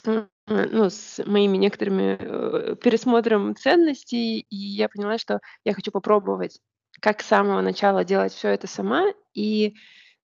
ну, 0.05 0.91
с 0.91 1.25
моими 1.25 1.57
некоторыми 1.57 2.17
э, 2.19 2.77
пересмотром 2.77 3.57
ценностей, 3.57 4.41
и 4.41 4.57
я 4.57 4.89
поняла, 4.89 5.19
что 5.19 5.41
я 5.65 5.75
хочу 5.75 5.91
попробовать 5.91 6.61
как 7.01 7.23
с 7.23 7.27
самого 7.27 7.61
начала 7.61 8.05
делать 8.05 8.33
все 8.33 8.49
это 8.49 8.67
сама. 8.67 9.07
И 9.35 9.75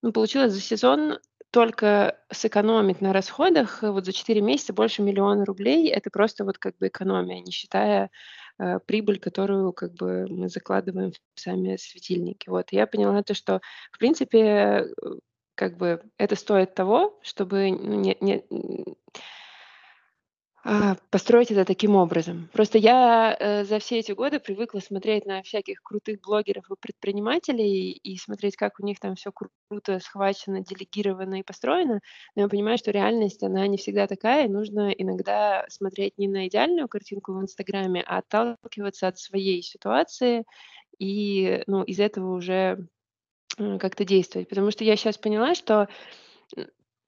ну, 0.02 0.12
получилось 0.12 0.52
за 0.52 0.60
сезон 0.60 1.18
только 1.50 2.18
сэкономить 2.32 3.00
на 3.00 3.12
расходах, 3.12 3.82
э, 3.84 3.90
вот 3.90 4.04
за 4.06 4.12
4 4.12 4.40
месяца 4.42 4.72
больше 4.74 5.02
миллиона 5.02 5.44
рублей. 5.44 5.88
Это 5.90 6.10
просто 6.10 6.44
вот 6.44 6.58
как 6.58 6.76
бы 6.78 6.88
экономия, 6.88 7.40
не 7.40 7.52
считая, 7.52 8.10
э, 8.58 8.78
прибыль, 8.86 9.18
которую 9.20 9.72
как 9.72 9.94
бы 9.94 10.26
мы 10.28 10.48
закладываем 10.48 11.12
в 11.34 11.40
сами 11.40 11.76
светильники. 11.76 12.48
Вот. 12.50 12.66
Я 12.72 12.86
поняла 12.86 13.22
то, 13.22 13.34
что 13.34 13.60
в 13.92 13.98
принципе, 13.98 14.38
э, 14.40 14.84
как 15.54 15.76
бы 15.76 16.02
это 16.18 16.36
стоит 16.36 16.74
того, 16.74 17.18
чтобы, 17.22 17.70
ну, 17.72 17.94
не 18.00 18.16
не 18.20 18.44
построить 21.10 21.50
это 21.50 21.64
таким 21.64 21.96
образом. 21.96 22.48
Просто 22.52 22.78
я, 22.78 23.36
э, 23.38 23.64
за 23.64 23.78
все 23.78 23.98
эти 23.98 24.12
годы 24.12 24.38
привыкла 24.40 24.80
смотреть 24.80 25.24
на 25.26 25.42
всяких 25.42 25.82
крутых 25.82 26.20
блогеров 26.20 26.70
и 26.70 26.74
предпринимателей 26.80 27.92
и 27.92 28.16
смотреть, 28.18 28.56
как 28.56 28.78
у 28.80 28.84
них 28.84 29.00
там 29.00 29.14
все 29.14 29.30
круто 29.32 29.98
схвачено, 30.00 30.60
делегировано 30.62 31.40
и 31.40 31.42
построено. 31.42 32.00
Но 32.36 32.42
я 32.42 32.48
понимаю, 32.48 32.78
что 32.78 32.90
реальность, 32.90 33.42
она 33.42 33.66
не 33.66 33.78
всегда 33.78 34.06
такая, 34.06 34.46
и 34.46 34.48
нужно 34.50 34.90
иногда 34.90 35.64
смотреть 35.68 36.18
не 36.18 36.28
на 36.28 36.46
идеальную 36.48 36.88
картинку 36.88 37.32
в 37.34 37.40
"Инстаграме", 37.42 38.02
а 38.06 38.18
отталкиваться 38.18 39.08
от 39.08 39.18
своей 39.18 39.62
ситуации 39.62 40.44
и, 40.98 41.62
ну, 41.68 41.82
из 41.84 42.00
этого 42.00 42.34
уже, 42.36 42.88
м, 43.58 43.78
как-то 43.78 44.04
действовать. 44.04 44.48
Потому 44.48 44.70
что 44.72 44.84
я 44.84 44.96
сейчас 44.96 45.18
поняла, 45.18 45.54
что, 45.54 45.88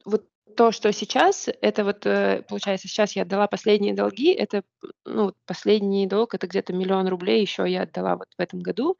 вот 0.04 0.26
то, 0.56 0.72
что 0.72 0.92
сейчас, 0.92 1.48
это 1.62 1.84
вот, 1.84 2.06
э, 2.06 2.42
получается, 2.48 2.88
сейчас 2.88 3.16
я 3.16 3.22
отдала 3.22 3.46
последние 3.48 3.94
долги. 3.94 4.32
Это, 4.32 4.62
ну, 5.04 5.32
последний 5.46 6.06
долг- 6.06 6.34
это 6.34 6.46
где-то 6.46 6.72
миллион 6.72 7.08
рублей 7.08 7.40
еще 7.40 7.64
я 7.68 7.82
отдала 7.82 8.16
вот 8.16 8.28
в 8.36 8.40
этом 8.40 8.60
году. 8.60 8.96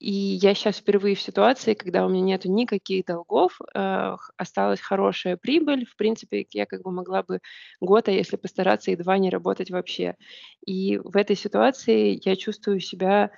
И 0.00 0.12
я 0.12 0.54
сейчас 0.54 0.78
впервые 0.78 1.14
в 1.16 1.20
ситуации, 1.22 1.74
когда 1.74 2.04
у 2.06 2.08
меня 2.10 2.22
нету 2.24 2.50
никаких 2.50 3.06
долгов, 3.06 3.58
э, 3.74 4.16
осталась 4.36 4.80
хорошая 4.80 5.36
прибыль. 5.38 5.86
В 5.86 5.96
принципе, 5.96 6.46
я 6.52 6.66
как 6.66 6.82
бы 6.82 6.92
могла 6.92 7.22
бы 7.22 7.40
год, 7.80 8.08
а 8.08 8.12
если 8.12 8.36
постараться, 8.36 8.94
2 8.96 9.18
не 9.18 9.30
работать 9.30 9.70
вообще. 9.70 10.16
И 10.66 10.98
в 10.98 11.16
этой 11.16 11.36
ситуации 11.36 12.20
я 12.24 12.36
чувствую 12.36 12.80
себя 12.80 13.30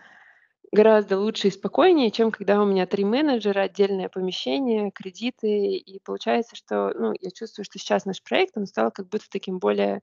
Гораздо 0.72 1.18
лучше 1.18 1.48
и 1.48 1.50
спокойнее, 1.52 2.10
чем 2.10 2.30
когда 2.30 2.60
у 2.60 2.66
меня 2.66 2.86
3 2.86 3.04
менеджера, 3.04 3.60
отдельное 3.62 4.08
помещение, 4.08 4.90
кредиты. 4.90 5.76
И 5.76 6.00
получается, 6.00 6.56
что, 6.56 6.92
ну, 6.94 7.12
я 7.20 7.30
чувствую, 7.30 7.64
что 7.64 7.78
сейчас 7.78 8.04
наш 8.04 8.22
проект, 8.22 8.56
он 8.56 8.66
стал 8.66 8.90
как 8.90 9.08
будто 9.08 9.26
таким 9.30 9.58
более 9.58 10.02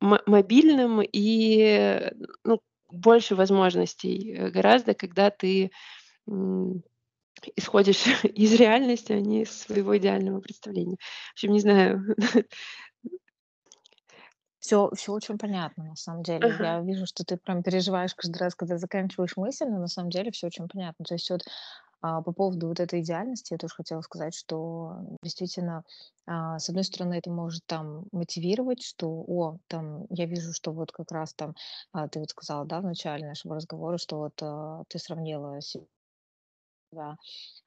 мобильным 0.00 1.00
и, 1.02 2.10
ну, 2.44 2.60
больше 2.90 3.34
возможностей, 3.34 4.34
э, 4.36 4.50
гораздо, 4.50 4.92
когда 4.94 5.30
ты, 5.30 5.70
исходишь 7.56 8.04
из 8.24 8.54
реальности, 8.54 9.12
а 9.12 9.20
не 9.20 9.42
из 9.42 9.50
своего 9.62 9.96
идеального 9.96 10.40
представления. 10.40 10.96
В 11.30 11.32
общем, 11.32 11.52
не 11.52 11.60
знаю. 11.60 12.04
Все, 14.62 14.88
все 14.94 15.12
очень 15.12 15.38
понятно, 15.38 15.82
на 15.84 15.96
самом 15.96 16.22
деле. 16.22 16.48
Ага. 16.48 16.60
Я 16.60 16.80
вижу, 16.80 17.04
что 17.04 17.24
ты 17.24 17.36
прям 17.36 17.64
переживаешь 17.64 18.14
каждый 18.14 18.38
раз, 18.38 18.54
когда 18.54 18.78
заканчиваешь 18.78 19.36
мысль, 19.36 19.66
но 19.66 19.78
на 19.80 19.88
самом 19.88 20.10
деле 20.10 20.30
все 20.30 20.46
очень 20.46 20.68
понятно. 20.68 21.04
То 21.04 21.14
есть 21.14 21.28
вот 21.30 21.42
а, 22.02 22.22
по 22.22 22.32
поводу 22.32 22.68
вот 22.68 22.80
этой 22.80 23.00
идеальности 23.00 23.54
я 23.54 23.58
тоже 23.58 23.74
хотела 23.74 24.02
сказать, 24.02 24.34
что 24.36 24.98
действительно, 25.22 25.84
а, 26.26 26.58
с 26.60 26.68
одной 26.68 26.84
стороны, 26.84 27.14
это 27.14 27.30
может 27.30 27.64
там 27.66 28.04
мотивировать, 28.12 28.82
что, 28.84 29.08
о, 29.26 29.58
там, 29.68 30.06
я 30.10 30.26
вижу, 30.26 30.52
что 30.52 30.72
вот 30.72 30.92
как 30.92 31.10
раз 31.12 31.34
там, 31.34 31.54
а, 31.92 32.08
ты 32.08 32.20
вот 32.20 32.30
сказала, 32.30 32.66
да, 32.66 32.80
в 32.80 32.84
начале 32.84 33.26
нашего 33.26 33.56
разговора, 33.56 33.98
что 33.98 34.18
вот 34.18 34.34
а, 34.42 34.84
ты 34.88 34.98
сравнила 35.00 35.60
да, 36.92 37.16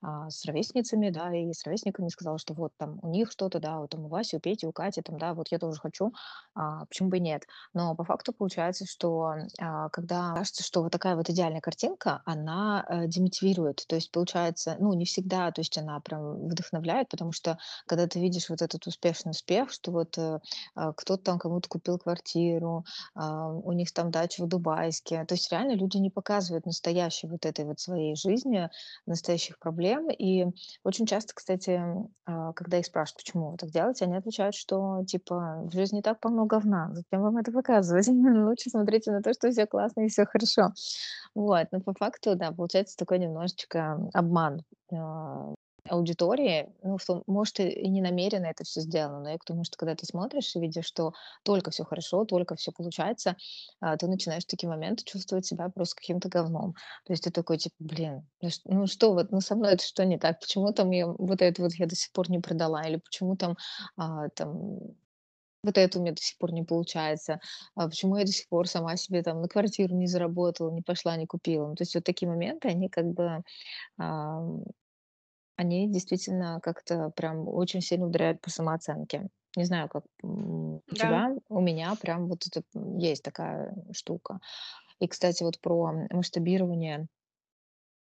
а, 0.02 0.30
с 0.30 0.46
ровесницами, 0.46 1.10
да, 1.10 1.34
и 1.36 1.52
с 1.52 1.66
ровесниками 1.66 2.10
сказала, 2.10 2.38
что 2.38 2.54
вот 2.54 2.72
там 2.78 3.00
у 3.02 3.10
них 3.10 3.32
что-то, 3.32 3.60
да, 3.60 3.80
вот 3.80 3.90
там 3.90 4.06
у 4.06 4.08
Васи, 4.08 4.38
у 4.38 4.40
Пети, 4.40 4.66
у 4.66 4.72
Кати, 4.72 5.02
там, 5.02 5.18
да, 5.18 5.34
вот 5.34 5.48
я 5.52 5.60
тоже 5.60 5.80
хочу, 5.80 6.14
а, 6.54 6.86
почему 6.86 7.10
бы 7.10 7.18
и 7.18 7.22
нет. 7.22 7.44
Но 7.74 7.96
по 7.96 8.04
факту 8.04 8.34
получается, 8.34 8.86
что 8.86 9.34
а, 9.60 9.90
когда 9.90 10.34
кажется, 10.36 10.64
что 10.64 10.84
вот 10.84 10.92
такая 10.92 11.16
вот 11.16 11.30
идеальная 11.30 11.62
картинка, 11.62 12.22
она 12.26 12.86
э, 12.88 13.08
демотивирует, 13.08 13.84
то 13.88 13.96
есть 13.96 14.12
получается, 14.12 14.76
ну, 14.80 14.94
не 14.94 15.06
всегда, 15.06 15.52
то 15.52 15.62
есть 15.62 15.78
она 15.78 16.00
прям 16.00 16.48
вдохновляет, 16.48 17.10
потому 17.10 17.32
что 17.32 17.58
когда 17.88 18.08
ты 18.08 18.20
видишь 18.20 18.50
вот 18.50 18.62
этот 18.62 18.86
успешный 18.88 19.32
успех, 19.32 19.72
что 19.72 19.92
вот 19.92 20.18
э, 20.18 20.40
а, 20.76 20.94
кто-то 20.94 21.24
там 21.24 21.40
кому-то 21.40 21.68
купил 21.68 21.98
квартиру, 21.98 22.86
а, 23.16 23.50
у 23.50 23.72
них 23.72 23.92
там 23.92 24.12
дача 24.12 24.44
в 24.44 24.48
Дубайске, 24.48 25.26
то 25.26 25.34
есть 25.34 25.52
реально 25.52 25.74
люди 25.76 25.98
не 25.98 26.10
показывают 26.10 26.66
настоящей 26.66 27.28
вот 27.28 27.46
этой 27.46 27.66
вот 27.66 27.80
своей 27.80 28.16
жизни, 28.16 28.70
настоящих 29.16 29.58
проблем. 29.60 30.10
И 30.10 30.46
очень 30.84 31.06
часто, 31.06 31.34
кстати, 31.34 31.82
а, 32.26 32.54
когда 32.54 32.78
их 32.78 32.86
спрашивают, 32.86 33.24
почему 33.24 33.52
вы 33.52 33.58
так 33.58 33.72
делаете, 33.72 34.06
они 34.06 34.16
отвечают, 34.16 34.56
что 34.56 35.04
типа 35.08 35.64
в 35.64 35.74
жизни 35.74 36.02
так 36.02 36.20
полно 36.20 36.46
говна, 36.46 36.90
зачем 36.94 37.22
вам 37.22 37.38
это 37.38 37.52
показывать? 37.52 38.08
Лучше 38.08 38.70
смотрите 38.70 39.12
на 39.12 39.22
то, 39.22 39.34
что 39.34 39.50
все 39.50 39.66
классно 39.66 40.02
и 40.02 40.10
все 40.10 40.26
хорошо. 40.26 40.74
Вот, 41.34 41.68
но 41.72 41.82
по 41.82 41.94
факту, 41.94 42.36
да, 42.36 42.52
получается 42.52 42.98
такой 42.98 43.20
немножечко 43.20 44.00
обман 44.14 44.62
а, 44.92 45.55
аудитории, 45.90 46.70
ну, 46.84 46.98
что, 46.98 47.24
может, 47.28 47.60
и 47.60 47.88
не 47.88 48.02
намеренно 48.02 48.46
это 48.46 48.64
все 48.64 48.82
сделано, 48.82 49.22
но 49.22 49.30
я 49.30 49.38
к 49.38 49.46
тому, 49.46 49.64
что 49.64 49.78
когда 49.78 49.96
ты 49.96 50.06
смотришь 50.06 50.56
и 50.56 50.60
видишь, 50.60 50.86
что 50.86 51.14
только 51.44 51.72
все 51.72 51.84
хорошо, 51.84 52.26
только 52.26 52.56
все 52.56 52.72
получается, 52.72 53.36
а, 53.80 53.98
ты 53.98 54.08
начинаешь 54.08 54.44
в 54.44 54.48
такие 54.48 54.70
моменты 54.70 55.04
чувствовать 55.06 55.46
себя 55.46 55.70
просто 55.70 55.96
каким-то 55.96 56.30
говном. 56.30 56.74
То 57.06 57.14
есть 57.14 57.24
ты 57.24 57.32
такой, 57.32 57.58
типа, 57.58 57.76
блин, 57.80 58.28
ну, 58.42 58.50
ну 58.66 58.88
что 58.88 59.14
вот, 59.14 59.32
ну 59.32 59.42
со 59.42 59.56
мной 59.56 59.74
это 59.74 59.84
что 59.84 60.06
не 60.06 60.18
так? 60.18 60.40
Почему 60.40 60.72
там 60.74 60.92
я 60.92 61.08
вот 61.08 61.42
это 61.42 61.62
вот 61.62 61.74
я 61.76 61.86
до 61.86 61.96
сих 61.96 62.12
пор 62.12 62.30
не 62.30 62.40
продала? 62.40 62.84
Или 62.84 62.98
почему 62.98 63.36
там, 63.36 63.56
а, 63.98 64.30
там 64.30 64.96
вот 65.64 65.78
это 65.78 66.00
у 66.00 66.02
меня 66.02 66.14
до 66.14 66.22
сих 66.22 66.38
пор 66.38 66.52
не 66.54 66.64
получается, 66.64 67.40
а 67.76 67.90
почему 67.90 68.18
я 68.18 68.26
до 68.26 68.32
сих 68.32 68.48
пор 68.50 68.68
сама 68.68 68.96
себе 68.98 69.24
там 69.24 69.42
на 69.42 69.48
квартиру 69.48 69.96
не 69.96 70.08
заработала, 70.08 70.72
не 70.72 70.82
пошла, 70.82 71.18
не 71.18 71.26
купила. 71.26 71.68
Ну, 71.68 71.76
то 71.76 71.82
есть 71.82 71.96
вот 71.96 72.04
такие 72.04 72.30
моменты, 72.30 72.70
они 72.70 72.88
как 72.88 73.06
бы, 73.08 73.44
они 75.58 75.92
действительно 75.92 76.60
как-то 76.62 77.10
прям 77.12 77.48
очень 77.48 77.82
сильно 77.82 78.08
ударяют 78.08 78.42
по 78.42 78.50
самооценке. 78.50 79.30
Не 79.56 79.64
знаю, 79.66 79.88
как 79.90 80.04
у 80.24 80.82
Да. 80.92 81.22
тебя, 81.22 81.30
у 81.50 81.62
меня 81.62 81.96
прям 81.96 82.28
вот 82.28 82.46
это 82.48 82.64
есть 83.00 83.24
такая 83.24 83.76
штука. 83.94 84.40
И, 85.00 85.08
кстати, 85.08 85.44
вот 85.44 85.60
про 85.62 85.92
масштабирование 86.12 87.08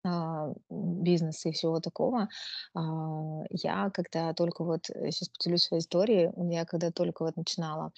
а, 0.06 0.52
бизнеса 0.70 1.48
и 1.48 1.52
всего 1.52 1.80
такого. 1.80 2.28
А, 2.74 3.42
я 3.50 3.90
когда 3.90 4.32
только 4.34 4.64
вот, 4.64 4.86
сейчас 4.86 5.28
поделюсь 5.30 5.62
своей 5.64 5.80
историей, 5.80 6.30
я 6.52 6.64
когда 6.64 6.90
только 6.90 7.24
вот 7.24 7.36
начинала 7.36 7.92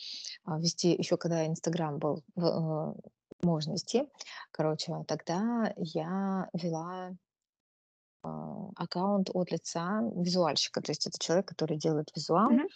а, 0.45 0.59
вести, 0.61 0.91
еще 0.97 1.17
когда 1.17 1.47
Инстаграм 1.47 1.99
был, 1.99 2.23
в- 2.37 2.95
э, 2.97 3.11
можно 3.45 3.73
вести, 3.73 4.09
короче, 4.53 4.95
тогда 5.09 5.73
я 5.77 6.49
вела 6.55 7.13
аккаунт 8.77 9.31
от 9.35 9.51
лица 9.53 10.01
визуальщика, 10.15 10.81
то 10.81 10.91
есть 10.93 11.07
это 11.07 11.19
человек, 11.19 11.47
который 11.49 11.77
делает 11.79 12.11
визуал, 12.15 12.51
Мгм. 12.51 12.69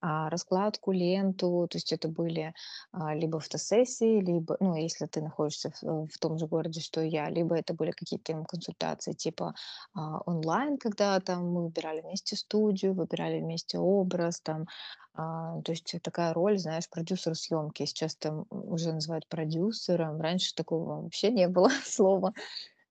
а, 0.00 0.30
раскладку, 0.30 0.92
ленту, 0.92 1.66
то 1.68 1.76
есть 1.76 1.92
это 1.92 2.08
были 2.08 2.54
а, 2.92 3.14
либо 3.14 3.40
фотосессии, 3.40 4.20
либо, 4.20 4.56
ну, 4.60 4.76
если 4.76 5.06
ты 5.06 5.20
находишься 5.20 5.72
в, 5.82 6.06
в 6.06 6.18
том 6.20 6.38
же 6.38 6.46
городе, 6.46 6.80
что 6.80 7.00
и 7.00 7.08
я, 7.08 7.28
либо 7.30 7.56
это 7.56 7.74
были 7.74 7.90
какие-то 7.90 8.44
консультации 8.48 9.12
типа 9.12 9.54
а, 9.94 10.20
онлайн, 10.26 10.78
когда 10.78 11.18
там 11.20 11.50
мы 11.50 11.64
выбирали 11.64 12.02
вместе 12.02 12.36
студию, 12.36 12.94
выбирали 12.94 13.40
вместе 13.40 13.78
образ, 13.78 14.40
там, 14.40 14.66
а, 15.14 15.60
то 15.62 15.72
есть 15.72 15.92
такая 16.02 16.32
роль, 16.32 16.58
знаешь, 16.58 16.88
продюсер 16.88 17.34
съемки, 17.34 17.84
сейчас 17.84 18.14
там 18.16 18.46
уже 18.50 18.92
называют 18.92 19.26
продюсером, 19.28 20.20
раньше 20.20 20.54
такого 20.54 21.02
вообще 21.02 21.30
не 21.30 21.48
было 21.48 21.70
слова, 21.84 22.32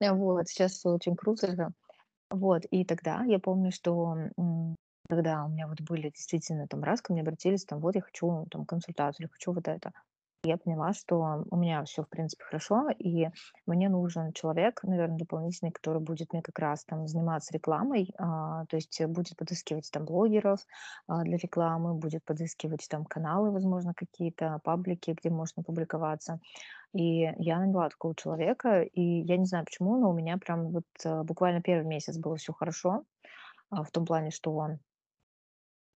А, 0.02 0.14
вот, 0.14 0.48
сейчас 0.50 0.74
все 0.74 0.90
очень 0.90 1.16
круто. 1.16 1.72
Вот, 2.30 2.64
и 2.72 2.84
тогда 2.86 3.24
я 3.26 3.40
помню, 3.40 3.72
что, 3.72 4.16
м, 4.38 4.76
когда 5.10 5.46
у 5.46 5.50
меня 5.50 5.68
вот 5.68 5.82
были 5.82 6.10
действительно 6.10 6.68
там 6.68 6.84
раз 6.84 7.02
ко 7.02 7.14
мне 7.14 7.22
обратились, 7.22 7.64
там 7.66 7.80
вот 7.80 7.96
я 7.96 8.02
хочу 8.02 8.46
там 8.52 8.66
консультацию 8.66 9.26
или 9.26 9.32
хочу 9.32 9.54
вот 9.54 9.68
это. 9.68 9.92
Я 10.44 10.58
поняла, 10.58 10.94
что 10.94 11.44
у 11.50 11.58
меня 11.58 11.84
все 11.84 12.04
в 12.04 12.10
принципе 12.10 12.44
хорошо, 12.46 12.90
и 12.98 13.28
мне 13.66 13.90
нужен 13.90 14.32
человек, 14.34 14.82
наверное, 14.84 15.18
дополнительный, 15.18 15.72
который 15.72 16.02
будет 16.02 16.32
мне 16.32 16.42
как 16.42 16.60
раз 16.60 16.86
там 16.86 17.08
заниматься 17.08 17.54
рекламой, 17.54 18.14
а, 18.18 18.66
то 18.68 18.78
есть 18.78 19.02
будет 19.08 19.36
подыскивать 19.38 19.90
там 19.92 20.06
блогеров 20.06 20.60
а, 21.08 21.24
для 21.24 21.38
рекламы, 21.38 21.96
будет 21.96 22.24
подыскивать 22.24 22.88
там 22.90 23.04
каналы, 23.06 23.52
возможно, 23.52 23.94
какие-то 23.96 24.60
паблики, 24.64 25.12
где 25.20 25.30
можно 25.30 25.64
публиковаться. 25.64 26.40
И 26.94 27.32
я 27.38 27.60
наняла 27.60 27.90
такого 27.90 28.16
человека, 28.16 28.82
и 28.82 29.02
я 29.02 29.38
не 29.38 29.46
знаю 29.46 29.66
почему, 29.66 29.98
но 29.98 30.10
у 30.10 30.14
меня 30.14 30.38
прям 30.38 30.72
вот 30.72 30.86
э, 31.04 31.24
буквально 31.24 31.62
первый 31.62 31.86
месяц 31.86 32.18
было 32.18 32.38
все 32.38 32.54
хорошо, 32.54 33.04
а, 33.70 33.84
в 33.84 33.92
том 33.92 34.06
плане, 34.06 34.32
что 34.32 34.54
он 34.54 34.80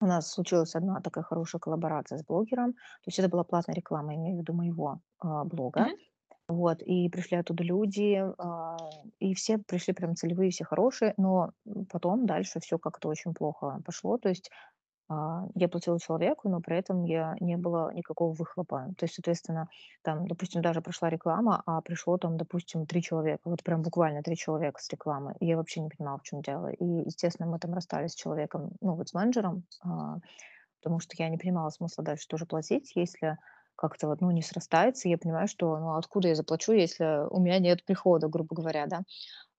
у 0.01 0.05
нас 0.07 0.31
случилась 0.31 0.75
одна 0.75 0.99
такая 0.99 1.23
хорошая 1.23 1.59
коллаборация 1.59 2.17
с 2.17 2.25
блогером. 2.25 2.73
То 2.73 3.07
есть 3.07 3.19
это 3.19 3.29
была 3.29 3.43
платная 3.43 3.75
реклама, 3.75 4.15
имею 4.15 4.37
в 4.37 4.39
виду 4.39 4.53
моего 4.53 4.99
а, 5.19 5.45
блога. 5.45 5.81
Мгм. 5.81 5.95
Вот, 6.47 6.81
и 6.81 7.07
пришли 7.07 7.37
оттуда 7.37 7.63
люди, 7.63 8.21
а, 8.37 8.77
и 9.19 9.33
все 9.35 9.59
пришли 9.59 9.93
прям 9.93 10.15
целевые, 10.15 10.51
все 10.51 10.65
хорошие, 10.65 11.13
но 11.17 11.51
потом 11.89 12.25
дальше 12.25 12.59
все 12.59 12.77
как-то 12.77 13.07
очень 13.09 13.33
плохо 13.33 13.79
пошло. 13.85 14.17
То 14.17 14.29
есть 14.29 14.49
я 15.55 15.67
платила 15.69 15.99
человеку, 15.99 16.49
но 16.49 16.61
при 16.61 16.77
этом 16.77 17.03
я 17.03 17.35
не 17.39 17.57
было 17.57 17.93
никакого 17.93 18.33
выхлопа. 18.33 18.93
То 18.97 19.05
есть, 19.05 19.15
соответственно, 19.15 19.67
там, 20.03 20.27
допустим, 20.27 20.61
даже 20.61 20.81
прошла 20.81 21.09
реклама, 21.09 21.61
а 21.65 21.81
пришло 21.81 22.17
там, 22.17 22.37
допустим, 22.37 22.85
3 22.85 23.01
человека, 23.01 23.41
вот 23.45 23.63
прям 23.63 23.81
буквально 23.81 24.23
3 24.23 24.35
человека 24.37 24.79
с 24.81 24.89
рекламы. 24.89 25.35
И 25.39 25.45
я 25.47 25.57
вообще 25.57 25.81
не 25.81 25.89
понимала, 25.89 26.17
в 26.19 26.23
чем 26.23 26.41
дело. 26.41 26.67
И, 26.71 26.85
естественно, 26.85 27.49
мы 27.49 27.59
там 27.59 27.73
расстались 27.73 28.11
с 28.11 28.15
человеком, 28.15 28.71
ну, 28.81 28.95
вот 28.95 29.09
с 29.09 29.13
менеджером, 29.13 29.63
а, 29.83 30.17
потому 30.81 30.99
что 30.99 31.15
я 31.17 31.29
не 31.29 31.37
понимала 31.37 31.69
смысла 31.69 32.03
дальше 32.03 32.27
тоже 32.27 32.45
платить, 32.45 32.91
если 32.95 33.37
как-то 33.75 34.07
вот, 34.07 34.21
ну, 34.21 34.31
не 34.31 34.41
срастается. 34.43 35.09
Я 35.09 35.17
понимаю, 35.17 35.47
что, 35.47 35.77
ну, 35.79 35.95
откуда 35.95 36.27
я 36.29 36.35
заплачу, 36.35 36.73
если 36.73 37.27
у 37.29 37.39
меня 37.39 37.59
нет 37.59 37.85
прихода, 37.85 38.27
грубо 38.27 38.55
говоря, 38.55 38.85
да. 38.87 39.01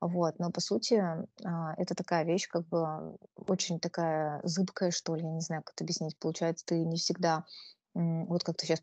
Вот, 0.03 0.41
но 0.41 0.51
по 0.51 0.61
сути, 0.61 1.01
а, 1.45 1.75
это 1.77 1.95
такая 1.95 2.25
вещь, 2.25 2.49
как 2.49 2.67
бы 2.67 3.17
очень 3.37 3.79
такая 3.79 4.41
зыбкая, 4.43 4.91
что 4.91 5.15
ли, 5.15 5.23
я 5.23 5.31
не 5.31 5.41
знаю, 5.41 5.63
как 5.63 5.75
это 5.77 5.85
объяснить. 5.85 6.19
Получается, 6.19 6.67
ты 6.67 6.81
не 6.85 6.97
всегда, 6.97 7.45
вот 7.95 8.45
как 8.45 8.57
ты 8.57 8.67
сейчас 8.67 8.81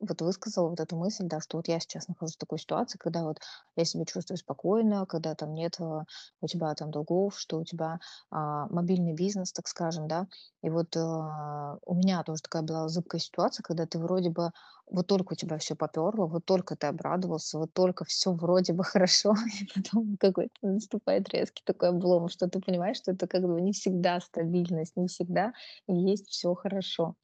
вот 0.00 0.20
высказала 0.20 0.68
вот 0.68 0.80
эту 0.80 0.96
мысль, 0.96 1.24
да, 1.26 1.40
что 1.40 1.56
вот 1.56 1.68
я 1.68 1.80
сейчас 1.80 2.08
нахожусь 2.08 2.36
в 2.36 2.38
такой 2.38 2.58
ситуации, 2.58 2.98
когда 2.98 3.22
вот 3.24 3.38
я 3.76 3.84
себя 3.84 4.04
чувствую 4.04 4.36
спокойно, 4.38 5.06
когда 5.06 5.34
там 5.34 5.54
нет 5.54 5.76
а, 5.80 6.04
у 6.40 6.46
тебя 6.46 6.74
там 6.74 6.90
долгов, 6.90 7.38
что 7.38 7.58
у 7.58 7.64
тебя 7.64 7.98
а, 8.30 8.66
мобильный 8.68 9.14
бизнес, 9.14 9.52
так 9.52 9.68
скажем, 9.68 10.06
да, 10.06 10.26
и 10.62 10.68
вот 10.68 10.94
а, 10.96 11.78
у 11.84 11.94
меня 11.94 12.22
тоже 12.24 12.42
такая 12.42 12.62
была 12.62 12.88
зыбкая 12.88 13.20
ситуация, 13.20 13.62
когда 13.62 13.86
ты 13.86 13.98
вроде 13.98 14.30
бы 14.30 14.50
вот 14.88 15.06
только 15.06 15.32
у 15.32 15.36
тебя 15.36 15.58
все 15.58 15.74
поперло, 15.74 16.26
вот 16.26 16.44
только 16.44 16.76
ты 16.76 16.86
обрадовался, 16.86 17.58
вот 17.58 17.72
только 17.72 18.04
все 18.04 18.32
вроде 18.32 18.72
бы 18.74 18.84
хорошо, 18.84 19.34
и 19.60 19.66
потом 19.74 20.16
какой-то 20.18 20.54
наступает 20.62 21.28
резкий 21.30 21.62
такой 21.64 21.88
облом, 21.88 22.28
что 22.28 22.48
ты 22.48 22.60
понимаешь, 22.60 22.98
что 22.98 23.12
это 23.12 23.26
как 23.26 23.42
бы 23.42 23.60
не 23.62 23.72
всегда 23.72 24.20
стабильность, 24.20 24.96
не 24.96 25.08
всегда 25.08 25.52
есть 25.88 26.28
все 26.28 26.54
хорошо. 26.54 27.14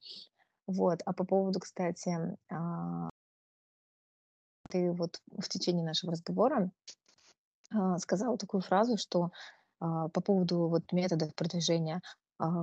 Вот. 0.67 1.01
А 1.05 1.13
по 1.13 1.25
поводу, 1.25 1.59
кстати, 1.59 2.37
а, 2.49 3.09
ты 4.69 4.91
вот 4.91 5.21
в 5.37 5.49
течение 5.49 5.85
нашего 5.85 6.13
разговора 6.13 6.71
а, 7.71 7.97
сказала 7.99 8.37
такую 8.37 8.61
фразу, 8.61 8.97
что 8.97 9.31
а, 9.79 10.09
по 10.09 10.21
поводу 10.21 10.67
вот 10.69 10.91
методов 10.91 11.35
продвижения, 11.35 12.01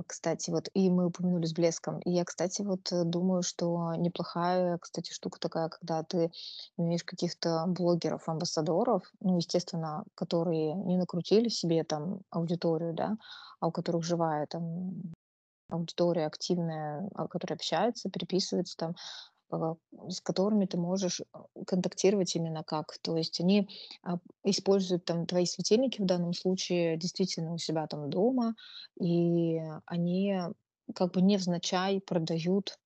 кстати, 0.05 0.51
вот 0.51 0.69
и 0.75 0.91
мы 0.91 1.07
упомянули 1.07 1.45
с 1.45 1.53
блеском. 1.53 1.99
И 2.01 2.11
я, 2.11 2.23
кстати, 2.23 2.61
вот 2.61 2.91
думаю, 2.91 3.41
что 3.41 3.95
неплохая, 3.95 4.77
кстати, 4.77 5.11
штука 5.11 5.39
такая, 5.39 5.69
когда 5.69 6.03
ты 6.03 6.31
имеешь 6.77 7.03
каких-то 7.03 7.63
блогеров, 7.67 8.27
амбассадоров, 8.27 9.09
ну, 9.21 9.37
естественно, 9.37 10.03
которые 10.13 10.75
не 10.75 10.97
накрутили 10.97 11.47
себе 11.47 11.83
там 11.83 12.19
аудиторию, 12.29 12.93
да, 12.93 13.17
а 13.59 13.67
у 13.67 13.71
которых 13.71 14.03
живая 14.03 14.45
там 14.45 15.13
аудитория 15.71 16.27
активная, 16.27 17.09
а, 17.15 17.27
которая 17.27 17.55
общается, 17.55 18.09
переписывается 18.09 18.77
там, 18.77 18.95
а, 19.49 19.75
с 20.07 20.21
которыми 20.21 20.65
ты 20.65 20.77
можешь 20.77 21.21
а, 21.33 21.45
контактировать 21.65 22.35
именно 22.35 22.63
как. 22.63 22.97
То 23.01 23.17
есть 23.17 23.39
они 23.39 23.69
а, 24.03 24.17
используют 24.43 25.05
там 25.05 25.25
твои 25.25 25.45
светильники 25.45 26.01
в 26.01 26.05
данном 26.05 26.33
случае 26.33 26.97
действительно 26.97 27.53
у 27.53 27.57
себя 27.57 27.87
там 27.87 28.09
дома, 28.09 28.55
и 28.99 29.59
они 29.85 30.37
как 30.95 31.13
бы 31.13 31.21
невзначай 31.21 32.01
продают 32.01 32.77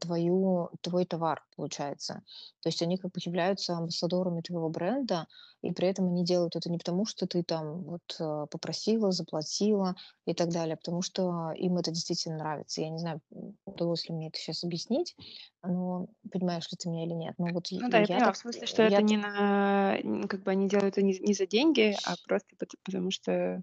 твою, 0.00 0.70
твой 0.80 1.04
товар, 1.04 1.44
получается. 1.56 2.22
То 2.62 2.68
есть 2.68 2.82
они 2.82 2.96
как 2.98 3.12
бы 3.12 3.20
являются 3.24 3.76
амбассадорами 3.76 4.40
твоего 4.40 4.68
бренда, 4.68 5.26
и 5.62 5.72
при 5.72 5.88
этом 5.88 6.06
они 6.08 6.24
делают 6.24 6.56
это 6.56 6.70
не 6.70 6.78
потому, 6.78 7.04
что 7.06 7.26
ты 7.26 7.42
там 7.42 7.82
вот 7.84 8.02
а, 8.20 8.46
попросила, 8.46 9.12
заплатила 9.12 9.94
и 10.26 10.34
так 10.34 10.50
далее, 10.50 10.74
а 10.74 10.76
потому 10.76 11.02
что 11.02 11.52
им 11.52 11.76
это 11.78 11.90
действительно 11.90 12.38
нравится. 12.38 12.80
Я 12.82 12.90
не 12.90 12.98
знаю, 12.98 13.20
удалось 13.64 14.08
ли 14.08 14.14
мне 14.14 14.28
это 14.28 14.38
сейчас 14.38 14.64
объяснить, 14.64 15.14
но 15.62 16.08
понимаешь 16.30 16.70
ли 16.70 16.76
ты 16.78 16.88
меня 16.88 17.04
или 17.04 17.14
нет. 17.14 17.34
Но 17.38 17.52
вот 17.52 17.68
я, 17.68 17.80
Ну 17.80 17.88
да, 17.90 17.98
я 17.98 18.06
я 18.08 18.08
поняла, 18.08 18.22
так, 18.22 18.34
в 18.34 18.38
смысле, 18.38 18.66
что 18.66 18.82
это 18.82 19.02
я 19.02 19.02
не 19.02 19.16
на 19.18 19.98
как 20.28 20.42
бы 20.42 20.50
они 20.50 20.68
делают 20.68 20.94
это 20.96 21.02
не 21.02 21.18
не 21.18 21.34
за 21.34 21.46
деньги, 21.46 21.96
а 22.02 22.16
просто 22.26 22.56
пот 22.58 22.70
потому 22.84 23.10
что 23.10 23.62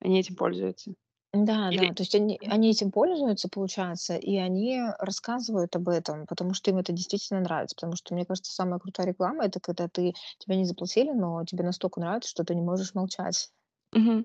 они 0.00 0.20
этим 0.20 0.36
пользуются. 0.36 0.92
Да, 1.34 1.70
Или 1.70 1.86
да, 1.86 1.94
то 1.94 2.02
есть 2.02 2.14
они, 2.14 2.38
они 2.46 2.70
этим 2.70 2.90
пользуются, 2.90 3.48
получается, 3.48 4.16
и 4.16 4.36
они 4.36 4.82
рассказывают 4.98 5.74
об 5.76 5.88
этом, 5.88 6.26
потому 6.26 6.52
что 6.52 6.70
им 6.70 6.76
это 6.76 6.92
действительно 6.92 7.40
нравится. 7.40 7.74
Потому 7.74 7.96
что, 7.96 8.14
мне 8.14 8.26
кажется, 8.26 8.52
самая 8.52 8.78
крутая 8.78 9.06
реклама 9.06 9.44
это 9.46 9.58
когда 9.58 9.88
ты 9.88 10.12
тебе 10.38 10.56
не 10.56 10.66
заплатили, 10.66 11.10
но 11.12 11.42
тебе 11.46 11.64
настолько 11.64 12.00
нравится, 12.00 12.28
что 12.28 12.44
ты 12.44 12.54
не 12.54 12.60
можешь 12.60 12.94
молчать. 12.94 13.48
Мгм. 13.92 14.24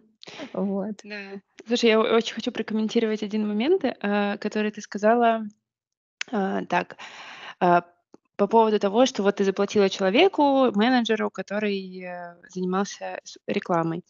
Вот. 0.53 1.03
Да. 1.03 1.41
Слушай, 1.67 1.89
я 1.91 1.99
очень 1.99 2.35
хочу 2.35 2.51
прокомментировать 2.51 3.23
один 3.23 3.47
момент, 3.47 3.83
э, 3.85 4.37
который 4.39 4.71
ты 4.71 4.81
сказала. 4.81 5.43
А, 6.31 6.65
так, 6.65 6.97
а, 7.61 7.83
по 8.37 8.47
поводу 8.47 8.79
того, 8.79 9.05
что 9.07 9.23
вот 9.23 9.37
ты 9.37 9.45
заплатила 9.45 9.89
человеку, 9.89 10.71
менеджеру, 10.75 11.31
который, 11.31 12.01
э, 12.03 12.35
занимался 12.49 13.21
рекламой. 13.47 14.03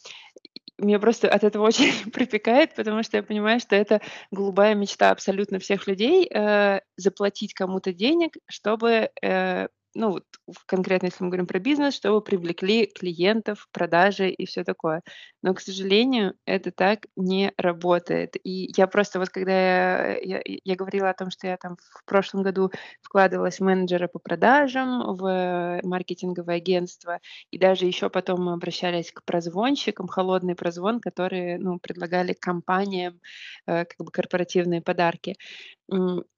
Меня 0.79 0.99
просто 0.99 1.27
от 1.29 1.43
этого 1.43 1.63
очень 1.67 2.11
припекает, 2.11 2.75
потому 2.75 3.03
что 3.03 3.17
я 3.17 3.23
понимаю, 3.23 3.59
что 3.59 3.75
это 3.75 4.01
голубая 4.31 4.75
мечта 4.75 5.11
абсолютно 5.11 5.59
всех 5.59 5.87
людей, 5.87 6.29
э, 6.31 6.81
заплатить 6.97 7.53
кому-то 7.53 7.93
денег, 7.93 8.35
чтобы, 8.47 9.09
э, 9.21 9.67
ну 9.97 10.11
вот 10.11 10.23
конкретно, 10.67 11.07
если 11.07 11.23
мы 11.23 11.29
говорим 11.29 11.47
про 11.47 11.59
бизнес, 11.59 11.95
чтобы 11.95 12.21
привлекли 12.21 12.85
клиентов, 12.85 13.67
продажи 13.71 14.29
и 14.29 14.45
все 14.45 14.63
такое. 14.63 15.01
Но, 15.41 15.53
к 15.53 15.59
сожалению, 15.59 16.35
это 16.45 16.71
так 16.71 17.07
не 17.15 17.51
работает. 17.57 18.35
И 18.43 18.71
я 18.77 18.87
просто 18.87 19.19
вот 19.19 19.29
когда 19.29 19.51
я, 19.51 20.17
я, 20.21 20.41
я 20.45 20.75
говорила 20.75 21.09
о 21.09 21.13
том, 21.13 21.31
что 21.31 21.47
я 21.47 21.57
там 21.57 21.77
в 21.77 22.05
прошлом 22.05 22.43
году 22.43 22.71
вкладывалась 23.01 23.59
в 23.59 23.63
менеджера 23.63 24.07
по 24.07 24.19
продажам, 24.19 25.15
в 25.17 25.81
маркетинговое 25.83 26.57
агентство, 26.57 27.19
и 27.51 27.57
даже 27.57 27.85
еще 27.85 28.09
потом 28.09 28.45
мы 28.45 28.53
обращались 28.53 29.11
к 29.11 29.23
прозвонщикам, 29.25 30.07
холодный 30.07 30.55
прозвон, 30.55 30.99
которые 30.99 31.57
ну, 31.57 31.79
предлагали 31.79 32.33
компаниям 32.33 33.19
э, 33.65 33.85
как 33.85 33.97
бы 33.97 34.11
корпоративные 34.11 34.81
подарки 34.81 35.37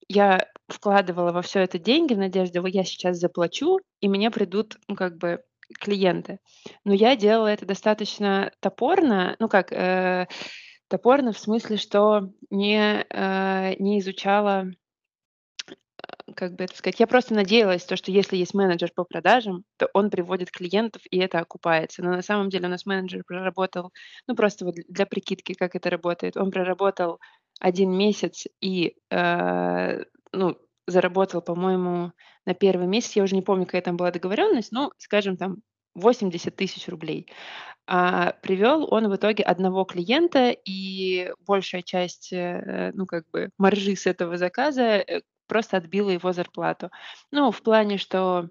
я 0.10 0.48
вкладывала 0.74 1.32
во 1.32 1.42
все 1.42 1.60
это 1.60 1.80
деньги 1.80 2.14
в 2.14 2.18
надежде, 2.18 2.62
вот 2.62 2.70
я 2.70 2.84
сейчас 2.84 3.18
заплачу, 3.18 3.80
и 4.02 4.08
мне 4.08 4.32
придут, 4.32 4.78
ну, 4.88 4.96
как 4.96 5.18
бы 5.18 5.44
клиенты. 5.80 6.40
Но 6.84 6.94
я 6.94 7.16
делала 7.16 7.48
это 7.48 7.66
достаточно 7.66 8.52
топорно, 8.60 9.36
ну 9.40 9.48
как, 9.48 9.72
э, 9.72 10.28
топорно 10.88 11.32
в 11.32 11.40
смысле, 11.40 11.78
что 11.78 12.32
не, 12.50 13.06
э, 13.10 13.76
не 13.80 14.00
изучала, 14.00 14.66
э, 15.68 15.74
как 16.36 16.56
бы 16.56 16.64
это 16.64 16.76
сказать, 16.76 17.00
я 17.00 17.08
просто 17.08 17.34
надеялась, 17.36 17.86
то, 17.86 17.96
что 17.96 18.12
если 18.12 18.38
есть 18.38 18.54
менеджер 18.54 18.92
по 18.96 19.04
продажам, 19.04 19.64
то 19.78 19.90
он 19.94 20.10
приводит 20.10 20.52
клиентов, 20.52 21.04
и 21.12 21.20
это 21.20 21.40
окупается. 21.40 22.04
Но 22.04 22.12
на 22.12 22.22
самом 22.22 22.50
деле 22.50 22.68
у 22.68 22.72
нас 22.72 22.86
менеджер 22.86 23.24
проработал, 23.26 23.92
ну 24.28 24.36
просто 24.36 24.66
вот 24.66 24.76
для 24.88 25.06
прикидки, 25.06 25.54
как 25.54 25.76
это 25.76 25.90
работает, 25.90 26.38
он 26.38 26.52
проработал 26.52 27.20
один 27.60 27.92
месяц 27.92 28.46
и, 28.62 28.96
э, 29.12 30.04
ну, 30.34 30.58
заработал, 30.88 31.42
по-моему, 31.42 32.12
на 32.46 32.54
первый 32.54 32.88
месяц, 32.88 33.16
я 33.16 33.24
уже 33.24 33.36
не 33.36 33.42
помню, 33.42 33.66
какая 33.66 33.82
там 33.82 33.98
была 33.98 34.12
договоренность, 34.12 34.72
ну, 34.72 34.92
скажем, 34.98 35.38
там 35.38 35.58
80 35.96 36.56
тысяч 36.56 36.88
рублей. 36.88 37.28
А 37.88 38.34
привел 38.44 38.88
он 38.92 39.10
в 39.10 39.16
итоге 39.16 39.44
одного 39.44 39.84
клиента, 39.84 40.52
и 40.52 41.32
большая 41.46 41.82
часть, 41.82 42.32
э, 42.32 42.92
ну, 42.94 43.06
как 43.06 43.28
бы, 43.32 43.50
маржи 43.58 43.96
с 43.96 44.06
этого 44.06 44.38
заказа 44.38 44.84
э, 44.84 45.22
просто 45.48 45.78
отбила 45.78 46.10
его 46.12 46.32
зарплату. 46.32 46.92
Ну, 47.32 47.52
в 47.52 47.62
плане, 47.64 47.98
что 47.98 48.50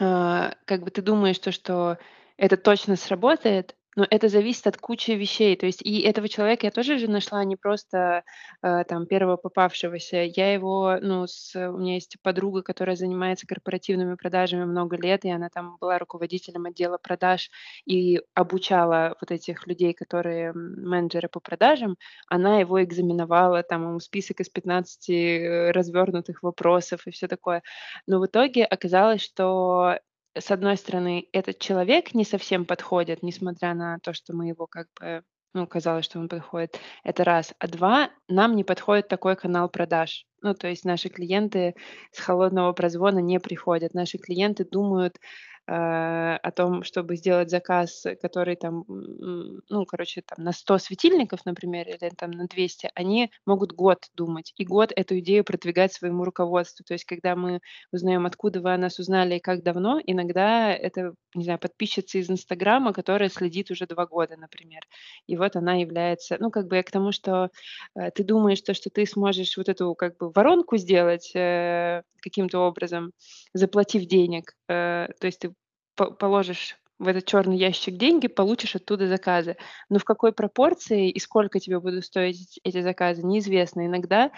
э, 0.00 0.50
как 0.64 0.82
бы 0.82 0.90
ты 0.90 1.02
думаешь, 1.02 1.38
то, 1.38 1.52
что 1.52 1.98
это 2.36 2.56
точно 2.56 2.96
сработает, 2.96 3.76
но 3.96 4.06
это 4.08 4.28
зависит 4.28 4.66
от 4.66 4.76
кучи 4.76 5.12
вещей. 5.12 5.56
То 5.56 5.66
есть 5.66 5.82
и 5.82 6.00
этого 6.00 6.28
человека 6.28 6.66
я 6.66 6.70
тоже 6.70 6.98
же 6.98 7.08
нашла 7.10 7.44
не 7.44 7.56
просто, 7.56 8.24
э, 8.62 8.84
там 8.84 9.06
первого 9.06 9.36
попавшегося. 9.36 10.18
Я 10.24 10.52
его, 10.52 10.98
ну, 11.00 11.26
с 11.26 11.54
у 11.56 11.78
меня 11.78 11.94
есть 11.94 12.16
подруга, 12.22 12.62
которая 12.62 12.96
занимается 12.96 13.46
корпоративными 13.46 14.14
продажами 14.14 14.64
много 14.64 14.96
лет, 14.96 15.24
и 15.24 15.30
она 15.30 15.48
там 15.48 15.76
была 15.80 15.98
руководителем 15.98 16.66
отдела 16.66 16.98
продаж 16.98 17.50
и 17.84 18.20
обучала 18.34 19.16
вот 19.20 19.30
этих 19.30 19.66
людей, 19.66 19.92
которые 19.92 20.52
менеджеры 20.54 21.28
по 21.28 21.40
продажам. 21.40 21.96
Она 22.28 22.60
его 22.60 22.82
экзаменовала, 22.82 23.62
там 23.62 23.82
ему 23.88 24.00
список 24.00 24.40
из 24.40 24.48
15 24.48 25.10
э, 25.10 25.70
развернутых 25.72 26.42
вопросов 26.42 27.06
и 27.06 27.10
все 27.10 27.28
такое. 27.28 27.62
Но 28.06 28.20
в 28.20 28.26
итоге 28.26 28.64
оказалось, 28.64 29.22
что 29.22 29.98
с 30.34 30.50
одной 30.50 30.76
стороны, 30.76 31.26
этот 31.32 31.58
человек 31.58 32.14
не 32.14 32.24
совсем 32.24 32.64
подходит, 32.64 33.22
несмотря 33.22 33.74
на 33.74 33.98
то, 34.00 34.12
что 34.12 34.34
мы 34.34 34.48
его 34.48 34.66
как 34.66 34.86
бы, 35.00 35.22
ну, 35.54 35.66
казалось, 35.66 36.04
что 36.04 36.18
он 36.18 36.28
подходит. 36.28 36.78
Это 37.02 37.24
раз. 37.24 37.54
А 37.58 37.66
два, 37.66 38.10
нам 38.28 38.54
не 38.54 38.64
подходит 38.64 39.08
такой 39.08 39.36
канал 39.36 39.68
продаж. 39.68 40.26
Ну, 40.42 40.54
то 40.54 40.68
есть 40.68 40.84
наши 40.84 41.08
клиенты 41.08 41.74
с 42.12 42.20
холодного 42.20 42.72
прозвона 42.72 43.18
не 43.18 43.40
приходят. 43.40 43.94
Наши 43.94 44.18
клиенты 44.18 44.64
думают, 44.64 45.18
о 45.72 46.50
том, 46.50 46.82
чтобы 46.82 47.16
сделать 47.16 47.48
заказ, 47.48 48.04
который 48.20 48.56
там, 48.56 48.84
ну, 48.88 49.84
короче, 49.86 50.22
там 50.22 50.44
на 50.44 50.52
100 50.52 50.78
светильников, 50.78 51.46
например, 51.46 51.88
или 51.88 52.10
там 52.16 52.32
на 52.32 52.46
200, 52.46 52.90
они 52.94 53.30
могут 53.46 53.72
год 53.72 54.08
думать 54.14 54.52
и 54.56 54.64
год 54.64 54.92
эту 54.96 55.18
идею 55.20 55.44
продвигать 55.44 55.92
своему 55.92 56.24
руководству. 56.24 56.84
То 56.84 56.94
есть, 56.94 57.04
когда 57.04 57.36
мы 57.36 57.60
узнаем, 57.92 58.26
откуда 58.26 58.60
вы 58.60 58.74
о 58.74 58.78
нас 58.78 58.98
узнали 58.98 59.36
и 59.36 59.40
как 59.40 59.62
давно, 59.62 60.00
иногда 60.04 60.72
это, 60.74 61.14
не 61.34 61.44
знаю, 61.44 61.58
подписчица 61.58 62.18
из 62.18 62.30
Инстаграма, 62.30 62.92
которая 62.92 63.28
следит 63.28 63.70
уже 63.70 63.86
два 63.86 64.06
года, 64.06 64.36
например. 64.36 64.82
И 65.26 65.36
вот 65.36 65.56
она 65.56 65.74
является, 65.74 66.36
ну, 66.40 66.50
как 66.50 66.66
бы 66.66 66.76
я 66.76 66.82
к 66.82 66.90
тому, 66.90 67.12
что 67.12 67.50
э, 67.94 68.10
ты 68.10 68.24
думаешь, 68.24 68.60
то, 68.62 68.74
что 68.74 68.90
ты 68.90 69.06
сможешь 69.06 69.56
вот 69.56 69.68
эту 69.68 69.94
как 69.94 70.16
бы 70.16 70.30
воронку 70.32 70.76
сделать 70.76 71.30
э, 71.34 72.02
каким-то 72.20 72.60
образом, 72.60 73.12
заплатив 73.54 74.06
денег. 74.06 74.54
Э, 74.68 75.08
то 75.20 75.26
есть 75.26 75.40
ты 75.40 75.54
положишь 75.96 76.76
в 76.98 77.08
этот 77.08 77.24
черный 77.26 77.56
ящик 77.56 77.96
деньги, 77.96 78.28
получишь 78.28 78.76
оттуда 78.76 79.06
заказы. 79.08 79.56
Но 79.88 79.98
в 79.98 80.04
какой 80.04 80.32
пропорции 80.32 81.10
и 81.10 81.18
сколько 81.18 81.58
тебе 81.60 81.80
будут 81.80 82.04
стоить 82.04 82.60
эти 82.62 82.82
заказы, 82.82 83.22
неизвестно. 83.22 83.86
Иногда 83.86 84.30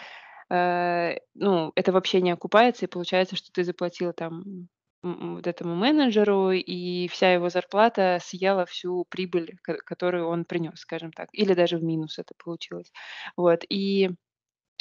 э, 0.50 1.16
ну, 1.34 1.72
это 1.74 1.92
вообще 1.92 2.20
не 2.20 2.30
окупается, 2.30 2.84
и 2.84 2.88
получается, 2.88 3.36
что 3.36 3.50
ты 3.52 3.64
заплатил 3.64 4.12
там 4.12 4.68
вот 5.02 5.46
этому 5.48 5.74
менеджеру, 5.74 6.52
и 6.52 7.08
вся 7.08 7.32
его 7.32 7.48
зарплата 7.48 8.18
съела 8.22 8.64
всю 8.66 9.04
прибыль, 9.08 9.56
которую 9.62 10.28
он 10.28 10.44
принес, 10.44 10.78
скажем 10.78 11.12
так, 11.12 11.28
или 11.32 11.54
даже 11.54 11.76
в 11.78 11.82
минус 11.82 12.18
это 12.20 12.34
получилось. 12.42 12.92
Вот, 13.36 13.64
и 13.68 14.10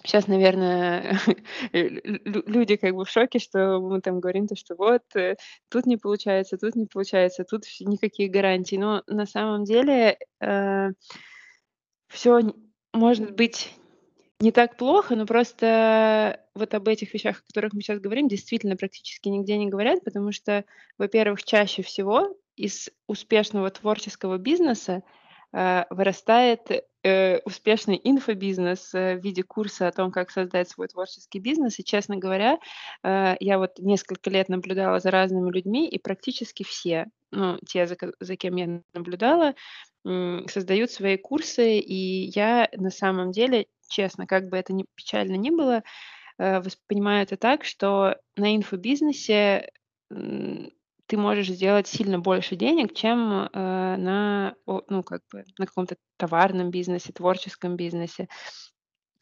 Сейчас, 0.03 0.27
наверное, 0.27 1.19
люди 1.73 2.75
как 2.75 2.95
бы 2.95 3.05
в 3.05 3.09
шоке, 3.09 3.39
что 3.39 3.79
мы 3.79 4.01
там 4.01 4.19
говорим 4.19 4.47
то, 4.47 4.55
что 4.55 4.75
вот 4.75 5.03
э, 5.15 5.35
тут 5.69 5.85
не 5.85 5.97
получается, 5.97 6.57
тут 6.57 6.75
не 6.75 6.87
получается, 6.87 7.43
тут 7.43 7.63
никаких 7.79 8.31
гарантий. 8.31 8.77
Но 8.77 9.03
на 9.07 9.25
самом 9.25 9.63
деле 9.63 10.17
э, 10.39 10.89
все 12.07 12.41
может 12.93 13.35
быть 13.35 13.73
не 14.39 14.51
так 14.51 14.75
плохо, 14.75 15.15
но 15.15 15.25
просто 15.25 16.43
вот 16.55 16.73
об 16.73 16.87
этих 16.87 17.13
вещах, 17.13 17.39
о 17.39 17.45
которых 17.45 17.73
мы 17.73 17.81
сейчас 17.81 17.99
говорим, 17.99 18.27
действительно 18.27 18.75
практически 18.75 19.29
нигде 19.29 19.57
не 19.57 19.67
говорят, 19.67 20.03
потому 20.03 20.31
что, 20.31 20.65
во-первых, 20.97 21.43
чаще 21.43 21.83
всего 21.83 22.35
из 22.55 22.89
успешного 23.07 23.69
творческого 23.69 24.37
бизнеса 24.37 25.03
э, 25.53 25.85
вырастает 25.91 26.85
э, 27.03 27.39
успешный 27.39 27.99
инфобизнес 28.03 28.93
э, 28.93 29.15
в 29.15 29.23
виде 29.23 29.43
курса 29.43 29.87
о 29.87 29.91
том, 29.91 30.11
как 30.11 30.31
создать 30.31 30.69
свой 30.69 30.87
творческий 30.87 31.39
бизнес. 31.39 31.79
И, 31.79 31.83
честно 31.83 32.17
говоря, 32.17 32.59
э, 33.03 33.35
я 33.39 33.57
вот 33.57 33.79
несколько 33.79 34.29
лет 34.29 34.49
наблюдала 34.49 34.99
за 34.99 35.11
разными 35.11 35.51
людьми, 35.51 35.87
и 35.87 35.99
практически 35.99 36.63
все, 36.63 37.07
ну, 37.31 37.57
те, 37.67 37.87
за, 37.87 37.97
за 38.19 38.35
кем 38.35 38.55
я 38.55 38.81
наблюдала, 38.93 39.55
э, 40.05 40.39
создают 40.47 40.91
свои 40.91 41.17
курсы, 41.17 41.79
и 41.79 42.31
я 42.35 42.69
на 42.75 42.89
самом 42.89 43.31
деле, 43.31 43.67
честно, 43.89 44.27
как 44.27 44.49
бы 44.49 44.57
это 44.57 44.73
ни 44.73 44.85
печально 44.95 45.35
ни 45.35 45.49
было, 45.49 45.83
э, 46.37 46.59
воспринимаю 46.59 47.23
это 47.23 47.37
так, 47.37 47.65
что 47.65 48.17
на 48.35 48.55
инфобизнесе 48.55 49.71
ты 51.11 51.17
можешь 51.17 51.49
сделать 51.49 51.87
сильно 51.87 52.19
больше 52.19 52.55
денег, 52.55 52.93
чем 52.93 53.33
э, 53.33 53.49
на, 53.53 54.55
ну, 54.65 55.03
как 55.03 55.21
бы 55.29 55.43
на 55.57 55.65
каком-то 55.65 55.97
товарном 56.15 56.71
бизнесе, 56.71 57.11
творческом 57.11 57.75
бизнесе 57.75 58.29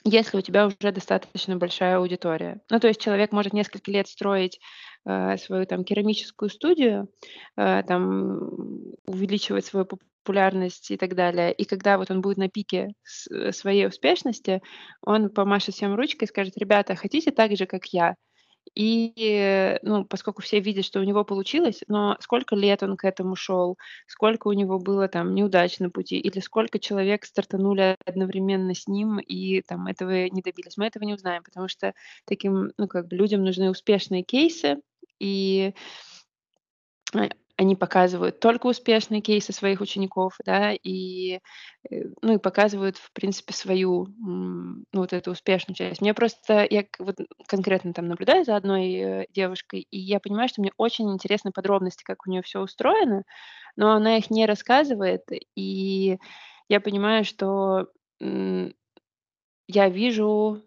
если 0.05 0.37
у 0.37 0.41
тебя 0.41 0.67
уже 0.67 0.91
достаточно 0.93 1.57
большая 1.57 1.97
аудитория. 1.97 2.61
Ну, 2.69 2.79
то 2.79 2.87
есть 2.87 3.01
человек 3.01 3.33
может 3.33 3.51
несколько 3.51 3.91
лет 3.91 4.07
строить 4.07 4.59
э, 5.05 5.35
свою 5.37 5.65
там 5.65 5.83
керамическую 5.83 6.49
студию, 6.49 7.09
э, 7.57 7.83
там 7.85 8.39
увеличивать 9.05 9.65
свою 9.65 9.85
популярность 9.85 10.91
и 10.91 10.95
так 10.95 11.15
далее. 11.15 11.51
И 11.51 11.65
когда 11.65 11.97
вот 11.97 12.11
он 12.11 12.21
будет 12.21 12.37
на 12.37 12.47
пике 12.47 12.93
с, 13.03 13.51
своей 13.51 13.87
успешности, 13.87 14.61
он 15.01 15.29
помашет 15.29 15.75
всем 15.75 15.95
ручкой 15.95 16.25
и 16.25 16.27
скажет, 16.27 16.57
ребята, 16.57 16.95
хотите 16.95 17.31
так 17.31 17.57
же, 17.57 17.65
как 17.65 17.87
я? 17.87 18.15
И, 18.75 19.79
ну, 19.81 20.05
поскольку 20.05 20.41
все 20.41 20.59
видят, 20.59 20.85
что 20.85 20.99
у 20.99 21.03
него 21.03 21.23
получилось, 21.23 21.81
но 21.87 22.17
сколько 22.19 22.55
лет 22.55 22.83
он 22.83 22.97
к 22.97 23.05
этому 23.05 23.35
шел, 23.35 23.77
сколько 24.07 24.47
у 24.47 24.53
него 24.53 24.79
было 24.79 25.07
там 25.07 25.33
неудач 25.33 25.79
на 25.79 25.89
пути, 25.89 26.17
или 26.17 26.39
сколько 26.39 26.79
человек 26.79 27.25
стартанули 27.25 27.97
одновременно 28.05 28.73
с 28.73 28.87
ним 28.87 29.19
и 29.19 29.61
там 29.61 29.87
этого 29.87 30.27
не 30.29 30.41
добились, 30.41 30.77
мы 30.77 30.85
этого 30.85 31.03
не 31.03 31.13
узнаем, 31.13 31.43
потому 31.43 31.67
что 31.67 31.93
таким, 32.25 32.71
ну, 32.77 32.87
как 32.87 33.07
бы 33.07 33.15
людям 33.15 33.43
нужны 33.43 33.69
успешные 33.69 34.23
кейсы, 34.23 34.77
и 35.19 35.73
а, 37.13 37.29
они 37.59 37.75
показывают 37.75 38.39
только 38.39 38.67
успешные 38.67 39.19
кейсы 39.19 39.51
своих 39.51 39.81
учеников, 39.81 40.37
да, 40.45 40.71
и, 40.71 41.41
э, 41.89 42.03
ну, 42.21 42.35
и 42.35 42.37
показывают, 42.37 42.95
в 42.95 43.11
принципе, 43.11 43.53
свою, 43.53 44.07
ну, 44.17 44.85
вот 44.93 45.11
эту 45.11 45.31
успешную 45.31 45.75
часть. 45.75 45.99
Мне 45.99 46.13
просто, 46.13 46.65
я 46.69 46.85
вот 46.99 47.17
конкретно 47.47 47.91
там 47.91 48.07
наблюдаю 48.07 48.45
за 48.45 48.55
одной 48.55 48.93
э, 48.93 49.25
девушкой, 49.33 49.85
и 49.91 49.99
я 49.99 50.21
понимаю, 50.21 50.47
что 50.47 50.61
мне 50.61 50.71
очень 50.77 51.11
интересны 51.11 51.51
подробности, 51.51 52.05
как 52.05 52.25
у 52.25 52.31
нее 52.31 52.41
все 52.43 52.61
устроено, 52.61 53.23
но 53.75 53.91
она 53.91 54.15
их 54.17 54.29
не 54.29 54.45
рассказывает, 54.45 55.23
и 55.57 56.17
я 56.69 56.79
понимаю, 56.79 57.25
что 57.25 57.87
я 59.67 59.89
вижу 59.89 60.63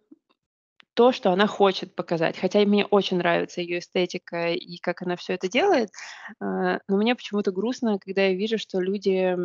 то, 0.95 1.13
что 1.13 1.31
она 1.31 1.47
хочет 1.47 1.95
показать. 1.95 2.39
Хотя 2.39 2.61
мне 2.61 2.85
очень 2.85 3.19
нравится 3.19 3.61
ее 3.61 3.79
эстетика 3.79 4.53
и 4.53 4.77
как 4.79 5.03
она 5.03 5.17
все 5.17 5.35
это 5.35 5.49
делает, 5.49 5.91
а, 6.41 6.81
но 6.89 6.97
мне 6.97 7.15
почему-то 7.15 7.53
грустно, 7.53 7.99
когда 7.99 8.27
я 8.27 8.35
вижу, 8.35 8.59
что 8.59 8.81
люди, 8.81 9.37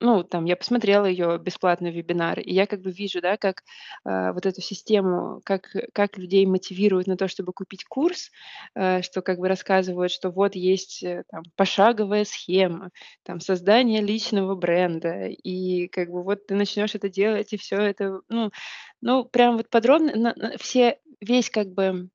ну, 0.00 0.22
там, 0.22 0.44
я 0.44 0.56
посмотрела 0.56 1.06
ее 1.06 1.38
бесплатный 1.38 1.90
вебинар, 1.90 2.40
и 2.40 2.52
я 2.52 2.66
как 2.66 2.80
бы 2.80 2.90
вижу, 2.90 3.20
да, 3.20 3.36
как 3.36 3.62
э, 4.04 4.32
вот 4.32 4.46
эту 4.46 4.60
систему, 4.60 5.40
как, 5.44 5.74
как 5.92 6.18
людей 6.18 6.46
мотивируют 6.46 7.06
на 7.06 7.16
то, 7.16 7.28
чтобы 7.28 7.52
купить 7.52 7.84
курс, 7.84 8.30
э, 8.74 9.02
что 9.02 9.22
как 9.22 9.38
бы 9.38 9.48
рассказывают, 9.48 10.12
что 10.12 10.30
вот 10.30 10.54
есть 10.54 11.02
э, 11.02 11.24
там 11.30 11.42
пошаговая 11.56 12.24
схема, 12.24 12.90
там 13.24 13.40
создание 13.40 14.00
личного 14.00 14.54
бренда, 14.54 15.26
и 15.26 15.88
как 15.88 16.10
бы 16.10 16.22
вот 16.22 16.46
ты 16.46 16.54
начнешь 16.54 16.94
это 16.94 17.08
делать, 17.08 17.52
и 17.52 17.58
все 17.58 17.76
это, 17.76 18.20
ну, 18.28 18.50
ну 19.00 19.24
прям 19.24 19.56
вот 19.56 19.68
подробно, 19.70 20.12
на, 20.14 20.34
на, 20.36 20.58
все, 20.58 20.98
весь 21.20 21.50
как 21.50 21.68
бы 21.68 22.08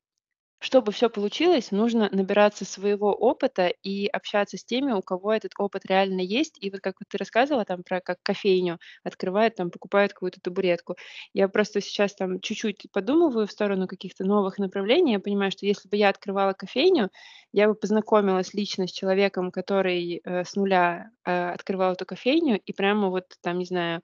чтобы 0.64 0.92
все 0.92 1.10
получилось, 1.10 1.72
нужно 1.72 2.08
набираться 2.10 2.64
своего 2.64 3.12
опыта 3.12 3.66
и 3.66 4.06
общаться 4.06 4.56
с 4.56 4.64
теми, 4.64 4.92
у 4.92 5.02
кого 5.02 5.34
этот 5.34 5.52
опыт 5.58 5.84
реально 5.84 6.22
есть. 6.22 6.56
И 6.58 6.70
вот 6.70 6.80
как 6.80 6.94
вот 7.00 7.08
ты 7.08 7.18
рассказывала 7.18 7.66
там 7.66 7.82
про 7.82 8.00
как 8.00 8.16
кофейню 8.22 8.78
открывают, 9.02 9.56
там 9.56 9.70
покупают 9.70 10.14
какую-то 10.14 10.40
табуретку. 10.40 10.96
Я 11.34 11.48
просто 11.48 11.82
сейчас 11.82 12.14
там 12.14 12.40
чуть-чуть 12.40 12.86
подумываю 12.92 13.46
в 13.46 13.52
сторону 13.52 13.86
каких-то 13.86 14.24
новых 14.24 14.58
направлений. 14.58 15.12
Я 15.12 15.20
понимаю, 15.20 15.50
что 15.50 15.66
если 15.66 15.86
бы 15.86 15.96
я 15.96 16.08
открывала 16.08 16.54
кофейню, 16.54 17.10
я 17.52 17.68
бы 17.68 17.74
познакомилась 17.74 18.54
лично 18.54 18.86
с 18.88 18.90
человеком, 18.90 19.52
который 19.52 20.22
э, 20.24 20.44
с 20.44 20.56
нуля 20.56 21.10
э, 21.24 21.50
открывал 21.50 21.92
эту 21.92 22.06
кофейню, 22.06 22.58
и 22.58 22.72
прямо 22.72 23.10
вот 23.10 23.26
там, 23.42 23.58
не 23.58 23.64
знаю, 23.66 24.00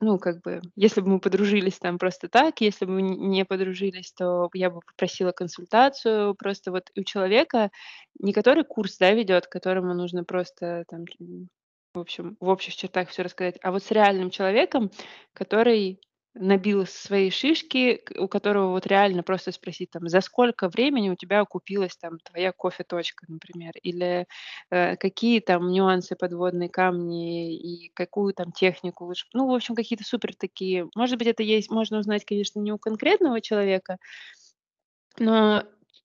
ну, 0.00 0.18
как 0.18 0.40
бы, 0.42 0.60
если 0.74 1.00
бы 1.00 1.08
мы 1.08 1.20
подружились 1.20 1.78
там 1.78 1.98
просто 1.98 2.28
так, 2.28 2.60
если 2.60 2.86
бы 2.86 2.92
мы 2.94 3.02
не 3.02 3.44
подружились, 3.44 4.12
то 4.12 4.48
я 4.54 4.70
бы 4.70 4.80
попросила 4.80 5.17
попросила 5.18 5.32
консультацию. 5.32 6.34
Просто 6.34 6.70
вот 6.70 6.90
у 6.96 7.02
человека 7.02 7.70
не 8.20 8.32
который 8.32 8.64
курс, 8.64 8.98
да, 8.98 9.12
ведет, 9.12 9.46
которому 9.46 9.94
нужно 9.94 10.24
просто 10.24 10.84
там, 10.88 11.04
в 11.94 11.98
общем, 11.98 12.36
в 12.40 12.48
общих 12.48 12.76
чертах 12.76 13.08
все 13.08 13.22
рассказать, 13.22 13.58
а 13.62 13.70
вот 13.72 13.82
с 13.82 13.90
реальным 13.90 14.30
человеком, 14.30 14.90
который 15.34 16.00
набил 16.34 16.86
свои 16.86 17.30
шишки, 17.30 18.02
у 18.18 18.28
которого 18.28 18.70
вот 18.70 18.86
реально 18.86 19.22
просто 19.22 19.52
спросить 19.52 19.90
там, 19.90 20.08
за 20.08 20.20
сколько 20.20 20.68
времени 20.68 21.10
у 21.10 21.16
тебя 21.16 21.40
окупилась 21.40 21.96
там 21.96 22.18
твоя 22.20 22.52
кофе-точка, 22.52 23.26
например, 23.28 23.72
или 23.82 24.26
э, 24.70 24.96
какие 24.96 25.40
там 25.40 25.70
нюансы 25.70 26.16
подводные 26.16 26.68
камни 26.68 27.56
и 27.56 27.90
какую 27.94 28.34
там 28.34 28.52
технику 28.52 29.06
лучше. 29.06 29.26
Ну, 29.32 29.48
в 29.48 29.54
общем, 29.54 29.74
какие-то 29.74 30.04
супер 30.04 30.34
такие. 30.34 30.88
Может 30.94 31.18
быть, 31.18 31.28
это 31.28 31.42
есть, 31.42 31.70
можно 31.70 31.98
узнать, 31.98 32.24
конечно, 32.24 32.60
не 32.60 32.72
у 32.72 32.78
конкретного 32.78 33.40
человека, 33.40 33.98
но 35.20 35.64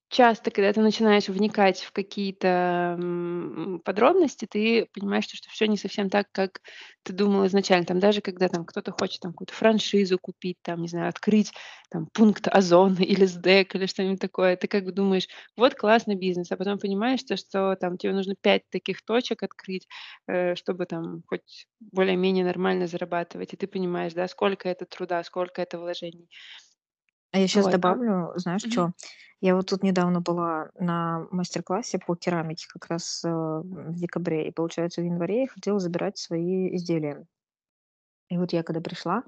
часто, 0.09 0.51
когда 0.51 0.71
ты 0.73 0.81
начинаешь 0.81 1.27
вникать 1.27 1.81
в 1.81 1.91
какие-то, 1.91 2.97
подробности, 3.83 4.45
ты 4.49 4.87
понимаешь, 4.93 5.25
что 5.25 5.49
что 5.51 5.67
не 5.67 5.77
совсем 5.77 6.09
так, 6.09 6.27
как 6.31 6.61
ты 7.03 7.13
думал 7.13 7.45
изначально. 7.47 7.85
Там 7.85 7.99
даже 7.99 8.21
когда 8.21 8.47
там 8.49 8.65
кто-то 8.65 8.91
хочет 8.91 9.21
там 9.21 9.31
какую-то 9.31 9.53
франшизу 9.53 10.17
купить, 10.19 10.57
там, 10.61 10.81
не 10.81 10.87
знаю, 10.87 11.09
открыть 11.09 11.51
там 11.89 12.07
пункт 12.13 12.47
Озон 12.47 12.95
или 12.99 13.25
СДЭК 13.25 13.75
или 13.75 13.85
что-нибудь 13.87 14.19
такое, 14.21 14.55
ты 14.55 14.67
как 14.67 14.85
бы 14.85 14.91
думаешь: 14.91 15.27
"Вот 15.57 15.75
классный 15.75 16.15
бизнес", 16.15 16.51
а 16.51 16.57
потом 16.57 16.77
понимаешь, 16.79 17.23
то 17.23 17.35
что 17.37 17.75
там 17.79 17.97
тебе 17.97 18.13
нужно 18.13 18.35
5 18.39 18.63
таких 18.69 19.03
точек 19.03 19.43
открыть, 19.43 19.87
э, 20.27 20.55
чтобы 20.55 20.85
там 20.85 21.23
хоть 21.27 21.67
более-менее 21.79 22.45
нормально 22.45 22.87
зарабатывать. 22.87 23.53
И 23.53 23.57
ты 23.57 23.67
понимаешь, 23.67 24.13
да, 24.13 24.27
сколько 24.27 24.69
это 24.69 24.85
труда, 24.85 25.23
сколько 25.23 25.61
это 25.61 25.79
вложений. 25.79 26.27
А 27.33 27.39
я 27.39 27.47
сейчас 27.47 27.67
Вот, 27.67 27.67
добавлю, 27.67 28.31
знаешь, 28.35 28.61
Мгм. 28.63 28.69
что 28.69 28.91
Я 29.41 29.55
вот 29.55 29.67
тут 29.67 29.81
недавно 29.83 30.21
была 30.21 30.69
на 30.79 31.27
мастер-классе 31.31 31.97
по 31.99 32.15
керамике 32.15 32.67
как 32.71 32.85
раз, 32.87 33.23
э, 33.25 33.29
в 33.29 33.95
декабре, 33.95 34.47
и, 34.47 34.51
получается, 34.51 35.01
в 35.01 35.05
январе 35.05 35.41
я 35.41 35.47
хотела 35.47 35.79
забирать 35.79 36.17
свои 36.17 36.73
изделия. 36.75 37.25
И 38.29 38.37
вот 38.37 38.53
я 38.53 38.63
когда 38.63 38.81
пришла, 38.81 39.23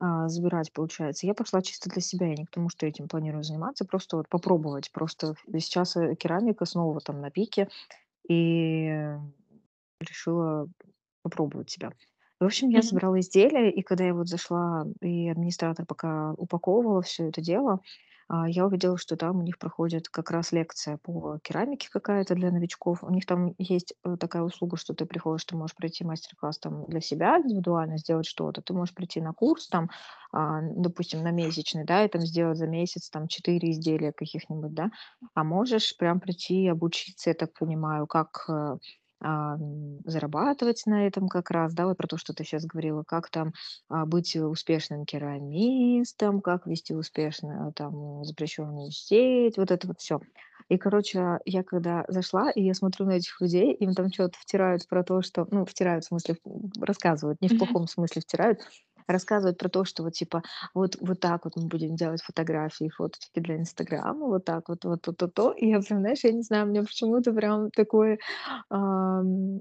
а, 0.00 0.28
забирать, 0.28 0.72
получается, 0.72 1.26
я 1.26 1.34
пошла 1.34 1.62
чисто 1.62 1.90
для 1.90 2.02
себя, 2.02 2.28
я 2.28 2.36
не 2.36 2.46
к 2.46 2.50
тому, 2.50 2.68
что 2.70 2.86
этим 2.86 3.08
планирую 3.08 3.44
заниматься, 3.44 3.84
просто 3.86 4.18
вот 4.18 4.28
попробовать. 4.28 4.92
Просто 4.92 5.34
сейчас, 5.58 5.96
э, 5.96 6.14
керамика 6.16 6.64
снова 6.66 7.00
там 7.00 7.20
на 7.20 7.30
пике, 7.30 7.68
и 8.28 8.90
решила 10.00 10.68
попробовать 11.22 11.70
себя. 11.70 11.92
В 12.40 12.44
общем, 12.46 12.70
я 12.70 12.80
Мгм. 12.80 12.82
забрала 12.82 13.20
изделия, 13.20 13.70
и 13.70 13.82
когда 13.82 14.04
я 14.04 14.14
вот 14.14 14.28
зашла, 14.28 14.86
и 15.02 15.28
администратор 15.28 15.84
пока 15.86 16.32
упаковывала 16.38 17.02
все 17.02 17.28
это 17.28 17.42
дело, 17.42 17.80
а, 18.28 18.48
я 18.48 18.64
увидела, 18.66 18.96
что 18.96 19.16
там 19.16 19.38
у 19.38 19.42
них 19.42 19.58
проходит 19.58 20.08
как 20.08 20.30
раз 20.30 20.52
лекция 20.52 20.96
по 20.98 21.38
керамике 21.42 21.88
какая-то 21.90 22.34
для 22.36 22.50
новичков. 22.50 23.02
У 23.04 23.10
них 23.10 23.26
там 23.26 23.54
есть 23.58 23.92
э, 24.04 24.16
такая 24.18 24.42
услуга, 24.42 24.76
что 24.78 24.94
ты 24.94 25.04
приходишь, 25.04 25.44
ты 25.44 25.56
можешь 25.56 25.74
пройти 25.76 26.04
мастер-класс 26.04 26.58
там 26.60 26.86
для 26.86 27.00
себя 27.00 27.38
индивидуально, 27.40 27.98
сделать 27.98 28.26
что-то. 28.26 28.62
Ты 28.62 28.72
можешь 28.72 28.94
прийти 28.94 29.20
на 29.20 29.32
курс 29.34 29.68
там, 29.68 29.90
а, 30.32 30.60
допустим, 30.62 31.22
на 31.22 31.32
месячный, 31.32 31.84
да, 31.84 32.04
и 32.04 32.08
там 32.08 32.22
сделать 32.22 32.56
за 32.56 32.66
месяц 32.68 33.10
там 33.10 33.26
4 33.28 33.70
изделия 33.72 34.12
каких-нибудь, 34.12 34.72
да. 34.72 34.90
А 35.34 35.44
можешь 35.44 35.96
прям 35.96 36.20
прийти 36.20 36.62
и 36.64 36.68
обучиться, 36.68 37.30
я 37.30 37.34
так 37.34 37.52
понимаю, 37.58 38.06
как 38.06 38.44
э, 38.48 38.76
ам, 39.20 39.98
зарабатывать 40.04 40.82
на 40.86 41.06
этом 41.06 41.28
как 41.28 41.50
раз, 41.50 41.74
да, 41.74 41.86
вот 41.86 41.96
про 41.98 42.06
то, 42.06 42.16
что 42.16 42.32
ты 42.32 42.44
сейчас 42.44 42.64
говорила, 42.66 43.02
как 43.06 43.30
там 43.30 43.52
а, 43.88 44.06
быть 44.06 44.34
успешным 44.36 45.04
керамистом, 45.04 46.40
как 46.40 46.66
вести 46.66 46.94
успешно 46.94 47.72
там 47.76 48.24
запрещенную 48.24 48.90
сеть, 48.90 49.56
вот 49.58 49.70
это 49.70 49.86
вот 49.86 50.00
все. 50.00 50.20
И, 50.68 50.78
короче, 50.78 51.38
я 51.44 51.64
когда 51.64 52.04
зашла, 52.08 52.50
и 52.50 52.62
я 52.62 52.74
смотрю 52.74 53.06
на 53.06 53.12
этих 53.12 53.40
людей, 53.40 53.74
им 53.74 53.92
там 53.94 54.08
что-то 54.12 54.38
втирают 54.38 54.86
про 54.88 55.02
то, 55.02 55.20
что, 55.22 55.46
ну, 55.50 55.64
втирают, 55.64 56.04
в 56.04 56.08
смысле, 56.08 56.36
рассказывают, 56.80 57.40
не 57.40 57.48
в 57.48 57.56
плохом 57.56 57.88
смысле 57.88 58.22
втирают, 58.22 58.60
рассказывают 59.12 59.58
про 59.58 59.68
то, 59.68 59.84
что 59.84 60.02
вот 60.02 60.12
типа 60.14 60.42
вот, 60.74 60.96
вот 61.00 61.20
так 61.20 61.44
вот 61.44 61.56
мы 61.56 61.66
будем 61.68 61.96
делать 61.96 62.22
фотографии, 62.22 62.88
фоточки 62.90 63.40
для 63.40 63.56
Инстаграма, 63.56 64.26
вот 64.26 64.44
так 64.44 64.68
вот, 64.68 64.84
вот 64.84 65.02
то-то-то. 65.02 65.52
И 65.52 65.68
я 65.68 65.80
прям, 65.80 66.00
знаешь, 66.00 66.24
я 66.24 66.32
не 66.32 66.42
знаю, 66.42 66.66
мне 66.66 66.82
почему-то 66.82 67.32
прям 67.32 67.70
такое 67.70 68.18
Ам, 68.70 69.60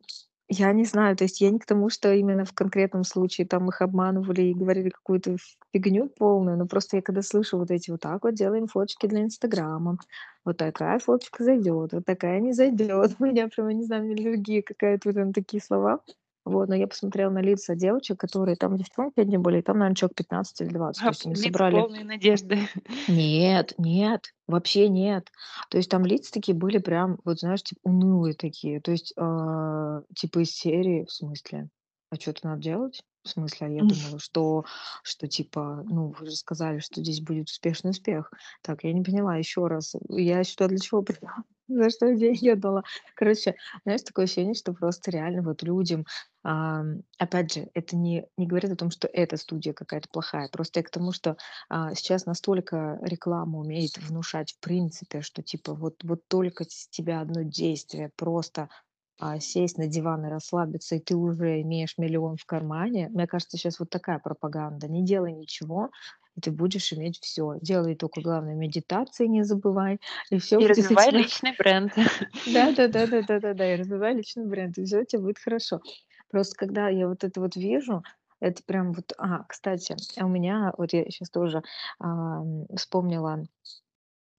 я 0.51 0.73
не 0.73 0.83
знаю, 0.85 1.15
то 1.15 1.23
есть 1.25 1.41
я 1.41 1.51
не 1.51 1.59
к 1.59 1.65
тому, 1.65 1.89
что 1.89 2.11
именно 2.13 2.43
в 2.45 2.53
конкретном 2.53 3.03
случае 3.03 3.45
там 3.47 3.69
их 3.69 3.81
обманывали 3.81 4.41
и 4.43 4.53
говорили 4.55 4.89
какую-то 4.89 5.37
фигню 5.73 6.09
полную, 6.09 6.57
но 6.57 6.65
просто 6.67 6.97
я 6.97 7.01
когда 7.03 7.21
слышу 7.21 7.57
вот 7.59 7.69
эти: 7.71 7.91
"Вот 7.91 7.99
так 8.01 8.23
вот 8.23 8.33
делаем 8.33 8.67
фоточки 8.67 9.05
для 9.07 9.23
"Инстаграма", 9.23 9.97
вот 10.45 10.57
такая 10.57 10.97
фоточка 10.99 11.43
зайдет, 11.43 11.93
вот 11.93 12.05
такая 12.05 12.39
не 12.39 12.53
зайдет". 12.53 13.15
У 13.19 13.25
меня 13.25 13.47
прям, 13.49 13.67
я 13.69 13.75
не 13.75 13.83
знаю, 13.85 14.03
у 14.03 14.05
меня 14.07 14.15
аллергия 14.29 14.61
какая-то 14.63 15.09
вот 15.09 15.15
на 15.17 15.33
такие 15.33 15.61
слова. 15.61 15.99
Вот, 16.49 16.67
но 16.69 16.75
я 16.75 16.87
посмотрела 16.87 17.29
на 17.31 17.41
лица 17.41 17.75
девочек, 17.75 18.19
которые 18.19 18.55
там 18.55 18.77
девчонки 18.77 19.19
одни 19.19 19.37
были, 19.37 19.59
и 19.59 19.61
там, 19.61 19.77
наверно, 19.77 19.95
человек 19.95 20.15
15 20.17 20.61
или 20.61 20.69
20. 20.69 21.01
То 21.01 21.07
А, 21.07 21.09
есть 21.11 21.25
они 21.25 21.35
собрали 21.35 21.75
полные 21.75 22.03
надежды. 22.03 22.59
нет, 23.07 23.73
нет, 23.77 24.33
вообще 24.47 24.89
нет. 24.89 25.29
То 25.69 25.77
есть 25.77 25.89
там 25.89 26.05
лица 26.05 26.31
такие 26.33 26.57
были 26.57 26.79
прям, 26.79 27.19
вот 27.23 27.39
знаешь, 27.39 27.63
типа 27.63 27.79
унылые 27.83 28.33
такие. 28.33 28.81
То 28.81 28.91
есть, 28.91 29.13
а, 29.17 30.01
типа 30.15 30.39
из 30.39 30.51
серии, 30.51 31.05
в 31.05 31.11
смысле, 31.11 31.69
а 32.11 32.15
что 32.15 32.33
то 32.33 32.47
надо 32.47 32.61
делать? 32.61 33.01
В 33.29 33.33
смысле, 33.33 33.67
а 33.67 33.69
я 33.69 33.83
думала, 33.83 34.17
что, 34.17 34.65
что 35.03 35.27
типа, 35.27 35.83
ну, 35.85 36.15
вы 36.19 36.25
же 36.25 36.35
сказали, 36.35 36.79
что 36.79 36.99
здесь 37.01 37.21
будет 37.21 37.47
успешный 37.49 37.91
успех. 37.91 38.31
Так, 38.63 38.83
я 38.83 38.91
не 38.91 39.03
поняла, 39.03 39.35
еще 39.37 39.67
раз, 39.67 39.93
я 40.09 40.43
сюда 40.43 40.67
для 40.67 40.79
чего 40.79 41.03
пришла? 41.03 41.35
За 41.67 41.91
что 41.91 42.07
я 42.07 42.15
деньги 42.15 42.49
отдала? 42.49 42.81
Короче, 43.13 43.53
знаешь, 43.83 44.01
такое 44.01 44.25
ощущение, 44.25 44.55
что 44.55 44.73
просто 44.73 45.11
реально 45.11 45.43
вот 45.43 45.61
людям, 45.61 46.05
ам, 46.41 47.03
опять 47.19 47.53
же, 47.53 47.69
это 47.75 47.95
не, 47.95 48.25
не 48.35 48.47
говорит 48.47 48.71
о 48.71 48.75
том, 48.75 48.89
что 48.89 49.07
эта 49.07 49.37
студия 49.37 49.73
какая-то 49.73 50.09
плохая, 50.11 50.49
просто 50.49 50.79
я 50.79 50.83
к 50.83 50.89
тому, 50.89 51.11
что 51.11 51.37
а, 51.69 51.93
сейчас 51.93 52.25
настолько 52.25 52.97
реклама 53.03 53.59
умеет 53.59 53.99
внушать 53.99 54.53
в 54.53 54.59
принципе, 54.59 55.21
что 55.21 55.43
типа 55.43 55.75
вот, 55.75 56.03
вот 56.03 56.27
только 56.27 56.63
с 56.63 56.87
тебя 56.89 57.21
одно 57.21 57.43
действие, 57.43 58.09
просто 58.15 58.69
сесть 59.39 59.77
на 59.77 59.87
диван 59.87 60.25
и 60.25 60.29
расслабиться, 60.29 60.95
и 60.95 60.99
ты 60.99 61.15
уже 61.15 61.61
имеешь 61.61 61.97
миллион 61.97 62.37
в 62.37 62.45
кармане. 62.45 63.09
Мне 63.09 63.27
кажется, 63.27 63.57
сейчас 63.57 63.79
вот 63.79 63.89
такая 63.89 64.19
пропаганда. 64.19 64.87
Не 64.87 65.03
делай 65.05 65.33
ничего, 65.33 65.89
и 66.35 66.41
ты 66.41 66.51
будешь 66.51 66.93
иметь 66.93 67.19
все. 67.21 67.55
Делай 67.61 67.95
только, 67.95 68.21
главное, 68.21 68.55
медитации 68.55 69.27
не 69.27 69.43
забывай, 69.43 69.99
и 70.29 70.39
все 70.39 70.59
И 70.59 70.67
развивай 70.67 71.11
тебя. 71.11 71.23
личный 71.23 71.53
бренд. 71.57 71.93
Да-да-да-да-да-да-да, 72.45 73.73
и 73.73 73.77
развивай 73.77 74.15
личный 74.15 74.45
бренд, 74.45 74.77
и 74.77 74.85
всё 74.85 75.01
у 75.01 75.05
тебя 75.05 75.21
будет 75.21 75.39
хорошо. 75.39 75.81
Просто 76.29 76.55
когда 76.57 76.89
я 76.89 77.07
вот 77.07 77.23
это 77.23 77.41
вот 77.41 77.55
вижу, 77.55 78.03
это 78.39 78.63
прям 78.65 78.93
вот 78.93 79.13
А, 79.17 79.43
кстати, 79.45 79.95
а 80.17 80.25
у 80.25 80.29
меня, 80.29 80.73
вот 80.77 80.93
я 80.93 81.03
сейчас 81.05 81.29
тоже, 81.29 81.61
ам, 81.99 82.65
вспомнила 82.77 83.43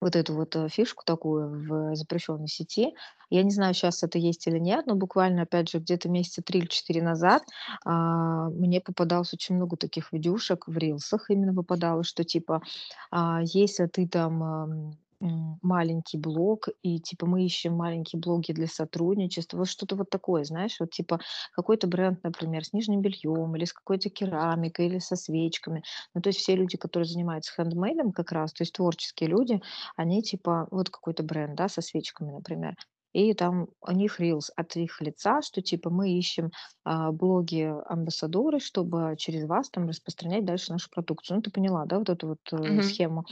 вот 0.00 0.16
эту 0.16 0.34
вот, 0.34 0.56
э, 0.56 0.68
фишку 0.68 1.04
такую 1.04 1.48
в 1.68 1.94
запрещенной 1.96 2.48
сети. 2.48 2.94
Я 3.30 3.42
не 3.42 3.50
знаю, 3.50 3.74
сейчас 3.74 4.02
это 4.02 4.18
есть 4.18 4.46
или 4.46 4.58
нет, 4.58 4.86
но 4.86 4.94
буквально, 4.94 5.42
опять 5.42 5.70
же, 5.70 5.78
где-то 5.78 6.08
месяца 6.08 6.42
3 6.42 6.60
или 6.60 6.66
4 6.66 7.02
назад, 7.02 7.42
а, 7.84 8.48
мне 8.50 8.80
попадалось 8.80 9.32
очень 9.34 9.56
много 9.56 9.76
таких 9.76 10.12
видюшек 10.12 10.66
в 10.66 10.76
рилсах 10.76 11.30
именно 11.30 11.54
попадалось, 11.54 12.06
что 12.06 12.24
типа, 12.24 12.62
а, 13.10 13.40
если 13.44 13.86
ты 13.86 14.08
там, 14.08 14.96
маленький 15.20 16.18
блог, 16.18 16.68
и 16.82 16.98
типа 17.00 17.26
мы 17.26 17.44
ищем 17.44 17.74
маленькие 17.74 18.20
блоги 18.20 18.52
для 18.52 18.66
сотрудничества, 18.66 19.58
вот 19.58 19.68
что-то 19.68 19.96
вот 19.96 20.10
такое, 20.10 20.44
знаешь, 20.44 20.76
вот 20.80 20.90
типа 20.90 21.20
какой-то 21.52 21.86
бренд, 21.86 22.22
например, 22.24 22.64
с 22.64 22.72
нижним 22.72 23.00
бельем 23.02 23.54
или 23.56 23.64
с 23.64 23.72
какой-то 23.72 24.10
керамикой 24.10 24.86
или 24.86 24.98
со 24.98 25.16
свечками. 25.16 25.82
Ну, 26.14 26.20
то 26.22 26.28
есть 26.30 26.38
все 26.40 26.56
люди, 26.56 26.76
которые 26.76 27.06
занимаются 27.08 27.52
хендмейдом 27.54 28.12
как 28.12 28.32
раз, 28.32 28.52
то 28.52 28.62
есть 28.62 28.72
творческие 28.74 29.28
люди, 29.30 29.60
они 29.96 30.22
типа, 30.22 30.68
вот 30.70 30.90
какой-то 30.90 31.22
бренд, 31.22 31.54
да, 31.56 31.68
со 31.68 31.82
свечками, 31.82 32.32
например, 32.32 32.74
и 33.12 33.34
там 33.34 33.68
у 33.80 33.92
них 33.92 34.20
рилс 34.20 34.50
от 34.56 34.76
их 34.76 35.00
лица, 35.00 35.42
что 35.42 35.62
типа 35.62 35.90
мы 35.90 36.10
ищем 36.12 36.50
а, 36.84 37.12
блоги-амбассадоры, 37.12 38.60
чтобы 38.60 39.14
через 39.18 39.44
вас 39.46 39.70
там 39.70 39.88
распространять 39.88 40.44
дальше 40.44 40.72
нашу 40.72 40.90
продукцию. 40.90 41.36
Ну, 41.38 41.42
ты 41.42 41.50
поняла, 41.50 41.84
да, 41.86 41.98
вот 41.98 42.08
эту 42.10 42.28
вот 42.28 42.40
э, 42.52 42.80
Мгм. 42.80 42.82
схему. 42.82 43.24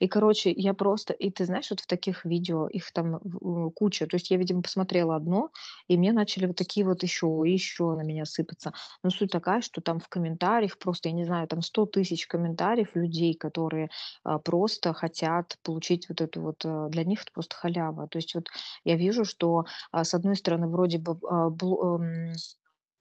И, 0.00 0.08
короче, 0.08 0.52
я 0.52 0.74
просто, 0.74 1.12
и 1.12 1.30
ты 1.30 1.44
знаешь, 1.44 1.70
вот 1.70 1.80
в 1.80 1.86
таких 1.86 2.24
видео 2.24 2.68
их 2.68 2.90
там 2.92 3.16
э, 3.16 3.70
куча. 3.74 4.06
То 4.06 4.16
есть 4.16 4.30
я, 4.30 4.36
видимо, 4.36 4.62
посмотрела 4.62 5.16
одно, 5.16 5.50
и 5.88 5.96
мне 5.96 6.12
начали 6.12 6.46
вот 6.46 6.56
такие 6.56 6.86
вот 6.86 7.02
еще, 7.02 7.26
еще 7.44 7.94
на 7.94 8.02
меня 8.02 8.24
сыпаться. 8.24 8.72
Но 9.02 9.10
суть 9.10 9.30
такая, 9.30 9.60
что 9.60 9.80
там 9.80 10.00
в 10.00 10.08
комментариях 10.08 10.78
просто, 10.78 11.08
я 11.08 11.14
не 11.14 11.24
знаю, 11.24 11.48
там 11.48 11.62
100 11.62 11.86
тысяч 11.86 12.26
комментариев 12.26 12.94
людей, 12.94 13.34
которые 13.34 13.90
а, 14.24 14.38
просто 14.38 14.92
хотят 14.94 15.56
получить 15.62 16.08
вот 16.08 16.20
эту 16.20 16.40
вот, 16.42 16.64
э, 16.64 16.88
для 16.90 17.04
них 17.04 17.22
это 17.22 17.32
просто 17.32 17.56
халява. 17.56 18.08
То 18.08 18.18
есть 18.18 18.34
вот 18.34 18.48
я 18.84 18.96
вижу, 18.96 19.24
что, 19.26 19.66
а, 19.92 20.04
с 20.04 20.14
одной 20.14 20.36
стороны, 20.36 20.68
вроде 20.68 20.98
бы, 20.98 21.18
а, 21.30 21.48
эм, 21.50 22.32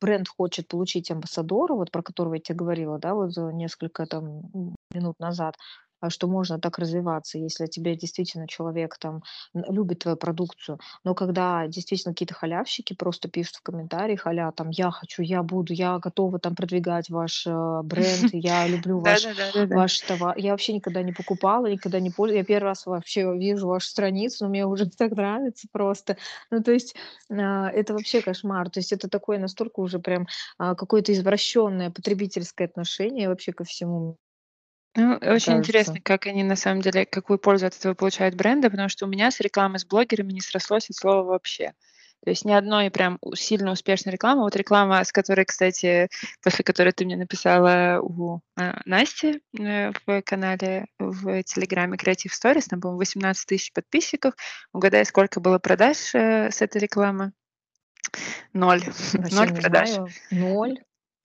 бренд 0.02 0.28
хочет 0.28 0.68
получить 0.68 1.12
амбассадора, 1.12 1.74
вот 1.76 1.92
про 1.92 2.04
которого 2.04 2.36
я 2.36 2.42
тебе 2.42 2.58
говорила, 2.58 3.00
да, 3.00 3.14
вот 3.16 3.32
несколько 3.54 4.06
там 4.06 4.42
минут 4.94 5.20
назад, 5.20 5.56
что 6.10 6.28
можно 6.28 6.60
так 6.60 6.80
развиваться, 6.80 7.38
если 7.38 7.66
тебе 7.68 7.96
действительно 7.96 8.48
человек 8.48 8.98
там 8.98 9.24
любит 9.54 10.00
твою 10.00 10.18
продукцию. 10.18 10.80
Но 11.04 11.16
когда 11.16 11.68
действительно 11.68 12.14
какие-то 12.14 12.34
халявщики 12.34 12.94
просто 12.94 13.30
пишут 13.30 13.56
в 13.56 13.62
комментариях, 13.62 14.28
аля 14.28 14.52
там 14.52 14.70
я 14.70 14.92
хочу, 14.92 15.22
я 15.22 15.44
буду, 15.44 15.74
я 15.74 16.00
готова 16.00 16.40
там 16.40 16.56
продвигать 16.56 17.10
ваш 17.10 17.46
э, 17.48 17.82
бренд, 17.84 18.30
я 18.34 18.68
люблю 18.68 19.00
ваш 19.00 19.26
ваш 19.70 20.00
товар. 20.02 20.38
Я 20.38 20.52
вообще 20.52 20.74
никогда 20.74 21.02
не 21.02 21.12
покупала, 21.12 21.68
никогда 21.68 22.00
не 22.00 22.10
пользовалась. 22.10 22.36
Я 22.36 22.44
первый 22.44 22.68
раз 22.68 22.86
вообще 22.86 23.38
вижу 23.38 23.68
вашу 23.68 23.88
страницу, 23.88 24.46
но 24.46 24.50
мне 24.50 24.66
уже 24.66 24.90
так 24.90 25.12
нравится 25.12 25.68
просто. 25.72 26.18
Ну, 26.52 26.62
то 26.64 26.72
есть, 26.72 26.96
а, 27.30 27.70
это 27.70 27.94
вообще 27.94 28.22
кошмар. 28.22 28.70
То 28.70 28.80
есть 28.80 28.92
это 28.92 29.10
такое 29.10 29.40
настолько 29.40 29.80
уже 29.80 30.00
прям, 30.00 30.28
а, 30.58 30.76
какое-то 30.76 31.14
извращенное 31.14 31.92
потребительское 31.92 32.68
отношение 32.68 33.30
вообще 33.30 33.54
ко 33.54 33.64
всему, 33.64 34.18
Ну, 34.96 35.16
очень 35.16 35.58
интересно, 35.58 35.96
кажется. 35.96 36.04
как 36.04 36.26
они 36.28 36.44
на 36.44 36.56
самом 36.56 36.82
деле, 36.82 37.06
какую 37.06 37.38
пользу 37.38 37.68
от 37.68 37.76
этого 37.76 37.94
получают 37.94 38.36
бренды, 38.36 38.70
потому 38.70 38.88
что 38.90 39.06
у 39.06 39.10
меня 39.10 39.30
с 39.30 39.40
рекламой 39.42 39.80
с 39.80 39.86
блогерами 39.86 40.32
не 40.32 40.42
срослось 40.42 40.90
от 40.90 40.96
слова 40.96 41.24
вообще. 41.24 41.74
То 42.24 42.32
есть 42.32 42.44
ни 42.44 42.52
одной 42.52 42.90
прям 42.90 43.20
сильно 43.36 43.72
успешной 43.72 44.14
рекламы. 44.14 44.42
Вот 44.42 44.56
реклама, 44.56 45.04
с 45.04 45.12
которой, 45.12 45.46
кстати, 45.46 46.10
после 46.42 46.64
которой 46.64 46.92
ты 46.92 47.06
мне 47.06 47.18
написала 47.18 48.00
у 48.02 48.40
а, 48.58 48.82
Насти 48.86 49.42
э, 49.60 49.92
в 50.08 50.22
канале 50.24 50.88
в 50.98 51.44
Телеграме 51.44 51.98
Creative 51.98 52.32
Stories, 52.32 52.66
там, 52.68 52.82
по-моему, 52.82 53.00
18 53.00 53.46
тысяч 53.46 53.72
подписчиков. 53.74 54.34
Угадай, 54.74 55.06
сколько 55.06 55.40
было 55.40 55.60
продаж 55.60 56.16
э, 56.16 56.50
с 56.50 56.64
этой 56.64 56.82
рекламы? 56.82 57.32
Ноль. 58.54 58.82
Вообще 59.14 59.36
Ноль 59.36 59.54
продаж. 59.54 59.90
знаю. 59.92 60.10
Ноль. 60.32 60.80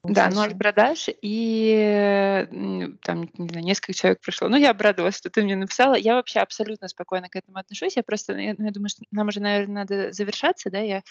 Да, 0.09 0.28
Ничего 0.28 0.30
0 0.30 0.55
себе. 0.55 0.57
продаж, 0.57 1.09
и, 1.22 1.72
э, 1.76 2.46
м, 2.51 2.98
там, 3.03 3.30
не 3.38 3.48
знаю, 3.48 3.64
несколько 3.64 3.92
человек 3.92 4.20
пришло. 4.20 4.48
Ну, 4.48 4.57
я 4.57 4.70
обрадовалась, 4.70 5.16
что 5.16 5.30
ты 5.30 5.42
мне 5.42 5.55
написала. 5.57 5.94
Я 5.94 6.14
вообще 6.16 6.40
абсолютно 6.40 6.88
спокойно 6.88 7.28
к 7.28 7.36
этому 7.36 7.59
отношусь. 7.59 7.96
Я 7.96 8.03
просто, 8.03 8.32
я 8.36 8.55
ну, 8.59 8.64
я 8.64 8.72
думаю, 8.72 8.88
что 8.88 9.03
нам 9.12 9.28
уже, 9.28 9.40
наверное, 9.40 9.84
надо 9.84 10.11
завершаться, 10.12 10.70
да. 10.70 10.80
Я 10.80 11.03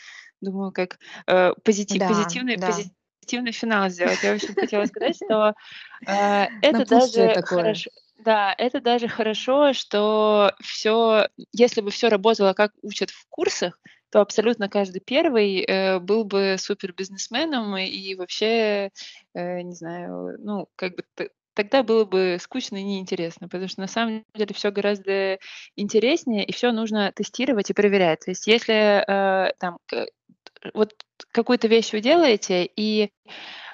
думаю, 0.41 0.71
как, 0.73 0.97
э, 1.27 1.53
позити 1.63 1.99
Да, 1.99 2.05
позитивный 2.05 2.57
да. 2.57 2.85
позитивный 3.23 3.51
финал 3.53 3.89
сделать. 3.89 4.23
Я, 4.23 4.33
общем, 4.33 4.55
хотела 4.55 4.83
сказать, 4.85 5.15
что, 5.15 5.53
э, 6.07 6.47
это 6.61 6.85
даже 6.85 7.29
такое. 7.31 7.45
хорошо 7.45 7.89
да, 8.17 8.53
это 8.57 8.81
даже 8.81 9.07
хорошо, 9.07 9.71
что 9.71 10.51
все, 10.61 11.29
если 11.53 11.79
бы 11.79 11.89
все 11.89 12.09
работало, 12.09 12.51
как 12.53 12.73
учат 12.81 13.11
в 13.11 13.25
курсах, 13.29 13.79
то 14.11 14.21
абсолютно 14.21 14.69
каждый 14.69 15.01
первый, 15.01 15.63
э, 15.63 15.99
был 15.99 16.23
бы 16.25 16.55
супербизнесменом 16.57 17.77
и 17.77 18.15
вообще, 18.15 18.91
э, 19.33 19.61
не 19.61 19.73
знаю, 19.73 20.37
ну, 20.39 20.67
как 20.75 20.95
бы 20.95 21.03
тогда 21.53 21.83
было 21.83 22.05
бы 22.05 22.37
скучно 22.39 22.77
и 22.77 22.83
неинтересно, 22.83 23.47
потому 23.49 23.67
что 23.67 23.81
на 23.81 23.87
самом 23.87 24.23
деле 24.33 24.53
все 24.53 24.71
гораздо 24.71 25.39
интереснее, 25.75 26.45
и 26.45 26.53
все 26.53 26.71
нужно 26.71 27.11
тестировать 27.11 27.69
и 27.69 27.73
проверять. 27.73 28.21
То 28.21 28.31
есть 28.31 28.47
если, 28.47 29.03
э, 29.05 29.51
там, 29.59 29.77
вот 30.73 30.93
какую-то 31.31 31.67
вещь 31.67 31.91
вы 31.93 32.01
делаете, 32.01 32.69
и 32.75 33.11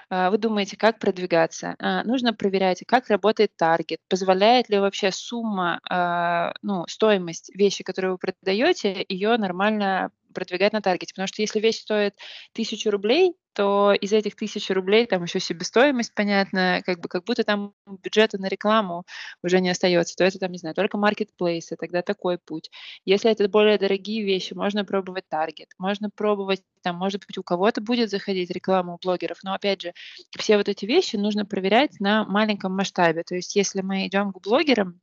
вы 0.09 0.37
думаете, 0.37 0.77
как 0.77 0.99
продвигаться. 0.99 1.75
А, 1.79 2.03
нужно 2.03 2.33
проверять, 2.33 2.83
как 2.87 3.09
работает 3.09 3.55
таргет, 3.57 3.99
позволяет 4.07 4.69
ли 4.69 4.79
вообще 4.79 5.11
сумма, 5.11 5.79
а, 5.89 6.53
ну, 6.61 6.85
стоимость 6.87 7.51
вещи, 7.55 7.83
которую 7.83 8.13
вы 8.13 8.17
продаете, 8.19 9.05
ее 9.07 9.37
нормально 9.37 10.11
продвигать 10.33 10.73
на 10.73 10.81
таргете. 10.81 11.13
Потому 11.13 11.27
что 11.27 11.41
если 11.41 11.59
вещь 11.59 11.79
стоит 11.79 12.15
тысячу 12.53 12.91
рублей, 12.91 13.33
то 13.55 13.93
из 13.93 14.13
этих 14.13 14.35
тысячи 14.35 14.71
рублей 14.71 15.05
там 15.05 15.23
еще 15.23 15.39
себестоимость, 15.39 16.13
понятно, 16.13 16.81
как 16.85 16.99
бы 16.99 17.07
как 17.09 17.23
будто 17.23 17.43
там 17.43 17.73
бюджета 18.03 18.37
на 18.37 18.47
рекламу 18.47 19.05
уже 19.43 19.59
не 19.61 19.69
остается, 19.69 20.15
то 20.15 20.23
это 20.25 20.39
там, 20.39 20.51
не 20.51 20.57
знаю, 20.57 20.75
только 20.75 20.97
маркетплейсы, 20.97 21.77
тогда 21.77 22.01
такой 22.01 22.37
путь. 22.37 22.69
Если 23.05 23.31
это 23.31 23.47
более 23.47 23.77
дорогие 23.77 24.23
вещи, 24.25 24.53
можно 24.53 24.85
пробовать 24.85 25.27
таргет, 25.29 25.69
можно 25.77 26.09
пробовать, 26.09 26.61
там, 26.83 26.97
может 26.97 27.25
быть, 27.27 27.37
у 27.37 27.43
кого-то 27.43 27.81
будет 27.81 28.09
заходить 28.09 28.51
реклама 28.51 28.95
у 28.95 28.97
блогеров, 29.01 29.39
но 29.43 29.53
опять 29.53 29.81
же, 29.81 29.93
все 30.37 30.57
вот 30.57 30.67
эти 30.69 30.85
вещи 30.85 31.15
нужно 31.15 31.45
проверять 31.45 31.99
на 31.99 32.25
маленьком 32.25 32.75
масштабе. 32.75 33.23
То 33.23 33.35
есть 33.35 33.55
если 33.55 33.81
мы 33.81 34.07
идем 34.07 34.33
к 34.33 34.41
блогерам, 34.41 34.99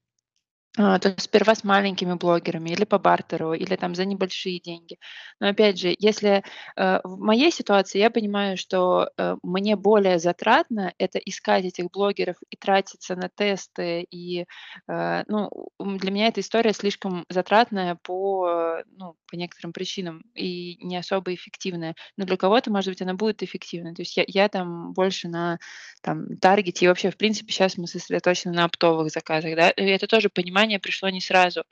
а, 0.79 0.99
то 0.99 1.15
сперва 1.19 1.55
с 1.55 1.65
маленькими 1.65 2.15
блогерами 2.15 2.71
или 2.71 2.85
по 2.85 2.99
бартеру, 2.99 3.53
или 3.53 3.77
там 3.77 3.95
за 3.95 4.07
небольшие 4.07 4.59
деньги. 4.59 4.99
Но 5.39 5.49
опять 5.49 5.79
же, 5.79 5.95
если 5.99 6.45
э, 6.77 7.01
в 7.05 7.19
моей 7.19 7.51
ситуации 7.51 7.99
я 7.99 8.11
понимаю, 8.11 8.57
что 8.57 9.11
э, 9.19 9.37
мне 9.43 9.77
более 9.77 10.19
затратно 10.19 10.95
это 10.97 11.19
искать 11.19 11.67
этих 11.67 11.91
блогеров 11.91 12.37
и 12.49 12.57
тратиться 12.57 13.17
на 13.17 13.29
тесты, 13.29 14.07
и 14.11 14.47
э, 14.89 15.25
ну, 15.29 15.51
для 15.79 16.11
меня 16.11 16.29
эта 16.29 16.41
история 16.41 16.73
слишком 16.73 17.27
затратная 17.29 17.99
по, 18.03 18.49
э, 18.49 18.85
ну, 18.97 19.17
по 19.31 19.37
некоторым 19.37 19.75
причинам 19.75 20.23
и 20.35 20.79
не 20.83 20.97
особо 20.97 21.35
эффективная. 21.35 21.95
Но 22.17 22.25
для 22.25 22.39
кого-то, 22.39 22.71
может 22.71 22.89
быть, 22.89 23.03
она 23.03 23.13
будет 23.13 23.43
эффективной. 23.43 23.95
То 23.95 24.03
есть 24.03 24.17
я, 24.17 24.25
я 24.27 24.49
там 24.49 24.95
больше 24.95 25.29
на 25.29 25.59
там 26.03 26.37
таргете. 26.39 26.87
И 26.87 26.89
вообще, 26.89 27.11
в 27.11 27.17
принципе, 27.17 27.53
сейчас 27.53 27.77
мы 27.77 27.87
сосредоточены 27.87 28.55
на 28.55 28.65
оптовых 28.65 29.11
заказах, 29.11 29.55
да. 29.57 29.71
И 29.71 29.85
это 29.85 30.07
тоже 30.07 30.29
понимание 30.63 30.79
пришло 30.79 31.09
не 31.11 31.21
сразу. 31.21 31.65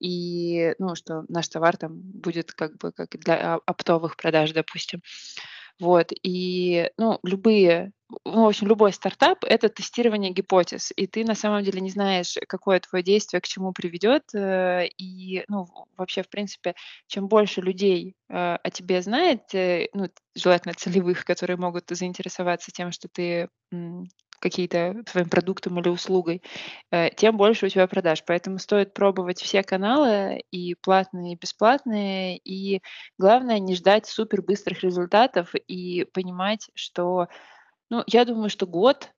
И, 0.00 0.74
ну, 0.78 0.94
что 0.94 1.24
наш 1.28 1.48
товар 1.48 1.76
там 1.76 2.00
будет 2.00 2.52
как 2.52 2.76
бы 2.78 2.92
как 2.92 3.10
для 3.18 3.54
о 3.56 3.60
оптовых 3.66 4.16
продаж, 4.16 4.52
допустим. 4.52 5.02
Вот, 5.80 6.12
и, 6.24 6.90
ну, 6.98 7.20
любые, 7.22 7.92
ну, 8.24 8.44
в 8.44 8.48
общем, 8.48 8.66
любой 8.66 8.90
стартап- 8.90 9.46
это 9.46 9.68
тестирование 9.68 10.32
гипотез, 10.32 10.92
и 10.96 11.06
ты 11.06 11.24
на 11.24 11.36
самом 11.36 11.62
деле 11.62 11.80
не 11.80 11.90
знаешь, 11.90 12.36
какое 12.48 12.80
твое 12.80 13.04
действие 13.04 13.40
к 13.40 13.46
чему 13.46 13.72
приведет. 13.72 14.24
Э, 14.34 14.86
и, 14.98 15.44
ну, 15.48 15.66
вообще, 15.96 16.22
в 16.22 16.28
принципе, 16.28 16.74
чем 17.06 17.28
больше 17.28 17.60
людей, 17.60 18.14
э, 18.28 18.34
о 18.64 18.70
тебе 18.70 19.02
знает, 19.02 19.54
э, 19.54 19.86
ну, 19.94 20.08
желательно 20.34 20.74
целевых, 20.74 21.24
которые 21.24 21.56
могут 21.58 21.84
заинтересоваться 21.90 22.72
тем, 22.72 22.90
что 22.90 23.08
ты, 23.08 23.48
какие-то 24.40 24.96
своим 25.06 25.28
продуктом 25.28 25.78
или 25.80 25.88
услугой, 25.88 26.42
э, 26.90 27.10
тем 27.16 27.36
больше 27.36 27.66
у 27.66 27.68
тебя 27.68 27.86
продаж. 27.86 28.22
Поэтому 28.26 28.58
стоит 28.58 28.94
пробовать 28.94 29.40
все 29.40 29.62
каналы, 29.62 30.42
и 30.50 30.74
платные, 30.74 31.34
и 31.34 31.38
бесплатные, 31.38 32.38
и 32.38 32.80
Главное 33.18 33.58
не 33.58 33.74
ждать 33.74 34.06
супер 34.06 34.42
быстрых 34.42 34.82
результатов 34.82 35.54
и 35.54 36.04
понимать, 36.12 36.70
что, 36.74 37.26
ну, 37.90 38.04
я 38.06 38.24
думаю, 38.24 38.50
что 38.50 38.66
год 38.66 39.10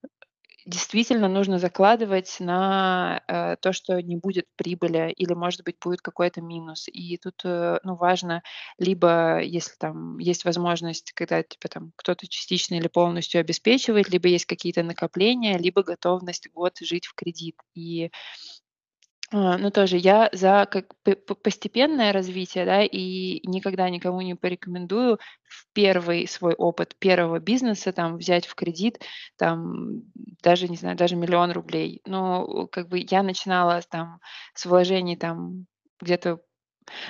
действительно 0.71 1.29
нужно 1.29 1.59
закладывать 1.59 2.37
на, 2.41 3.23
э, 3.29 3.57
то, 3.61 3.73
что 3.73 4.01
не 4.03 4.17
будет 4.17 4.47
прибыли 4.57 5.13
или, 5.17 5.35
может 5.35 5.65
быть, 5.65 5.77
будет 5.83 6.01
какой-то 6.03 6.41
минус. 6.43 6.87
И 6.93 7.19
тут, 7.19 7.43
э, 7.45 7.79
ну, 7.85 7.97
важно 7.97 8.43
либо, 8.79 9.41
если 9.41 9.75
там 9.79 10.19
есть 10.19 10.45
возможность, 10.45 11.13
когда 11.13 11.43
тебя 11.43 11.69
там 11.71 11.93
кто-то 11.97 12.27
частично 12.29 12.77
или 12.77 12.89
полностью 12.89 13.41
обеспечивает, 13.41 14.11
либо 14.11 14.29
есть 14.29 14.47
какие-то 14.47 14.83
накопления, 14.83 15.59
либо 15.59 15.83
готовность 15.83 16.49
год 16.53 16.79
жить 16.81 17.07
в 17.07 17.15
кредит. 17.15 17.57
И 17.75 18.11
ну, 19.33 19.71
тоже 19.71 19.97
я 19.97 20.29
за 20.33 20.67
как 20.71 20.87
постепенное 21.43 22.13
развитие, 22.13 22.65
да, 22.65 22.83
и 22.83 23.47
никогда 23.47 23.89
никому 23.89 24.21
не 24.23 24.35
порекомендую 24.35 25.19
в 25.45 25.67
первый 25.73 26.27
свой 26.27 26.55
опыт 26.55 26.97
первого 26.99 27.39
бизнеса 27.39 27.93
там 27.93 28.17
взять 28.17 28.47
в 28.47 28.55
кредит, 28.57 29.01
там, 29.37 30.03
даже, 30.43 30.69
не 30.69 30.77
знаю, 30.77 30.97
даже 30.97 31.15
миллион 31.17 31.53
рублей. 31.53 32.01
Но, 32.07 32.67
как 32.69 32.89
бы 32.89 32.99
я 33.09 33.23
начинала 33.23 33.81
там 33.89 34.19
с 34.55 34.67
вложений 34.67 35.17
там 35.17 35.67
где-то, 36.01 36.41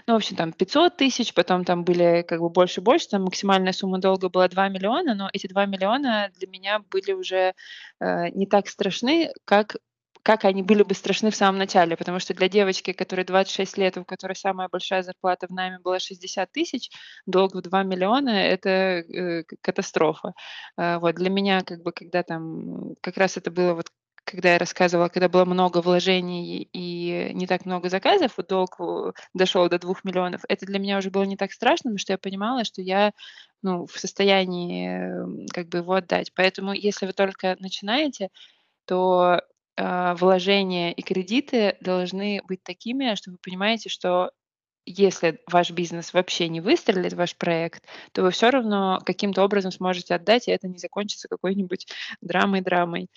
ну, 0.07 0.15
в 0.15 0.17
общем, 0.19 0.37
там 0.37 0.53
500 0.53 0.97
тысяч, 0.99 1.35
потом 1.35 1.65
там 1.65 1.85
были 1.85 2.25
как 2.29 2.41
бы 2.41 2.51
больше-больше, 2.51 3.09
там 3.09 3.25
максимальная 3.25 3.73
сумма 3.73 3.99
долга 4.01 4.29
была 4.31 4.49
2 4.49 4.69
миллиона, 4.69 5.15
но 5.15 5.31
эти 5.33 5.47
2 5.49 5.67
миллиона 5.67 6.31
для 6.39 6.49
меня 6.49 6.81
были 6.91 7.13
уже, 7.13 7.55
э, 8.01 8.31
не 8.31 8.47
так 8.47 8.69
страшны, 8.69 9.33
как 9.45 9.77
как 10.23 10.45
они 10.45 10.63
были 10.63 10.83
бы 10.83 10.95
страшны 10.95 11.31
в 11.31 11.37
самом 11.37 11.59
начале, 11.59 11.97
потому 11.97 12.19
что 12.19 12.35
для 12.35 12.49
девочки, 12.49 12.93
которой 12.93 13.25
26 13.25 13.79
лет, 13.79 13.97
у 13.99 14.05
которой 14.05 14.35
самая 14.35 14.69
большая 14.69 15.03
зарплата 15.03 15.47
в 15.47 15.51
найме 15.51 15.79
была 15.79 15.99
60 15.99 16.51
тысяч, 16.53 16.91
долг 17.27 17.55
в 17.55 17.61
2 17.63 17.83
миллиона– 17.83 18.31
это 18.31 18.71
э, 18.71 19.45
катастрофа. 19.63 20.35
Э, 20.77 20.99
вот 20.99 21.15
для 21.15 21.31
меня, 21.31 21.63
как 21.63 21.83
бы, 21.83 21.93
когда 21.93 22.23
там, 22.23 22.95
как 23.01 23.17
раз 23.17 23.37
это 23.37 23.51
было 23.51 23.75
вот 23.75 23.87
когда 24.25 24.53
я 24.53 24.59
рассказывала, 24.59 25.09
когда 25.09 25.29
было 25.29 25.45
много 25.45 25.81
вложений 25.81 26.69
и 26.73 27.33
не 27.35 27.47
так 27.49 27.67
много 27.67 27.89
заказов, 27.89 28.35
вот 28.37 28.47
долг 28.47 28.79
дошел 29.35 29.69
до 29.69 29.79
2 29.79 30.05
миллионов, 30.05 30.43
это 30.49 30.67
для 30.67 30.79
меня 30.79 30.99
уже 30.99 31.11
было 31.11 31.25
не 31.25 31.37
так 31.37 31.53
страшно, 31.53 31.91
потому 31.91 31.99
что 31.99 32.13
я 32.13 32.19
понимала, 32.19 32.65
что 32.65 32.81
я 32.81 33.13
ну, 33.63 33.87
в 33.87 33.99
состоянии 33.99 35.49
как 35.53 35.69
бы 35.69 35.79
его 35.79 35.95
отдать. 35.95 36.33
Поэтому 36.35 36.73
если 36.73 37.07
вы 37.07 37.13
только 37.13 37.57
начинаете, 37.59 38.29
то 38.87 39.43
вложения 40.19 40.93
и 40.93 41.03
кредиты 41.03 41.77
должны 41.81 42.41
быть 42.47 42.63
такими, 42.63 43.15
что 43.15 43.33
вы 43.33 43.39
понимаете, 43.43 43.89
что 43.89 44.31
если 44.87 45.41
ваш 45.51 45.71
бизнес 45.71 46.13
вообще 46.13 46.49
не 46.49 46.61
выстрелит, 46.61 47.13
ваш 47.13 47.37
проект, 47.37 47.85
то 48.13 48.23
вы 48.23 48.31
все 48.31 48.51
равно 48.51 49.01
каким-то 49.05 49.45
образом 49.45 49.73
сможете 49.73 50.15
отдать, 50.15 50.49
и 50.49 50.53
это 50.53 50.69
не 50.69 50.79
закончится 50.79 51.29
какой-нибудь 51.29 51.87
драмой-драмой. 52.21 53.09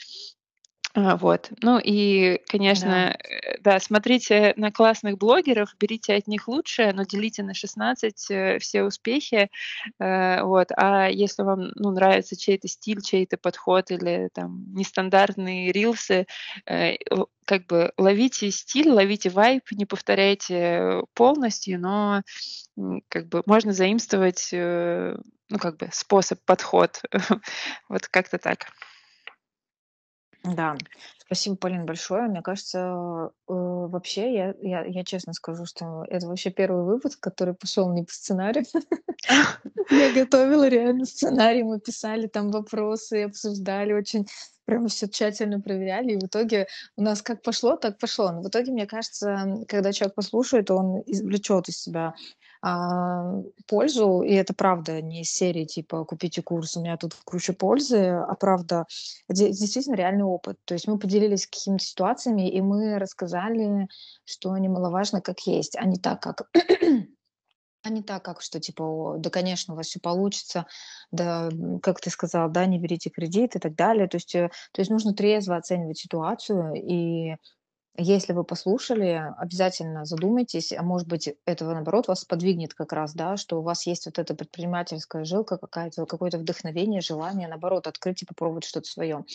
А, 0.96 1.18
вот. 1.18 1.50
Ну 1.64 1.80
и, 1.84 2.38
Да. 2.38 2.44
конечно, 2.48 3.18
э, 3.18 3.58
да, 3.62 3.80
смотрите 3.80 4.54
на 4.58 4.72
классных 4.72 5.18
блогеров, 5.18 5.76
берите 5.80 6.14
от 6.14 6.28
них 6.28 6.48
лучшее, 6.48 6.94
но 6.94 7.04
делите 7.04 7.42
на 7.42 7.56
16 7.56 8.30
э, 8.30 8.60
все 8.60 8.84
успехи. 8.84 9.50
Э, 10.00 10.44
вот. 10.44 10.68
А 10.78 11.08
если 11.10 11.42
вам 11.42 11.72
ну, 11.76 11.90
нравится 11.90 12.38
чей-то 12.38 12.68
стиль, 12.68 13.02
чей-то 13.02 13.38
подход 13.38 13.90
или 13.90 14.30
там 14.34 14.66
нестандартные 14.74 15.72
рилсы, 15.72 16.28
как 17.46 17.66
бы 17.68 17.92
ловите 17.98 18.52
стиль, 18.52 18.90
ловите 18.90 19.30
вайп, 19.30 19.72
не 19.72 19.86
повторяйте 19.86 21.02
полностью, 21.16 21.80
но 21.80 22.22
как 23.10 23.28
бы 23.28 23.42
можно 23.46 23.74
заимствовать, 23.74 24.50
ну 24.52 25.60
как 25.60 25.78
бы 25.78 25.90
способ, 25.92 26.40
подход. 26.46 27.02
Вот 27.90 28.08
как-то 28.08 28.38
так. 28.38 28.68
Да, 30.44 30.76
спасибо, 31.26 31.56
Полин, 31.56 31.86
большое. 31.86 32.24
Мне 32.24 32.42
кажется, 32.42 32.78
э, 32.78 33.32
вообще, 33.48 34.34
я, 34.34 34.54
я, 34.62 34.84
я 34.84 35.04
честно 35.06 35.32
скажу, 35.32 35.66
что 35.66 36.04
это 36.10 36.28
вообще 36.28 36.52
первый 36.52 36.84
выпуск, 36.84 37.20
который 37.22 37.54
пошел 37.54 37.90
не 37.94 38.04
по 38.04 38.12
сценарию. 38.12 38.66
Я 39.90 40.14
готовила 40.14 40.68
реально 40.68 41.06
сценарий, 41.06 41.64
мы 41.64 41.80
писали 41.80 42.28
там 42.28 42.52
вопросы, 42.52 43.24
обсуждали 43.24 43.94
очень, 43.94 44.28
прям 44.66 44.88
все 44.88 45.08
тщательно 45.08 45.62
проверяли, 45.62 46.14
и 46.14 46.20
в 46.20 46.26
итоге 46.26 46.68
у 46.98 47.02
нас 47.02 47.22
как 47.22 47.42
пошло, 47.42 47.78
так 47.78 47.98
пошло. 47.98 48.32
Но 48.32 48.42
в 48.42 48.50
итоге, 48.50 48.74
мне 48.74 48.86
кажется, 48.86 49.64
когда 49.70 49.94
человек 49.94 50.16
послушает, 50.16 50.72
он 50.72 51.04
извлечет 51.06 51.70
из 51.70 51.82
себя 51.82 52.16
а, 52.66 53.42
пользу, 53.68 54.22
и 54.22 54.32
это 54.32 54.54
правда 54.54 55.02
не 55.02 55.24
из 55.24 55.32
серии 55.34 55.66
типа 55.66 56.06
«купите 56.06 56.42
курс, 56.42 56.78
у 56.78 56.80
меня 56.80 56.96
тут 56.96 57.14
куча 57.26 57.52
пользы», 57.52 58.08
а 58.08 58.34
правда 58.36 58.86
де- 59.28 59.50
действительно 59.50 59.96
реальный 59.96 60.24
опыт. 60.24 60.58
То 60.64 60.74
есть 60.74 60.88
мы 60.88 60.98
поделились 60.98 61.46
какими-то 61.46 61.84
ситуациями, 61.84 62.50
и 62.50 62.62
мы 62.62 63.00
рассказали, 63.00 63.90
что 64.24 64.58
немаловажно 64.58 65.20
как 65.20 65.42
есть, 65.42 65.76
а 65.76 65.84
не 65.84 65.98
так, 65.98 66.22
как 66.22 66.48
а 67.84 67.90
не 67.90 68.02
так, 68.02 68.24
как 68.24 68.42
что 68.42 68.62
типа, 68.62 68.82
о, 68.82 69.18
да, 69.18 69.30
конечно, 69.30 69.74
у 69.74 69.78
вас 69.78 69.88
все 69.88 70.00
получится, 70.00 70.66
да, 71.12 71.50
как 71.82 72.00
ты 72.00 72.10
сказал, 72.10 72.50
да, 72.50 72.66
не 72.66 72.80
берите 72.80 73.10
кредит 73.10 73.58
и 73.58 73.60
так 73.60 73.76
далее. 73.76 74.08
То 74.08 74.16
есть, 74.16 74.34
э, 74.36 74.50
то 74.72 74.80
есть 74.80 74.90
нужно 74.90 75.14
трезво 75.14 75.58
оценивать 75.58 75.98
ситуацию 75.98 76.76
и 76.76 77.36
если 77.96 78.34
вы 78.34 78.44
послушали, 78.44 79.22
обязательно 79.38 80.04
задумайтесь, 80.06 80.74
а 80.74 80.82
может 80.82 81.08
быть, 81.08 81.30
этого, 81.46 81.74
наоборот, 81.74 82.08
вас 82.08 82.26
подвигнет 82.26 82.74
как 82.74 82.92
раз, 82.92 83.14
да, 83.14 83.38
что 83.38 83.60
у 83.60 83.62
вас 83.62 83.86
есть 83.86 84.08
вот 84.08 84.18
эта 84.18 84.34
предпринимательская 84.34 85.26
жилка 85.26 85.58
какая-то, 85.58 86.08
какое-то 86.08 86.40
вдохновение, 86.40 87.02
желание, 87.02 87.48
наоборот, 87.48 87.86
открыть 87.86 88.24
и 88.24 88.26
попробовать 88.26 88.64
что-то 88.64 88.88
свое. 88.88 89.26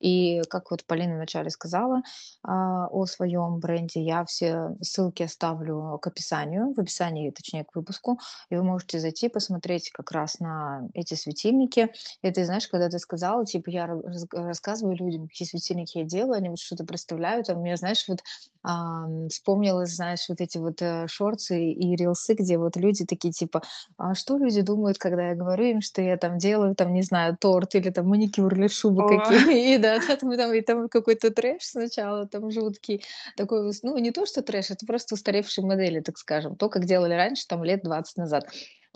И 0.00 0.42
как 0.50 0.72
вот 0.72 0.84
Полина 0.84 1.14
вначале 1.14 1.50
сказала 1.50 2.02
а, 2.42 2.88
о 2.88 3.06
своем 3.06 3.60
бренде, 3.60 4.00
я 4.02 4.24
все 4.24 4.76
ссылки 4.82 5.22
оставлю 5.22 5.98
к 6.02 6.06
описанию, 6.08 6.74
в 6.74 6.80
описании, 6.80 7.30
точнее, 7.30 7.64
к 7.64 7.76
выпуску, 7.76 8.18
и 8.50 8.56
вы 8.56 8.64
можете 8.64 8.98
зайти 8.98 9.28
посмотреть 9.28 9.90
как 9.92 10.10
раз 10.10 10.40
на 10.40 10.88
эти 10.92 11.14
светильники. 11.14 11.92
И 12.22 12.30
ты 12.32 12.44
знаешь, 12.44 12.66
когда 12.66 12.88
ты 12.88 12.98
сказала, 12.98 13.46
типа, 13.46 13.70
я 13.70 13.88
рассказываю 14.32 14.96
людям, 14.96 15.28
какие 15.28 15.46
светильники 15.46 15.98
я 15.98 16.04
делаю, 16.04 16.38
они 16.38 16.48
вот 16.48 16.58
что-то 16.58 16.84
представляют, 16.84 17.48
а 17.48 17.54
у 17.54 17.62
меня, 17.62 17.76
знаешь, 17.76 18.07
вот 18.08 18.20
ам, 18.62 19.28
вспомнилось, 19.28 19.94
знаешь, 19.94 20.26
вот 20.28 20.40
эти 20.40 20.58
вот 20.58 20.82
э, 20.82 21.06
шорты 21.08 21.72
и 21.72 21.96
рилсы, 21.96 22.34
где 22.34 22.58
вот 22.58 22.76
люди 22.76 23.04
такие 23.04 23.32
типа, 23.32 23.62
а 23.96 24.14
что 24.14 24.36
люди 24.36 24.60
думают, 24.62 24.98
когда 24.98 25.28
я 25.28 25.34
говорю 25.34 25.64
им, 25.64 25.80
что 25.80 26.02
я 26.02 26.16
там 26.16 26.38
делаю, 26.38 26.74
там, 26.74 26.92
не 26.92 27.02
знаю, 27.02 27.36
торт 27.40 27.74
или 27.74 27.90
там 27.90 28.08
маникюр 28.08 28.54
или 28.54 28.68
шубы 28.68 29.04
О, 29.04 29.08
какие, 29.08 29.74
и 29.74 29.78
да, 29.78 29.98
да, 29.98 30.16
там, 30.16 30.36
там, 30.36 30.52
и 30.52 30.60
там 30.60 30.88
какой-то 30.88 31.30
трэш 31.30 31.62
сначала, 31.62 32.26
там 32.26 32.50
жуткий, 32.50 33.04
такой, 33.36 33.72
ну, 33.82 33.96
не 33.98 34.10
то, 34.10 34.26
что 34.26 34.42
трэш, 34.42 34.70
это 34.70 34.86
просто 34.86 35.14
устаревшие 35.14 35.64
модели, 35.64 36.00
так 36.00 36.18
скажем, 36.18 36.56
то, 36.56 36.68
как 36.68 36.84
делали 36.84 37.14
раньше, 37.14 37.46
там, 37.48 37.64
лет 37.64 37.82
20 37.82 38.16
назад. 38.16 38.44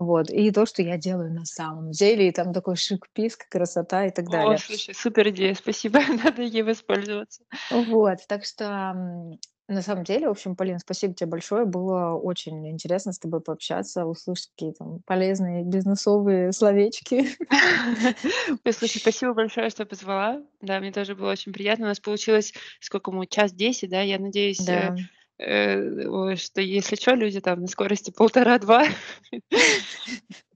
Вот, 0.03 0.31
и 0.31 0.51
то, 0.51 0.67
что 0.67 0.83
я 0.83 0.99
делаю 0.99 1.33
на 1.33 1.45
самом 1.45 1.93
деле, 1.93 2.29
и 2.29 2.33
там 2.33 2.53
такой 2.53 2.75
шик-писк, 2.75 3.49
красота 3.49 4.07
и 4.07 4.11
так 4.11 4.27
о, 4.29 4.31
далее. 4.31 4.59
слушай, 4.59 4.95
супер 4.95 5.29
идея, 5.29 5.55
спасибо, 5.55 6.01
надо 6.25 6.43
ей 6.43 6.63
воспользоваться. 6.63 7.45
Вот, 7.71 8.19
так 8.27 8.45
что, 8.45 9.39
на 9.69 9.81
самом 9.81 10.03
деле, 10.03 10.27
в 10.27 10.33
общем, 10.33 10.57
Полин, 10.57 10.81
спасибо 10.81 11.15
тебе 11.15 11.31
большое. 11.31 11.65
Было 11.67 12.15
очень 12.15 12.69
интересно 12.69 13.13
с 13.13 13.21
тобой 13.21 13.41
пообщаться, 13.41 14.05
услышать 14.05 14.51
какие 14.51 14.73
там 14.73 15.01
полезные 15.07 15.63
бизнесовые 15.63 16.53
словечки. 16.53 17.29
Слушай, 18.73 18.99
спасибо 18.99 19.35
большое, 19.35 19.71
что 19.71 19.87
позвала. 19.87 20.43
Да, 20.61 20.81
мне 20.81 20.91
тоже 20.91 21.15
было 21.15 21.31
очень 21.31 21.53
приятно. 21.53 21.85
У 21.85 21.89
нас 21.89 22.01
получилось, 22.01 22.53
сколько 22.81 23.13
мы, 23.13 23.29
час 23.29 23.53
десять, 23.53 23.91
да? 23.91 24.03
Я 24.03 24.19
надеюсь, 24.19 24.69
э, 24.69 24.97
что 26.37 26.61
если 26.61 26.97
что, 26.97 27.15
люди 27.15 27.41
там 27.41 27.61
на 27.61 27.67
скорости 27.67 28.11
полтора-два. 28.11 28.87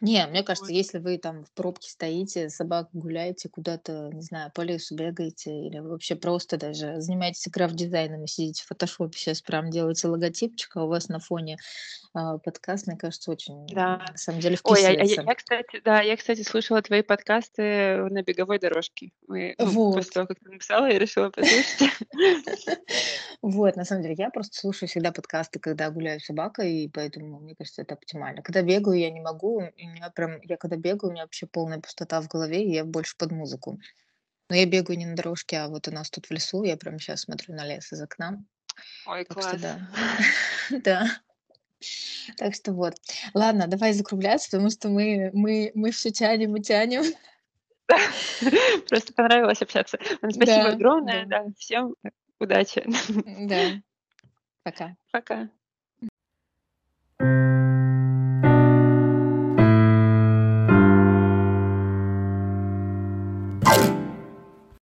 Не, 0.00 0.26
мне 0.26 0.42
кажется, 0.42 0.72
если 0.72 0.98
вы 0.98 1.18
там 1.18 1.44
в 1.44 1.52
пробке 1.52 1.90
стоите, 1.90 2.48
собак 2.48 2.88
гуляете, 2.92 3.48
куда-то, 3.48 4.10
не 4.12 4.22
знаю, 4.22 4.50
по 4.54 4.62
лесу 4.62 4.94
бегаете 4.94 5.50
или 5.66 5.78
вообще 5.78 6.16
просто 6.16 6.56
даже 6.56 7.00
занимаетесь 7.00 7.48
граф-дизайном 7.50 8.24
и 8.24 8.26
сидите 8.26 8.62
в 8.62 8.66
фотошопе, 8.66 9.18
сейчас 9.18 9.42
прям 9.42 9.70
делаете 9.70 10.08
логотипчик, 10.08 10.76
а 10.76 10.84
у 10.84 10.88
вас 10.88 11.08
на 11.08 11.18
фоне 11.20 11.56
а, 12.14 12.38
подкаст, 12.38 12.86
мне 12.86 12.96
кажется, 12.96 13.30
очень, 13.30 13.66
Да. 13.66 13.98
на 14.10 14.16
самом 14.16 14.40
деле, 14.40 14.56
Ой, 14.64 14.84
а, 14.84 14.88
а 14.88 14.92
я, 14.92 14.98
вписывается. 14.98 15.22
я, 15.26 15.34
кстати, 15.34 15.80
да, 15.84 16.00
я, 16.00 16.16
кстати, 16.16 16.42
слушала 16.42 16.80
твои 16.80 17.02
подкасты 17.02 17.96
на 18.08 18.22
беговой 18.22 18.58
дорожке. 18.58 19.10
Мы, 19.26 19.54
ну, 19.58 19.66
после 19.90 20.10
Вот. 20.10 20.10
того, 20.10 20.26
как 20.28 20.38
ты 20.38 20.48
написала, 20.50 20.86
я 20.86 20.98
решила 20.98 21.30
послушать. 21.30 21.90
Вот, 23.42 23.76
на 23.76 23.84
самом 23.84 24.02
деле, 24.02 24.14
я 24.16 24.30
просто 24.30 24.58
слушаю 24.58 24.88
всегда 24.88 25.12
подкасты, 25.12 25.58
когда 25.58 25.90
гуляю 25.90 26.18
с 26.20 26.24
собакой, 26.24 26.84
и 26.84 26.88
поэтому, 26.88 27.40
мне 27.40 27.54
кажется, 27.54 27.82
это 27.82 27.94
оптимально. 27.94 28.42
Когда 28.42 28.62
бегаю, 28.62 28.98
я 28.98 29.10
не 29.10 29.20
могу, 29.20 29.33
и 29.76 29.86
у 29.86 29.90
меня 29.90 30.10
прям, 30.10 30.40
я 30.42 30.56
когда 30.56 30.76
бегаю, 30.76 31.10
у 31.10 31.12
меня 31.12 31.22
вообще 31.22 31.46
полная 31.46 31.80
пустота 31.80 32.20
в 32.20 32.28
голове, 32.28 32.64
и 32.64 32.72
я 32.72 32.84
больше 32.84 33.16
под 33.16 33.32
музыку. 33.32 33.78
Но 34.50 34.56
я 34.56 34.66
бегаю 34.66 34.98
не 34.98 35.06
на 35.06 35.16
дорожке, 35.16 35.56
а 35.58 35.68
вот 35.68 35.88
у 35.88 35.90
нас 35.90 36.10
тут 36.10 36.26
в 36.26 36.30
лесу, 36.30 36.64
я 36.64 36.76
прям 36.76 36.98
сейчас 36.98 37.22
смотрю 37.22 37.54
на 37.54 37.66
лес 37.66 37.92
из 37.92 38.00
окна. 38.02 38.44
Ой, 39.06 39.24
Так 39.24 39.40
что 39.40 39.50
класс. 39.50 39.60
да, 39.60 39.78
да. 40.84 41.06
Так 42.38 42.54
что 42.54 42.72
вот. 42.72 42.94
Ладно, 43.34 43.66
давай 43.66 43.92
закругляться, 43.92 44.50
потому 44.50 44.70
что 44.70 44.88
мы, 44.88 45.30
мы, 45.32 45.70
мы 45.74 45.90
все 45.90 46.10
тянем 46.10 46.56
и 46.56 46.62
тянем. 46.62 47.02
Просто 48.88 49.12
понравилось 49.12 49.60
общаться. 49.62 49.98
Спасибо 50.18 50.46
Да, 50.46 50.68
огромное. 50.72 51.26
да, 51.26 51.44
Да, 51.44 51.50
всем 51.58 51.94
удачи. 52.38 52.82
да. 53.48 53.82
Пока. 54.62 54.96
Пока. 55.12 55.50